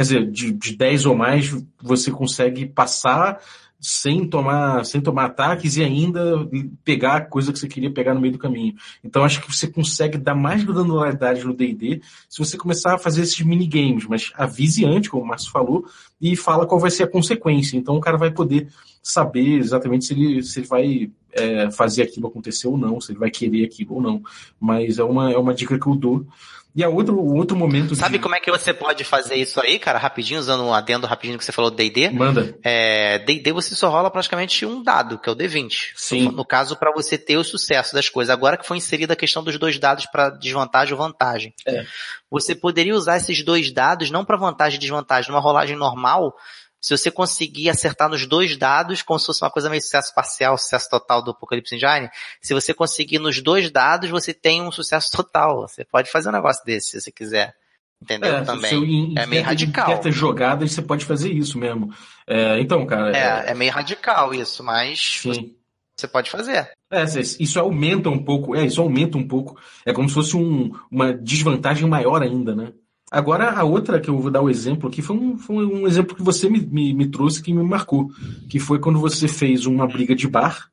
quer 0.00 0.04
dizer, 0.04 0.30
de, 0.30 0.52
de 0.52 0.76
10 0.78 1.04
ou 1.04 1.14
mais, 1.14 1.54
você 1.78 2.10
consegue 2.10 2.64
passar 2.64 3.38
sem 3.78 4.26
tomar, 4.26 4.82
sem 4.86 4.98
tomar 4.98 5.26
ataques 5.26 5.76
e 5.76 5.84
ainda 5.84 6.48
pegar 6.82 7.16
a 7.16 7.20
coisa 7.20 7.52
que 7.52 7.58
você 7.58 7.68
queria 7.68 7.92
pegar 7.92 8.14
no 8.14 8.20
meio 8.20 8.32
do 8.32 8.38
caminho. 8.38 8.74
Então 9.04 9.24
acho 9.24 9.42
que 9.42 9.54
você 9.54 9.66
consegue 9.66 10.16
dar 10.16 10.34
mais 10.34 10.64
granularidade 10.64 11.44
no 11.44 11.52
D&D 11.52 12.00
se 12.30 12.38
você 12.38 12.56
começar 12.56 12.94
a 12.94 12.98
fazer 12.98 13.20
esses 13.20 13.42
minigames, 13.42 14.06
mas 14.06 14.32
avise 14.36 14.86
antes, 14.86 15.10
como 15.10 15.22
o 15.22 15.26
Márcio 15.26 15.50
falou, 15.50 15.84
e 16.18 16.34
fala 16.34 16.66
qual 16.66 16.80
vai 16.80 16.90
ser 16.90 17.02
a 17.02 17.10
consequência. 17.10 17.76
Então 17.76 17.94
o 17.94 18.00
cara 18.00 18.16
vai 18.16 18.30
poder 18.30 18.68
saber 19.02 19.58
exatamente 19.58 20.06
se 20.06 20.14
ele, 20.14 20.42
se 20.42 20.60
ele 20.60 20.66
vai 20.66 21.10
é, 21.32 21.70
fazer 21.70 22.04
aquilo 22.04 22.26
acontecer 22.26 22.68
ou 22.68 22.78
não, 22.78 23.02
se 23.02 23.12
ele 23.12 23.18
vai 23.18 23.30
querer 23.30 23.66
aquilo 23.66 23.96
ou 23.96 24.00
não. 24.00 24.22
Mas 24.58 24.98
é 24.98 25.04
uma, 25.04 25.30
é 25.30 25.36
uma 25.36 25.52
dica 25.52 25.78
que 25.78 25.86
eu 25.86 25.94
dou 25.94 26.26
e 26.74 26.84
a 26.84 26.88
outro, 26.88 27.18
outro 27.18 27.56
momento. 27.56 27.96
Sabe 27.96 28.18
de... 28.18 28.22
como 28.22 28.34
é 28.34 28.40
que 28.40 28.50
você 28.50 28.72
pode 28.72 29.02
fazer 29.02 29.34
isso 29.34 29.60
aí, 29.60 29.78
cara? 29.78 29.98
Rapidinho, 29.98 30.38
usando 30.38 30.64
um 30.64 30.72
adendo 30.72 31.06
rapidinho 31.06 31.38
que 31.38 31.44
você 31.44 31.50
falou 31.50 31.70
do 31.70 31.76
D&D. 31.76 32.10
Manda. 32.10 32.56
É, 32.62 33.18
D&D 33.20 33.52
você 33.52 33.74
só 33.74 33.88
rola 33.88 34.10
praticamente 34.10 34.64
um 34.64 34.82
dado, 34.82 35.18
que 35.18 35.28
é 35.28 35.32
o 35.32 35.36
D20. 35.36 35.92
Sim. 35.96 36.24
No, 36.24 36.32
no 36.32 36.44
caso, 36.44 36.76
para 36.76 36.92
você 36.92 37.18
ter 37.18 37.36
o 37.36 37.44
sucesso 37.44 37.92
das 37.92 38.08
coisas. 38.08 38.32
Agora 38.32 38.56
que 38.56 38.66
foi 38.66 38.76
inserida 38.76 39.14
a 39.14 39.16
questão 39.16 39.42
dos 39.42 39.58
dois 39.58 39.78
dados 39.78 40.06
para 40.06 40.30
desvantagem 40.30 40.94
ou 40.94 40.98
vantagem. 40.98 41.52
É. 41.66 41.84
Você 42.30 42.54
poderia 42.54 42.94
usar 42.94 43.16
esses 43.16 43.42
dois 43.42 43.72
dados 43.72 44.10
não 44.10 44.24
para 44.24 44.36
vantagem 44.36 44.76
e 44.76 44.80
desvantagem, 44.80 45.30
numa 45.30 45.40
rolagem 45.40 45.76
normal, 45.76 46.36
se 46.80 46.96
você 46.96 47.10
conseguir 47.10 47.68
acertar 47.68 48.08
nos 48.08 48.26
dois 48.26 48.56
dados, 48.56 49.02
como 49.02 49.18
se 49.18 49.26
fosse 49.26 49.44
uma 49.44 49.50
coisa 49.50 49.68
meio 49.68 49.82
sucesso 49.82 50.14
parcial, 50.14 50.56
sucesso 50.56 50.88
total 50.88 51.22
do 51.22 51.32
Apocalipse 51.32 51.74
Engine, 51.74 52.08
se 52.40 52.54
você 52.54 52.72
conseguir 52.72 53.18
nos 53.18 53.42
dois 53.42 53.70
dados, 53.70 54.08
você 54.08 54.32
tem 54.32 54.62
um 54.62 54.72
sucesso 54.72 55.10
total. 55.14 55.68
Você 55.68 55.84
pode 55.84 56.10
fazer 56.10 56.30
um 56.30 56.32
negócio 56.32 56.64
desse, 56.64 56.92
se 56.92 57.00
você 57.00 57.12
quiser. 57.12 57.54
Entendeu? 58.02 58.34
É, 58.34 58.42
Também. 58.42 59.14
é 59.16 59.26
meio 59.26 59.42
radical. 59.42 59.84
Em 59.84 59.92
certas 59.92 60.14
jogadas 60.14 60.72
você 60.72 60.80
pode 60.80 61.04
fazer 61.04 61.30
isso 61.30 61.58
mesmo. 61.58 61.92
É, 62.26 62.58
então, 62.58 62.86
cara. 62.86 63.14
É, 63.14 63.48
é, 63.48 63.50
é, 63.50 63.54
meio 63.54 63.70
radical 63.70 64.32
isso, 64.32 64.64
mas 64.64 65.20
Sim. 65.20 65.54
você 65.94 66.08
pode 66.08 66.30
fazer. 66.30 66.70
É, 66.90 67.04
isso 67.38 67.60
aumenta 67.60 68.08
um 68.08 68.24
pouco, 68.24 68.56
é, 68.56 68.64
isso 68.64 68.80
aumenta 68.80 69.18
um 69.18 69.28
pouco. 69.28 69.60
É 69.84 69.92
como 69.92 70.08
se 70.08 70.14
fosse 70.14 70.34
um, 70.34 70.72
uma 70.90 71.12
desvantagem 71.12 71.86
maior 71.86 72.22
ainda, 72.22 72.56
né? 72.56 72.72
Agora, 73.10 73.50
a 73.50 73.64
outra 73.64 73.98
que 73.98 74.08
eu 74.08 74.20
vou 74.20 74.30
dar 74.30 74.40
o 74.40 74.48
exemplo 74.48 74.88
aqui 74.88 75.02
foi 75.02 75.16
um, 75.16 75.36
foi 75.36 75.66
um 75.66 75.86
exemplo 75.86 76.14
que 76.14 76.22
você 76.22 76.48
me, 76.48 76.60
me, 76.60 76.94
me, 76.94 77.06
trouxe 77.08 77.42
que 77.42 77.52
me 77.52 77.62
marcou, 77.62 78.08
que 78.48 78.60
foi 78.60 78.78
quando 78.78 79.00
você 79.00 79.26
fez 79.26 79.66
uma 79.66 79.86
briga 79.86 80.14
de 80.14 80.28
bar. 80.28 80.70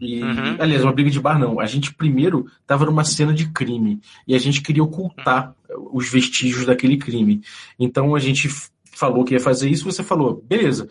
E, 0.00 0.22
uhum. 0.22 0.56
Aliás, 0.60 0.84
uma 0.84 0.92
briga 0.92 1.10
de 1.10 1.18
bar 1.18 1.38
não. 1.38 1.58
A 1.58 1.66
gente 1.66 1.92
primeiro 1.92 2.46
estava 2.60 2.84
numa 2.84 3.04
cena 3.04 3.34
de 3.34 3.50
crime 3.50 4.00
e 4.28 4.34
a 4.34 4.38
gente 4.38 4.62
queria 4.62 4.84
ocultar 4.84 5.56
os 5.92 6.08
vestígios 6.08 6.66
daquele 6.66 6.96
crime. 6.96 7.42
Então 7.78 8.14
a 8.14 8.20
gente 8.20 8.48
falou 8.92 9.24
que 9.24 9.34
ia 9.34 9.40
fazer 9.40 9.68
isso, 9.68 9.90
você 9.90 10.04
falou, 10.04 10.44
beleza, 10.46 10.88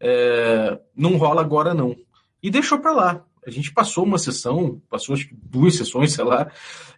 é, 0.00 0.78
não 0.96 1.16
rola 1.16 1.42
agora 1.42 1.74
não. 1.74 1.94
E 2.42 2.50
deixou 2.50 2.78
para 2.78 2.92
lá 2.92 3.24
a 3.46 3.50
gente 3.50 3.72
passou 3.72 4.04
uma 4.04 4.18
sessão, 4.18 4.80
passou 4.88 5.14
acho 5.14 5.28
que 5.28 5.34
duas 5.34 5.76
sessões, 5.76 6.12
sei 6.12 6.24
lá, 6.24 6.50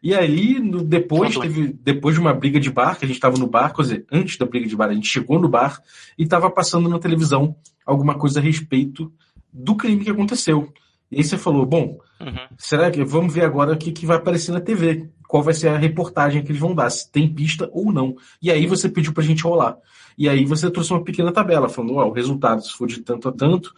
e 0.03 0.15
aí 0.15 0.59
no, 0.59 0.83
depois 0.83 1.37
teve, 1.37 1.73
depois 1.83 2.15
de 2.15 2.21
uma 2.21 2.33
briga 2.33 2.61
de 2.61 2.71
bar, 2.71 2.99
que 2.99 3.05
a 3.05 3.09
gente 3.09 3.17
estava 3.17 3.37
no 3.37 3.47
bar, 3.47 3.75
quer 3.75 3.83
dizer, 3.83 4.07
antes 4.11 4.37
da 4.37 4.47
briga 4.47 4.67
de 4.67 4.77
bar, 4.77 4.91
a 4.91 4.95
gente 4.95 5.09
chegou 5.09 5.41
no 5.41 5.49
bar 5.49 5.81
e 6.19 6.23
estava 6.23 6.51
passando 6.51 6.89
na 6.89 6.99
televisão 6.99 7.57
alguma 7.85 8.15
coisa 8.15 8.41
a 8.41 8.43
respeito 8.43 9.13
do 9.53 9.77
crime 9.77 10.05
que 10.05 10.11
aconteceu. 10.11 10.73
E 11.11 11.19
aí 11.19 11.25
você 11.25 11.39
falou, 11.39 11.65
bom, 11.65 11.99
uhum. 12.21 12.49
será 12.59 12.91
que 12.91 13.05
vamos 13.05 13.33
ver 13.33 13.45
agora 13.45 13.73
o 13.73 13.77
que, 13.77 13.93
que 13.93 14.07
vai 14.07 14.17
aparecer 14.17 14.53
na 14.53 14.61
TV? 14.61 15.09
Qual 15.29 15.43
vai 15.43 15.55
ser 15.55 15.69
a 15.69 15.79
reportagem 15.79 16.43
que 16.43 16.51
eles 16.51 16.61
vão 16.61 16.75
dar, 16.75 16.91
se 16.91 17.11
tem 17.11 17.33
pista 17.33 17.69
ou 17.73 17.93
não. 17.93 18.17
E 18.43 18.51
aí 18.51 18.67
você 18.67 18.89
pediu 18.89 19.13
pra 19.13 19.23
gente 19.23 19.45
rolar. 19.45 19.77
E 20.19 20.29
aí 20.29 20.45
você 20.45 20.71
trouxe 20.71 20.93
uma 20.93 21.05
pequena 21.05 21.33
tabela, 21.33 21.69
falando, 21.69 21.95
ó, 21.97 22.07
o 22.07 22.13
resultado, 22.13 22.63
se 22.63 22.73
for 22.73 22.89
de 22.89 23.01
tanto 23.01 23.29
a 23.29 23.33
tanto, 23.33 23.73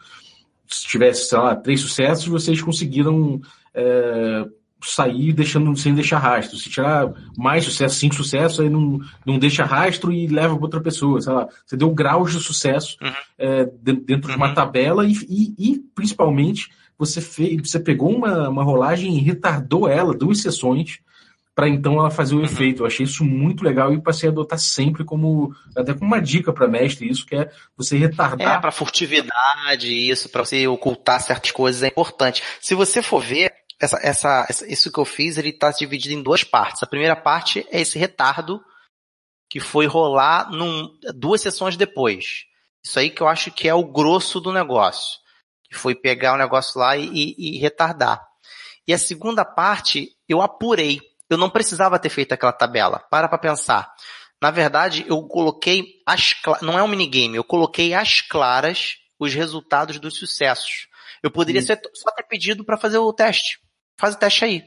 se 0.68 0.86
tivesse, 0.86 1.28
sei 1.28 1.38
lá, 1.38 1.56
três 1.56 1.80
sucessos, 1.80 2.26
vocês 2.26 2.60
conseguiram 2.60 3.40
é, 3.74 4.44
sair 4.82 5.32
deixando, 5.32 5.76
sem 5.76 5.94
deixar 5.94 6.18
rastro. 6.18 6.56
Se 6.56 6.70
tirar 6.70 7.12
mais 7.36 7.64
sucesso, 7.64 7.96
cinco 7.96 8.14
sucessos, 8.14 8.60
aí 8.60 8.68
não, 8.68 9.00
não 9.24 9.38
deixa 9.38 9.64
rastro 9.64 10.12
e 10.12 10.26
leva 10.26 10.54
para 10.54 10.64
outra 10.64 10.80
pessoa, 10.80 11.20
sei 11.20 11.32
lá. 11.32 11.48
Você 11.66 11.76
deu 11.76 11.90
graus 11.90 12.32
de 12.32 12.40
sucesso 12.40 12.96
uhum. 13.02 13.12
é, 13.38 13.64
dentro 13.82 14.30
uhum. 14.30 14.34
de 14.34 14.36
uma 14.36 14.48
uhum. 14.48 14.54
tabela 14.54 15.06
e, 15.06 15.12
e, 15.28 15.54
e, 15.58 15.78
principalmente, 15.94 16.70
você, 16.98 17.20
fez, 17.20 17.70
você 17.70 17.80
pegou 17.80 18.14
uma, 18.14 18.48
uma 18.48 18.62
rolagem 18.62 19.16
e 19.16 19.20
retardou 19.20 19.88
ela 19.88 20.16
duas 20.16 20.40
sessões 20.40 21.00
para 21.58 21.68
então 21.68 21.98
ela 21.98 22.08
fazer 22.08 22.36
o 22.36 22.38
uhum. 22.38 22.44
efeito. 22.44 22.82
Eu 22.82 22.86
achei 22.86 23.02
isso 23.02 23.24
muito 23.24 23.64
legal 23.64 23.92
e 23.92 24.00
passei 24.00 24.28
a 24.28 24.32
adotar 24.32 24.60
sempre 24.60 25.04
como 25.04 25.52
até 25.76 25.92
como 25.92 26.06
uma 26.06 26.22
dica 26.22 26.52
para 26.52 26.68
mestre 26.68 27.10
isso 27.10 27.26
que 27.26 27.34
é 27.34 27.50
você 27.76 27.98
retardar. 27.98 28.58
É 28.58 28.60
para 28.60 28.70
furtividade 28.70 29.92
isso, 29.92 30.28
para 30.28 30.44
você 30.44 30.68
ocultar 30.68 31.20
certas 31.20 31.50
coisas 31.50 31.82
é 31.82 31.88
importante. 31.88 32.44
Se 32.60 32.76
você 32.76 33.02
for 33.02 33.20
ver 33.20 33.52
essa, 33.80 33.98
essa, 34.04 34.46
isso 34.68 34.92
que 34.92 35.00
eu 35.00 35.04
fiz, 35.04 35.36
ele 35.36 35.48
está 35.48 35.72
dividido 35.72 36.14
em 36.14 36.22
duas 36.22 36.44
partes. 36.44 36.80
A 36.80 36.86
primeira 36.86 37.16
parte 37.16 37.66
é 37.72 37.80
esse 37.80 37.98
retardo 37.98 38.60
que 39.50 39.58
foi 39.58 39.86
rolar 39.86 40.52
num, 40.52 40.88
duas 41.12 41.40
sessões 41.40 41.76
depois. 41.76 42.44
Isso 42.84 43.00
aí 43.00 43.10
que 43.10 43.20
eu 43.20 43.26
acho 43.26 43.50
que 43.50 43.68
é 43.68 43.74
o 43.74 43.82
grosso 43.82 44.38
do 44.38 44.52
negócio. 44.52 45.18
Que 45.68 45.76
foi 45.76 45.96
pegar 45.96 46.34
o 46.34 46.38
negócio 46.38 46.78
lá 46.78 46.96
e, 46.96 47.04
e, 47.12 47.56
e 47.56 47.58
retardar. 47.58 48.24
E 48.86 48.94
a 48.94 48.98
segunda 48.98 49.44
parte 49.44 50.10
eu 50.28 50.40
apurei 50.40 51.07
eu 51.28 51.36
não 51.36 51.50
precisava 51.50 51.98
ter 51.98 52.08
feito 52.08 52.32
aquela 52.32 52.52
tabela. 52.52 53.00
Para 53.10 53.28
para 53.28 53.38
pensar. 53.38 53.92
Na 54.40 54.50
verdade, 54.50 55.04
eu 55.08 55.20
coloquei 55.26 56.00
as 56.06 56.34
não 56.62 56.78
é 56.78 56.82
um 56.82 56.88
minigame, 56.88 57.36
eu 57.36 57.44
coloquei 57.44 57.92
as 57.92 58.20
claras 58.20 58.96
os 59.18 59.34
resultados 59.34 59.98
dos 59.98 60.16
sucessos. 60.16 60.86
Eu 61.22 61.30
poderia 61.30 61.60
ser, 61.60 61.80
só 61.94 62.10
ter 62.12 62.22
pedido 62.24 62.64
para 62.64 62.78
fazer 62.78 62.98
o 62.98 63.12
teste. 63.12 63.58
Faz 63.98 64.14
o 64.14 64.18
teste 64.18 64.44
aí. 64.44 64.64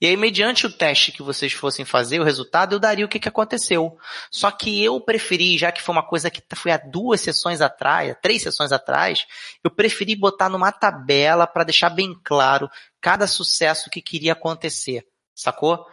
E 0.00 0.06
aí, 0.06 0.16
mediante 0.16 0.66
o 0.66 0.72
teste 0.72 1.12
que 1.12 1.22
vocês 1.22 1.52
fossem 1.52 1.84
fazer, 1.84 2.20
o 2.20 2.24
resultado, 2.24 2.74
eu 2.74 2.80
daria 2.80 3.04
o 3.04 3.08
que, 3.08 3.20
que 3.20 3.28
aconteceu. 3.28 3.96
Só 4.30 4.50
que 4.50 4.82
eu 4.82 5.00
preferi, 5.00 5.56
já 5.56 5.70
que 5.70 5.80
foi 5.80 5.92
uma 5.92 6.06
coisa 6.06 6.30
que 6.30 6.42
foi 6.54 6.72
há 6.72 6.76
duas 6.76 7.20
sessões 7.20 7.60
atrás, 7.60 8.16
três 8.20 8.42
sessões 8.42 8.72
atrás, 8.72 9.24
eu 9.62 9.70
preferi 9.70 10.16
botar 10.16 10.48
numa 10.48 10.72
tabela 10.72 11.46
para 11.46 11.64
deixar 11.64 11.90
bem 11.90 12.12
claro 12.24 12.68
cada 13.00 13.26
sucesso 13.28 13.88
que 13.88 14.02
queria 14.02 14.32
acontecer, 14.32 15.06
sacou? 15.40 15.84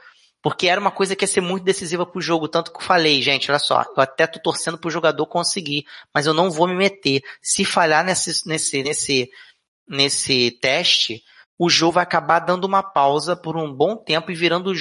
Porque 0.41 0.67
era 0.67 0.79
uma 0.79 0.91
coisa 0.91 1.15
que 1.15 1.23
ia 1.23 1.27
ser 1.27 1.41
muito 1.41 1.63
decisiva 1.63 2.05
pro 2.05 2.21
jogo, 2.21 2.47
tanto 2.47 2.71
que 2.71 2.77
eu 2.77 2.83
falei, 2.83 3.21
gente, 3.21 3.49
olha 3.49 3.59
só, 3.59 3.81
eu 3.81 4.03
até 4.03 4.27
tô 4.27 4.39
torcendo 4.39 4.77
pro 4.77 4.91
jogador 4.91 5.25
conseguir, 5.25 5.85
mas 6.13 6.27
eu 6.27 6.33
não 6.33 6.51
vou 6.51 6.67
me 6.67 6.75
meter. 6.75 7.23
Se 7.41 7.65
falhar 7.65 8.05
nesse, 8.05 8.47
nesse, 8.47 8.83
nesse, 8.83 9.29
nesse 9.87 10.51
teste, 10.61 11.23
o 11.57 11.69
jogo 11.69 11.93
vai 11.93 12.03
acabar 12.03 12.39
dando 12.39 12.65
uma 12.65 12.83
pausa 12.83 13.35
por 13.35 13.57
um 13.57 13.73
bom 13.73 13.95
tempo 13.95 14.31
e 14.31 14.35
virando 14.35 14.73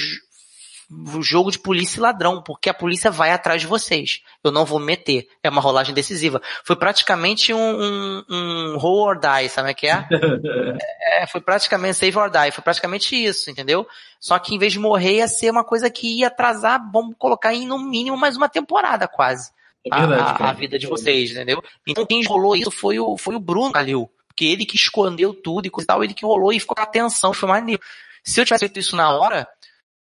jogo 1.20 1.50
de 1.50 1.58
polícia 1.58 1.98
e 1.98 2.00
ladrão, 2.00 2.42
porque 2.42 2.68
a 2.68 2.74
polícia 2.74 3.10
vai 3.10 3.30
atrás 3.30 3.60
de 3.60 3.66
vocês. 3.66 4.20
Eu 4.42 4.50
não 4.50 4.64
vou 4.64 4.78
meter. 4.78 5.26
É 5.42 5.48
uma 5.48 5.60
rolagem 5.60 5.94
decisiva. 5.94 6.40
Foi 6.64 6.76
praticamente 6.76 7.52
um, 7.52 7.58
um, 7.58 8.24
um 8.28 8.76
roll 8.78 9.08
or 9.08 9.18
die, 9.18 9.48
sabe 9.48 9.70
o 9.70 9.74
que 9.74 9.86
é? 9.86 10.06
é? 11.22 11.26
Foi 11.26 11.40
praticamente 11.40 11.96
save 11.96 12.18
or 12.18 12.30
die. 12.30 12.50
Foi 12.52 12.62
praticamente 12.62 13.14
isso, 13.16 13.50
entendeu? 13.50 13.86
Só 14.20 14.38
que 14.38 14.54
em 14.54 14.58
vez 14.58 14.72
de 14.72 14.78
morrer, 14.78 15.16
ia 15.16 15.28
ser 15.28 15.50
uma 15.50 15.64
coisa 15.64 15.90
que 15.90 16.20
ia 16.20 16.28
atrasar, 16.28 16.80
vamos 16.92 17.14
colocar 17.18 17.54
em 17.54 17.66
no 17.66 17.78
mínimo 17.78 18.16
mais 18.16 18.36
uma 18.36 18.48
temporada 18.48 19.08
quase. 19.08 19.50
É 19.90 20.06
verdade, 20.06 20.42
a, 20.42 20.50
a, 20.50 20.52
vida 20.52 20.78
de 20.78 20.86
vocês, 20.86 21.32
entendeu? 21.32 21.62
Então 21.86 22.06
quem 22.06 22.24
rolou 22.24 22.56
isso 22.56 22.70
foi 22.70 22.98
o, 22.98 23.18
foi 23.18 23.34
o 23.34 23.40
Bruno 23.40 23.72
Calil. 23.72 24.10
Porque 24.28 24.46
ele 24.46 24.64
que 24.64 24.76
escondeu 24.76 25.32
tudo 25.32 25.66
e 25.66 25.70
coisa 25.70 25.84
e 25.84 25.86
tal, 25.86 26.02
ele 26.02 26.14
que 26.14 26.24
rolou 26.24 26.52
e 26.52 26.58
ficou 26.58 26.74
com 26.74 26.82
atenção, 26.82 27.32
foi 27.32 27.48
maneiro. 27.48 27.80
Se 28.24 28.40
eu 28.40 28.44
tivesse 28.44 28.60
feito 28.60 28.80
isso 28.80 28.96
na 28.96 29.10
hora, 29.10 29.46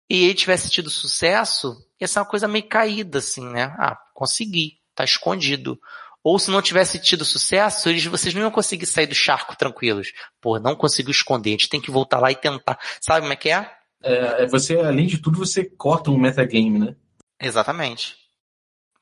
e 0.08 0.24
ele 0.24 0.34
tivesse 0.34 0.70
tido 0.70 0.90
sucesso, 0.90 1.76
ia 2.00 2.06
ser 2.06 2.20
uma 2.20 2.24
coisa 2.26 2.46
meio 2.46 2.68
caída, 2.68 3.18
assim, 3.18 3.46
né? 3.48 3.74
Ah, 3.78 3.98
consegui, 4.14 4.74
tá 4.94 5.04
escondido. 5.04 5.78
Ou 6.22 6.38
se 6.38 6.50
não 6.50 6.60
tivesse 6.60 6.98
tido 6.98 7.24
sucesso, 7.24 7.88
eles, 7.88 8.04
vocês 8.04 8.34
não 8.34 8.42
iam 8.42 8.50
conseguir 8.50 8.86
sair 8.86 9.06
do 9.06 9.14
charco 9.14 9.56
tranquilos. 9.56 10.12
Pô, 10.40 10.58
não 10.58 10.74
conseguiu 10.74 11.12
esconder, 11.12 11.50
a 11.50 11.52
gente 11.52 11.68
tem 11.68 11.80
que 11.80 11.90
voltar 11.90 12.18
lá 12.18 12.30
e 12.32 12.36
tentar. 12.36 12.78
Sabe 13.00 13.20
como 13.20 13.32
é 13.32 13.36
que 13.36 13.50
é? 13.50 13.70
É, 14.02 14.42
é 14.42 14.46
você, 14.46 14.76
além 14.78 15.06
de 15.06 15.18
tudo, 15.18 15.38
você 15.38 15.64
corta 15.64 16.10
um 16.10 16.18
metagame, 16.18 16.78
né? 16.78 16.96
Exatamente. 17.40 18.16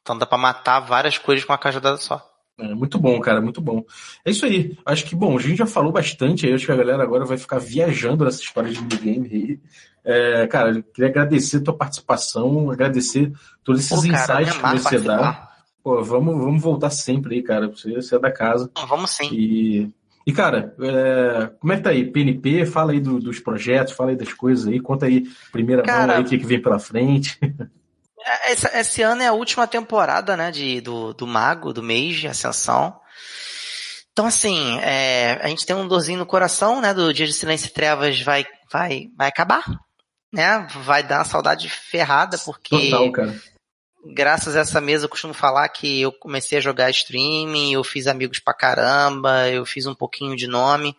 Então 0.03 0.19
dá 0.19 0.27
pra 0.27 0.37
matar 0.37 0.81
várias 0.81 1.17
coisas 1.17 1.45
com 1.45 1.53
uma 1.53 1.59
cajadada 1.59 1.97
só. 1.97 2.23
É, 2.59 2.75
muito 2.75 2.99
bom, 2.99 3.19
cara, 3.21 3.41
muito 3.41 3.61
bom. 3.61 3.83
É 4.25 4.31
isso 4.31 4.45
aí. 4.45 4.77
Acho 4.85 5.05
que, 5.07 5.17
bom, 5.17 5.37
a 5.37 5.41
gente 5.41 5.57
já 5.57 5.67
falou 5.67 5.91
bastante 5.91 6.47
aí, 6.47 6.53
acho 6.53 6.67
que 6.67 6.73
a 6.73 6.77
galera 6.77 7.03
agora 7.03 7.25
vai 7.25 7.37
ficar 7.37 7.59
viajando 7.59 8.25
nessa 8.25 8.41
história 8.41 8.71
de 8.71 8.81
minigame 8.81 9.29
aí. 9.33 9.61
É, 10.05 10.47
cara, 10.47 10.71
eu 10.73 10.83
queria 10.83 11.09
agradecer 11.09 11.59
a 11.59 11.63
tua 11.63 11.77
participação, 11.77 12.71
agradecer 12.71 13.33
todos 13.65 13.81
esses 13.81 13.97
Pô, 13.97 14.13
cara, 14.13 14.43
insights 14.43 14.61
que 14.61 14.79
você 14.79 15.01
dá. 15.01 15.49
Pô, 15.83 16.03
vamos, 16.03 16.37
vamos 16.37 16.63
voltar 16.63 16.91
sempre 16.91 17.37
aí, 17.37 17.43
cara. 17.43 17.69
Você, 17.69 17.93
você 17.95 18.17
é 18.17 18.19
da 18.19 18.31
casa. 18.31 18.71
Vamos 18.87 19.11
sim. 19.11 19.29
E, 19.33 19.91
e 20.27 20.33
cara, 20.33 20.75
é, 20.81 21.51
como 21.59 21.73
é 21.73 21.77
que 21.77 21.83
tá 21.83 21.91
aí? 21.91 22.11
PNP, 22.11 22.67
fala 22.67 22.93
aí 22.93 23.01
do, 23.01 23.19
dos 23.19 23.39
projetos, 23.39 23.95
fala 23.95 24.11
aí 24.11 24.17
das 24.17 24.33
coisas 24.33 24.67
aí, 24.67 24.81
conta 24.81 25.07
aí, 25.07 25.25
primeira 25.51 25.83
cara, 25.83 26.07
mão 26.07 26.17
aí, 26.17 26.23
o 26.23 26.27
que, 26.27 26.39
que 26.39 26.47
vem 26.47 26.61
pela 26.61 26.79
frente. 26.79 27.39
É, 28.27 28.53
esse, 28.53 28.67
esse, 28.79 29.03
ano 29.03 29.21
é 29.21 29.27
a 29.27 29.35
última 29.35 29.67
temporada, 29.67 30.35
né, 30.35 30.51
de, 30.51 30.81
do, 30.81 31.13
do 31.13 31.27
Mago, 31.27 31.75
do 31.75 31.83
Mage, 31.83 32.27
Ascensão. 32.27 32.99
Então, 34.13 34.25
assim, 34.25 34.79
é, 34.79 35.39
a 35.43 35.49
gente 35.49 35.67
tem 35.67 35.77
um 35.77 35.87
dorzinho 35.87 36.21
no 36.21 36.25
coração, 36.25 36.81
né, 36.81 36.95
do 36.95 37.13
Dia 37.13 37.27
de 37.27 37.35
Silêncio 37.35 37.67
e 37.67 37.73
Trevas 37.73 38.23
vai, 38.23 38.47
vai, 38.73 39.09
vai 39.15 39.29
acabar, 39.29 39.63
né? 40.35 40.67
Vai 40.83 41.03
dar 41.03 41.19
uma 41.19 41.25
saudade 41.25 41.69
ferrada, 41.69 42.37
porque. 42.39 42.91
Total, 42.91 43.13
cara. 43.13 43.41
Graças 44.07 44.55
a 44.55 44.61
essa 44.61 44.83
mesa 44.83 45.07
eu 45.07 45.09
costumo 45.09 45.33
falar 45.33 45.67
que 45.71 46.03
eu 46.03 46.13
comecei 46.13 46.59
a 46.59 46.61
jogar 46.61 46.91
streaming, 46.91 47.73
eu 47.73 47.83
fiz 47.83 48.07
amigos 48.07 48.39
pra 48.39 48.53
caramba, 48.53 49.49
eu 49.49 49.65
fiz 49.65 49.87
um 49.87 49.95
pouquinho 49.95 50.37
de 50.37 50.47
nome. 50.47 50.95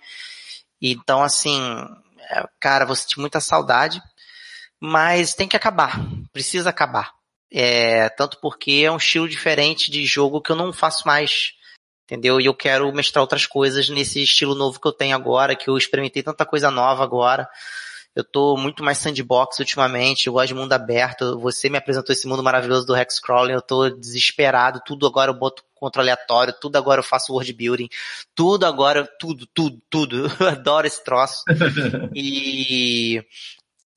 Então, 0.82 1.22
assim, 1.22 1.62
é, 2.32 2.44
cara, 2.60 2.86
vou 2.86 2.96
sentir 2.96 3.20
muita 3.20 3.40
saudade, 3.40 4.02
mas 4.80 5.36
tem 5.36 5.48
que 5.48 5.56
acabar, 5.56 6.00
precisa 6.34 6.70
acabar. 6.72 7.14
É, 7.52 8.10
tanto 8.10 8.40
porque 8.42 8.82
é 8.84 8.92
um 8.92 8.98
estilo 8.98 9.30
diferente 9.30 9.92
de 9.92 10.04
jogo 10.06 10.42
que 10.42 10.52
eu 10.52 10.56
não 10.56 10.74
faço 10.74 11.06
mais, 11.06 11.54
entendeu? 12.06 12.42
E 12.42 12.46
eu 12.48 12.56
quero 12.56 12.92
mestrar 12.92 13.22
outras 13.22 13.46
coisas 13.46 13.88
nesse 13.88 14.24
estilo 14.24 14.56
novo 14.56 14.80
que 14.80 14.88
eu 14.88 14.92
tenho 14.92 15.16
agora, 15.16 15.56
que 15.56 15.70
eu 15.70 15.78
experimentei 15.78 16.24
tanta 16.24 16.44
coisa 16.44 16.72
nova 16.72 17.04
agora. 17.04 17.48
Eu 18.16 18.24
tô 18.24 18.56
muito 18.56 18.84
mais 18.84 18.98
sandbox 18.98 19.60
ultimamente, 19.60 20.28
eu 20.28 20.34
gosto 20.34 20.48
de 20.48 20.54
mundo 20.54 20.72
aberto. 20.72 21.38
Você 21.40 21.70
me 21.70 21.78
apresentou 21.78 22.14
esse 22.14 22.28
mundo 22.28 22.42
maravilhoso 22.42 22.88
do 22.88 22.96
Hexcrawling, 22.96 23.54
eu 23.54 23.62
tô 23.62 23.90
desesperado, 23.90 24.82
tudo 24.86 25.06
agora 25.06 25.32
eu 25.32 25.36
boto 25.36 25.64
controle 25.76 26.10
aleatório, 26.10 26.54
tudo 26.60 26.78
agora 26.78 27.00
eu 27.00 27.04
faço 27.04 27.34
world 27.34 27.52
building, 27.52 27.90
tudo 28.34 28.66
agora, 28.66 29.06
tudo, 29.20 29.46
tudo, 29.54 29.82
tudo. 29.90 30.32
Eu 30.40 30.48
adoro 30.48 30.88
esse 30.88 31.04
troço. 31.04 31.44
e 32.16 33.22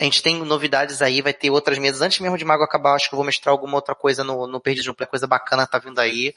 a 0.01 0.05
gente 0.05 0.23
tem 0.23 0.37
novidades 0.45 1.01
aí, 1.01 1.23
vai 1.23 1.33
ter 1.33 1.51
outras 1.51 1.79
mesas. 1.79 2.03
Antes 2.03 2.21
mesmo 2.21 2.37
de 2.37 2.45
Mago 2.45 2.63
acabar, 2.63 2.95
acho 2.95 3.09
que 3.09 3.15
eu 3.15 3.17
vou 3.17 3.25
mostrar 3.25 3.53
alguma 3.53 3.75
outra 3.75 3.95
coisa 3.95 4.23
no, 4.23 4.47
no 4.47 4.61
Perdido 4.61 4.93
de 4.93 5.07
coisa 5.07 5.27
bacana 5.27 5.67
tá 5.67 5.79
vindo 5.79 5.99
aí. 5.99 6.35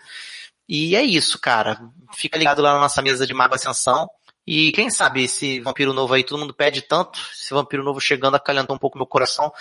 E 0.68 0.96
é 0.96 1.04
isso, 1.04 1.40
cara. 1.40 1.80
Fica 2.16 2.38
ligado 2.38 2.62
lá 2.62 2.74
na 2.74 2.80
nossa 2.80 3.02
mesa 3.02 3.28
de 3.28 3.34
Mago 3.34 3.56
Ascensão. 3.56 4.10
E 4.46 4.72
quem 4.72 4.90
sabe 4.90 5.24
esse 5.24 5.60
vampiro 5.60 5.94
novo 5.94 6.14
aí, 6.14 6.24
todo 6.24 6.40
mundo 6.40 6.54
pede 6.54 6.82
tanto, 6.82 7.20
esse 7.32 7.54
vampiro 7.54 7.84
novo 7.84 8.02
chegando 8.02 8.36
acalentou 8.36 8.76
um 8.76 8.80
pouco 8.80 8.98
meu 8.98 9.06
coração. 9.06 9.52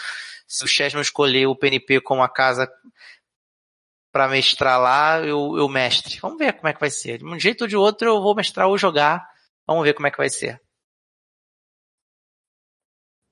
Se 0.47 0.64
o 0.64 0.69
Chess 0.69 0.95
não 0.95 1.01
escolher 1.01 1.47
o 1.47 1.55
PNP 1.55 2.01
como 2.01 2.23
a 2.23 2.29
casa 2.29 2.71
para 4.11 4.29
mestrar 4.29 4.81
lá, 4.81 5.21
eu, 5.21 5.57
eu 5.57 5.69
mestre. 5.69 6.19
Vamos 6.21 6.38
ver 6.38 6.55
como 6.55 6.69
é 6.69 6.73
que 6.73 6.81
vai 6.81 6.90
ser. 6.90 7.19
De 7.19 7.25
um 7.25 7.38
jeito 7.38 7.62
ou 7.62 7.69
de 7.69 7.77
outro 7.77 8.09
eu 8.09 8.21
vou 8.21 8.35
mestrar 8.35 8.69
ou 8.69 8.79
jogar. 8.79 9.25
Vamos 9.66 9.85
ver 9.85 9.95
como 9.95 10.07
é 10.07 10.11
que 10.11 10.16
vai 10.16 10.29
ser. 10.29 10.61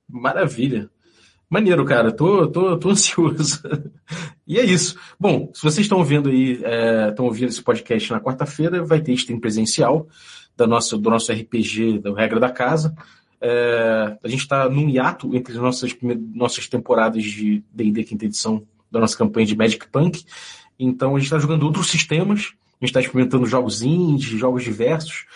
Maravilha. 0.08 0.88
Maneiro, 1.50 1.84
cara. 1.84 2.12
Tô, 2.14 2.46
tô, 2.46 2.78
tô 2.78 2.90
ansioso. 2.90 3.62
e 4.46 4.58
é 4.58 4.64
isso. 4.64 4.98
Bom, 5.18 5.50
se 5.52 5.62
vocês 5.62 5.84
estão 5.84 5.98
ouvindo 5.98 6.28
aí, 6.28 6.52
estão 6.52 7.24
é, 7.24 7.28
ouvindo 7.28 7.48
esse 7.48 7.62
podcast 7.62 8.12
na 8.12 8.20
quarta-feira, 8.20 8.84
vai 8.84 9.00
ter 9.00 9.12
stream 9.12 9.40
presencial 9.40 10.06
da 10.58 10.66
nossa, 10.66 10.98
do 10.98 11.08
nosso 11.08 11.32
RPG, 11.32 12.00
da 12.00 12.12
regra 12.12 12.40
da 12.40 12.50
casa. 12.50 12.94
É, 13.40 14.18
a 14.22 14.28
gente 14.28 14.40
está 14.40 14.68
num 14.68 14.88
hiato 14.88 15.34
entre 15.36 15.52
as 15.54 15.60
nossas, 15.60 15.96
nossas 16.34 16.66
temporadas 16.66 17.22
de 17.22 17.62
D&D 17.72 18.02
quinta 18.02 18.24
edição 18.24 18.64
da 18.90 18.98
nossa 18.98 19.16
campanha 19.16 19.46
de 19.46 19.56
Magic 19.56 19.88
Punk. 19.88 20.24
Então 20.76 21.14
a 21.14 21.18
gente 21.18 21.26
está 21.26 21.38
jogando 21.38 21.62
outros 21.62 21.88
sistemas, 21.88 22.52
a 22.80 22.84
gente 22.84 22.90
está 22.90 23.00
experimentando 23.00 23.46
jogos 23.46 23.82
indie, 23.82 24.36
jogos 24.36 24.64
diversos. 24.64 25.26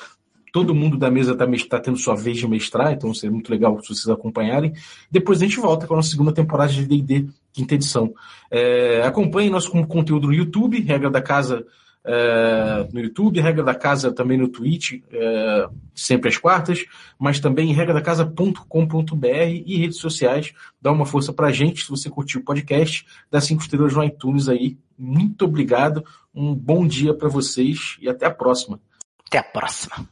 Todo 0.52 0.74
mundo 0.74 0.98
da 0.98 1.10
mesa 1.10 1.32
está 1.32 1.46
tá 1.46 1.80
tendo 1.80 1.96
sua 1.96 2.16
vez 2.16 2.36
de 2.36 2.46
mestrar, 2.46 2.92
então 2.92 3.14
seria 3.14 3.32
muito 3.32 3.50
legal 3.50 3.80
se 3.80 3.88
vocês 3.88 4.08
acompanharem. 4.08 4.74
Depois 5.10 5.40
a 5.40 5.44
gente 5.44 5.58
volta 5.58 5.86
com 5.86 5.94
a 5.94 5.96
nossa 5.98 6.10
segunda 6.10 6.32
temporada 6.32 6.72
de 6.72 6.84
D&D 6.84 7.28
quinta 7.52 7.76
edição. 7.76 8.12
É, 8.50 9.02
acompanhe 9.02 9.48
nosso 9.48 9.70
conteúdo 9.86 10.26
no 10.26 10.34
YouTube, 10.34 10.80
regra 10.80 11.08
da 11.08 11.22
casa 11.22 11.64
é, 12.04 12.88
no 12.92 13.00
YouTube, 13.00 13.40
Regra 13.40 13.62
da 13.62 13.74
Casa 13.74 14.12
também 14.12 14.36
no 14.36 14.48
Twitch, 14.48 15.00
é, 15.10 15.68
sempre 15.94 16.28
às 16.28 16.36
quartas, 16.36 16.84
mas 17.18 17.40
também 17.40 17.70
em 17.70 17.74
regradacasa.com.br 17.74 19.26
e 19.66 19.78
redes 19.78 19.98
sociais. 19.98 20.52
Dá 20.80 20.90
uma 20.90 21.06
força 21.06 21.32
pra 21.32 21.52
gente 21.52 21.84
se 21.84 21.90
você 21.90 22.10
curtiu 22.10 22.40
o 22.40 22.44
podcast, 22.44 23.06
dá 23.30 23.40
cinco 23.40 23.62
estrelas 23.62 23.94
no 23.94 24.04
iTunes 24.04 24.48
aí. 24.48 24.76
Muito 24.98 25.44
obrigado, 25.44 26.04
um 26.34 26.54
bom 26.54 26.86
dia 26.86 27.14
para 27.14 27.28
vocês 27.28 27.96
e 28.00 28.08
até 28.08 28.26
a 28.26 28.30
próxima. 28.30 28.80
Até 29.26 29.38
a 29.38 29.42
próxima. 29.42 30.11